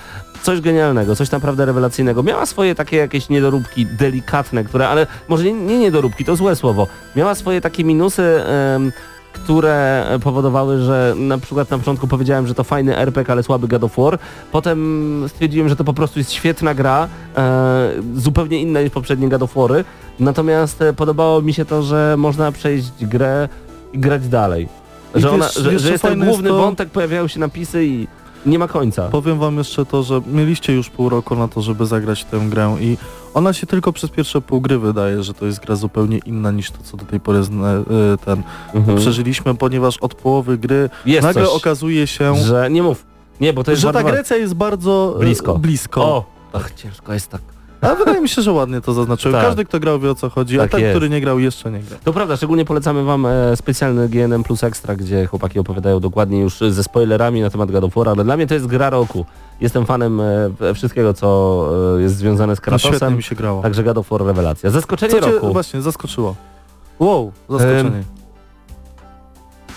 [0.43, 2.23] Coś genialnego, coś naprawdę rewelacyjnego.
[2.23, 6.87] Miała swoje takie jakieś niedoróbki delikatne, które, ale może nie, nie niedoróbki, to złe słowo.
[7.15, 8.91] Miała swoje takie minusy, em,
[9.33, 13.83] które powodowały, że na przykład na początku powiedziałem, że to fajny RPG, ale słaby God
[13.83, 14.19] of War.
[14.51, 17.07] Potem stwierdziłem, że to po prostu jest świetna gra,
[17.37, 19.83] e, zupełnie inna niż poprzednie God of Wary.
[20.19, 23.49] Natomiast e, podobało mi się to, że można przejść grę
[23.93, 24.67] i grać dalej.
[25.15, 27.27] I Że, wiesz, ona, że, wiesz, że jest ten fajne jest główny to- wątek, pojawiają
[27.27, 28.07] się napisy i
[28.45, 29.09] nie ma końca.
[29.09, 32.75] Powiem wam jeszcze to, że mieliście już pół roku na to, żeby zagrać tę grę
[32.79, 32.97] i
[33.33, 36.71] ona się tylko przez pierwsze pół gry wydaje, że to jest gra zupełnie inna niż
[36.71, 37.45] to, co do tej pory y,
[38.25, 38.43] ten
[38.73, 38.97] Mhm.
[38.97, 43.05] przeżyliśmy, ponieważ od połowy gry Jest nagle coś, okazuje się, że nie mów.
[43.41, 45.57] Nie, bo to jest że ta Grecja jest bardzo y, Blisko.
[45.59, 46.01] blisko.
[46.05, 47.41] O, ach, ciężko jest tak.
[47.81, 49.33] Ale wydaje mi się, że ładnie to zaznaczyłem.
[49.37, 49.45] Tak.
[49.45, 50.91] Każdy, kto grał wie o co chodzi, a Tak ten, jest.
[50.93, 51.97] który nie grał jeszcze nie gra.
[52.03, 56.59] To prawda, szczególnie polecamy wam e, specjalny GNM Plus Extra, gdzie chłopaki opowiadają dokładnie już
[56.69, 59.25] ze spoilerami na temat God of War, ale dla mnie to jest gra roku.
[59.61, 60.21] Jestem fanem
[60.61, 63.61] e, wszystkiego, co e, jest związane z No, świetnie Kratosem, mi się grało.
[63.61, 64.69] także God of War rewelacja.
[64.69, 65.53] Zaskoczenie Co cię roku.
[65.53, 66.35] właśnie zaskoczyło?
[66.99, 68.03] Wow, zaskoczenie.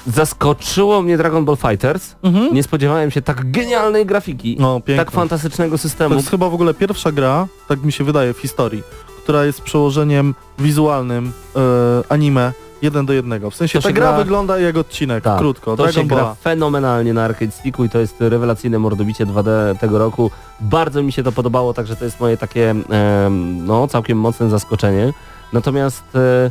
[0.06, 2.14] Zaskoczyło mnie Dragon Ball Fighters.
[2.22, 2.54] Mhm.
[2.54, 6.14] Nie spodziewałem się tak genialnej grafiki, No, tak fantastycznego To systemu.
[6.14, 8.82] jest chyba w ogóle pierwsza gra, tak mi się wydaje, w historii,
[9.22, 11.60] która jest przełożeniem wizualnym e,
[12.08, 12.52] anime
[12.82, 13.50] jeden do jednego.
[13.50, 15.76] W sensie To ta się gra, gra- wygląda jak odcinek, Tak, krótko.
[15.76, 16.34] To się Dragon gra Balla.
[16.34, 20.30] fenomenalnie na Arcade Sticku i to jest rewelacyjne mordobicie 2D tego roku.
[20.60, 22.74] Bardzo mi się to podobało, także to jest moje takie
[23.66, 25.12] no, całkiem mocne zaskoczenie.
[25.52, 26.50] Natomiast e,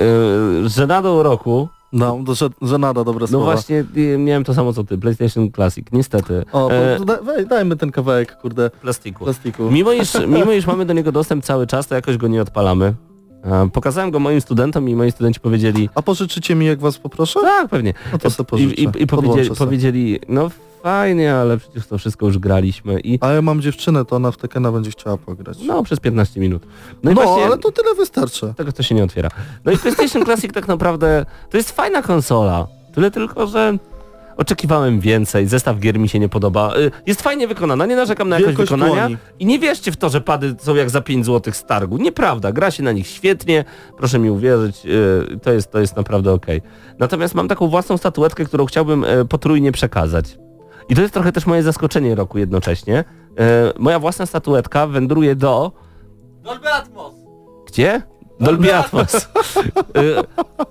[0.00, 3.44] e, żenadą roku, No, to, że, że nada dobre no słowa.
[3.52, 3.84] właśnie
[4.14, 6.44] e, miałem to samo co ty, PlayStation Classic, niestety.
[6.52, 9.24] O, E, bo, da, wej, dajmy ten kawałek, kurde, plastiku.
[9.24, 9.70] plastiku.
[9.70, 12.94] Mimo iż, mimo iż mamy do niego dostęp cały czas, to jakoś go nie odpalamy.
[13.44, 17.40] E, Pokazałem go moim studentom i moi studenci powiedzieli, A pożyczycie mi, jak was poproszę?
[17.40, 17.94] tak, pewnie.
[18.12, 18.74] No to sobie I, pożyczę.
[18.98, 20.50] i, i Podłączę powiedzieli, powiedzieli, no
[20.82, 24.36] fajnie, ale przecież to wszystko już graliśmy i A ja mam dziewczynę, to ona w
[24.36, 25.58] Tekena będzie chciała pograć.
[25.66, 26.62] no przez 15 minut.
[26.66, 26.70] No,
[27.02, 28.54] No, i właśnie ale to tyle wystarczy.
[28.56, 29.28] tego to się nie otwiera.
[29.64, 32.66] No i PlayStation Classic tak naprawdę to jest fajna konsola.
[32.94, 33.78] Tyle tylko, że
[34.40, 36.76] oczekiwałem więcej, zestaw gier mi się nie podoba.
[36.76, 39.16] Y, Jest fajnie wykonana, nie narzekam na jakość Wielkość wykonania dłoni.
[39.38, 41.96] i nie wierzcie w to, że pady są jak za 5 zł z targu.
[41.96, 43.64] Nieprawda, gra się na nich świetnie,
[43.98, 46.62] proszę mi uwierzyć, y, to jest, to jest naprawdę okej.
[46.98, 50.38] Natomiast mam taką własną statuetkę, którą chciałbym y, potrójnie przekazać.
[50.88, 53.04] I to jest trochę też moje zaskoczenie roku jednocześnie.
[53.78, 55.72] Moja własna statuetka wędruje do...
[56.42, 57.14] Dolby Atmos!
[57.66, 58.02] Gdzie?
[58.40, 59.14] Dolby Atmos.
[59.16, 59.20] Y,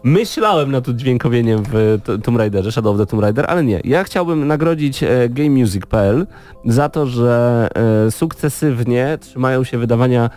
[0.04, 3.82] Myślałem nad udźwiękowieniem w Tomb Raiderze, Shadow of the Tomb Raider, ale nie.
[3.84, 6.28] Ja chciałbym nagrodzić e, GameMusic.pl
[6.66, 7.68] za to, że
[8.08, 10.30] e, sukcesywnie trzymają się wydawania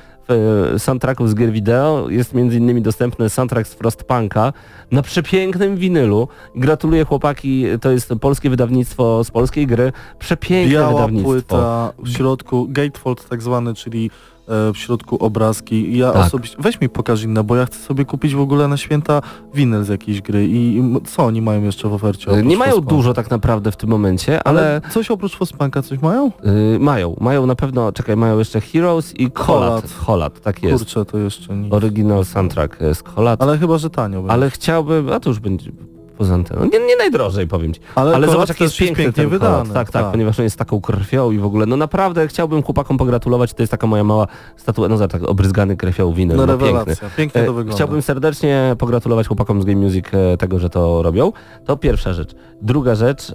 [0.78, 2.06] soundtracków z gier wideo.
[2.10, 4.52] Jest innymi dostępny soundtrack z Frostpunka
[4.90, 6.28] na przepięknym winylu.
[6.56, 9.92] Gratuluję chłopaki, to jest polskie wydawnictwo z polskiej gry.
[10.18, 11.30] Przepiękne Biała wydawnictwo.
[11.30, 14.10] płyta, w środku gatefold tak zwany, czyli
[14.74, 15.96] w środku obrazki.
[15.98, 16.26] Ja Tak.
[16.26, 19.20] osobiście, weź mi pokaż inne, bo ja chcę sobie kupić w ogóle na święta
[19.54, 22.30] winyl z jakiejś gry i, co oni mają jeszcze w ofercie?
[22.30, 24.60] E, Nie mają dużo tak naprawdę w tym momencie, ale...
[24.60, 26.30] Ale coś oprócz Frostpunka coś mają?
[26.74, 29.30] Y, mają, mają na pewno, czekaj, mają jeszcze Heroes i.
[29.34, 29.90] Holat.
[29.92, 30.84] Holat, tak jest.
[30.84, 31.70] Kurczę, to jeszcze nie.
[31.70, 34.50] Oryginal soundtrack jest Holat, ale, Ale chyba, że tanio będzie.
[34.50, 35.70] chciałbym, a to już będzie
[36.22, 37.80] poza anteną, nie, nie najdrożej powiem ci.
[37.94, 39.52] Ale, Ale zobacz, jaki jest piękny pięknie ten wydany.
[39.56, 39.72] Holat.
[39.72, 43.54] Tak, tak, ponieważ on jest taką krwią i w ogóle, no naprawdę chciałbym chłopakom pogratulować,
[43.54, 44.26] to jest taka moja mała
[44.56, 46.96] statua, no za tak obryzgany krwią winyl, No no, piękny.
[47.16, 47.74] pięknie to E, wygląda.
[47.74, 51.32] Chciałbym serdecznie pogratulować chłopakom z Game Music e, tego, że to robią.
[51.66, 52.34] To pierwsza rzecz.
[52.62, 53.34] Druga rzecz, e,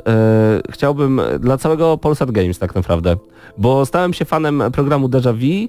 [0.72, 3.16] chciałbym dla całego Polsat Games tak naprawdę,
[3.58, 5.68] bo stałem się fanem programu Deja Vu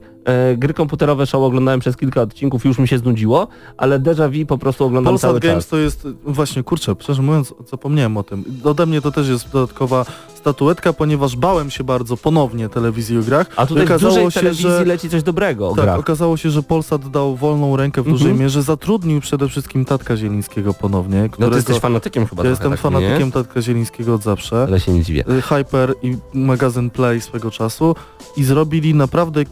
[0.56, 4.58] gry komputerowe show oglądałem przez kilka odcinków, już mi się znudziło, ale Deja Vu po
[4.58, 5.68] prostu oglądam Polsat cały Games czas.
[5.68, 8.44] to jest, właśnie kurczę, szczerze mówiąc, zapomniałem o tym.
[8.64, 13.46] Ode mnie to też jest dodatkowa statuetka, ponieważ bałem się bardzo ponownie telewizji o grach.
[13.56, 15.98] A tutaj w okazało dużej się, telewizji że leci coś dobrego o tak, grach.
[15.98, 18.40] okazało się, że Polsat dał wolną rękę w dużej Mhm.
[18.40, 22.70] mierze, zatrudnił przede wszystkim Tatka Zielińskiego ponownie, No którego ty jesteś fanatykiem chyba ja jestem
[22.70, 23.32] takim, fanatykiem nie?
[23.32, 24.62] Tatka Zielińskiego od zawsze.
[24.62, 25.24] Ale się nie dziwię.
[25.30, 27.94] Y, Hyper i magazyn Play swego czasu
[28.36, 29.44] i zrobili naprawdę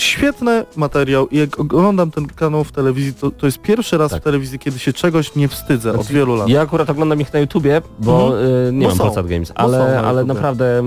[0.00, 4.20] świetny materiał i jak oglądam ten kanał w telewizji, to, to jest pierwszy raz Tak.
[4.20, 6.48] w telewizji, kiedy się czegoś nie wstydzę od Znaczy, wielu lat.
[6.48, 8.44] Ja akurat oglądam ich na YouTubie, bo Mhm.
[8.68, 9.04] y, nie Bo mam są.
[9.04, 10.82] Polsat Games, ale, na ale naprawdę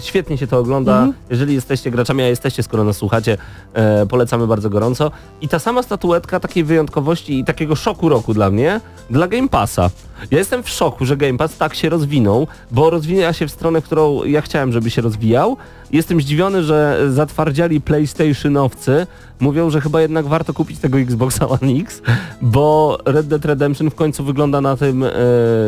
[0.00, 0.92] świetnie się to ogląda.
[0.92, 1.12] Mhm.
[1.30, 3.38] Jeżeli jesteście graczami, a jesteście, skoro nas słuchacie,
[3.74, 5.10] e, polecamy bardzo gorąco.
[5.40, 9.90] I ta sama statuetka takiej wyjątkowości i takiego szoku roku dla mnie, dla Game Passa.
[10.30, 13.82] Ja jestem w szoku, że Game Pass tak się rozwinął, bo rozwija się w stronę,
[13.82, 15.56] którą ja chciałem, żeby się rozwijał.
[15.92, 19.06] Jestem zdziwiony, że zatwardziali PlayStationowcy
[19.40, 22.02] mówią, że chyba jednak warto kupić tego Xboxa One X,
[22.42, 25.10] bo Red Dead Redemption w końcu wygląda na tym e,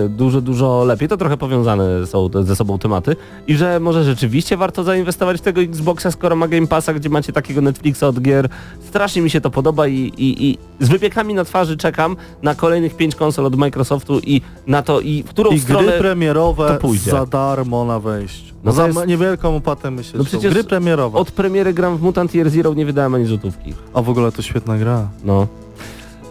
[0.08, 1.08] dużo, dużo lepiej.
[1.08, 3.16] To trochę powiązane są te, ze sobą tematy
[3.46, 7.32] i że może rzeczywiście warto zainwestować w tego Xboxa, skoro ma Game Passa, gdzie macie
[7.32, 8.48] takiego Netflixa od gier.
[8.88, 12.96] Strasznie mi się to podoba i, i, i z wypiekami na twarzy czekam na kolejnych
[12.96, 15.88] pięć konsol od Microsoftu i na to, i w którą I stronę...
[15.88, 17.10] gry premierowe to pójdzie.
[17.10, 18.54] za darmo na wejściu.
[18.68, 21.18] No za jest- niewielką opłatę myślę, No przecież gry premierowe.
[21.18, 23.74] Od premiery gram w Mutant Year Zero nie wydałem ani złotówki.
[23.94, 25.08] A w ogóle to świetna gra.
[25.24, 25.46] No.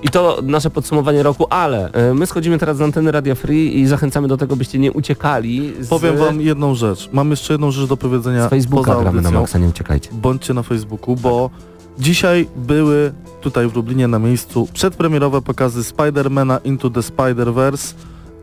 [0.03, 3.87] I to nasze podsumowanie roku, ale e, my schodzimy teraz z anteny Radia Free i
[3.87, 7.09] zachęcamy do tego, byście nie uciekali z, Powiem wam jedną rzecz.
[7.11, 10.09] Mam jeszcze jedną rzecz do powiedzenia z Facebooka poza gramy na maksa, nie uciekajcie.
[10.13, 11.49] Bądźcie na Facebooku, bo
[11.99, 17.93] dzisiaj były tutaj w Lublinie na miejscu przedpremierowe pokazy Spidermana Into the Spider-Verse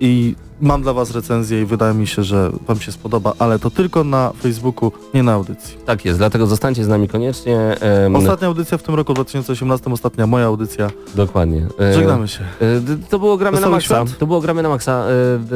[0.00, 3.70] i mam dla was recenzję i wydaje mi się, że wam się spodoba, ale to
[3.70, 5.76] tylko na Facebooku, nie na audycji.
[5.86, 7.58] Tak jest, dlatego zostańcie z nami koniecznie.
[7.80, 10.90] em, Ostatnia audycja w tym roku 2018, ostatnia moja audycja.
[11.14, 11.66] Dokładnie.
[11.80, 12.40] E, Żegnamy się.
[12.40, 13.86] e, To było gramy na maksa.
[13.86, 14.18] świąt.
[14.18, 15.04] To było gramy na maksa.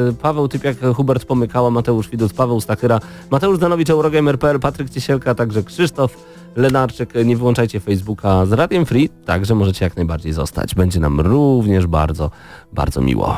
[0.09, 2.99] E, Paweł Typiak, Hubert Pomykała, Mateusz Widut, Paweł Stachyra,
[3.31, 6.17] Mateusz Danowicz, Eurogamer.pl, Patryk Ciesielka, także Krzysztof
[6.55, 7.13] Lenarczyk.
[7.25, 10.75] Nie wyłączajcie Facebooka z Radiem Free, także możecie jak najbardziej zostać.
[10.75, 12.31] Będzie nam również bardzo,
[12.73, 13.37] bardzo miło.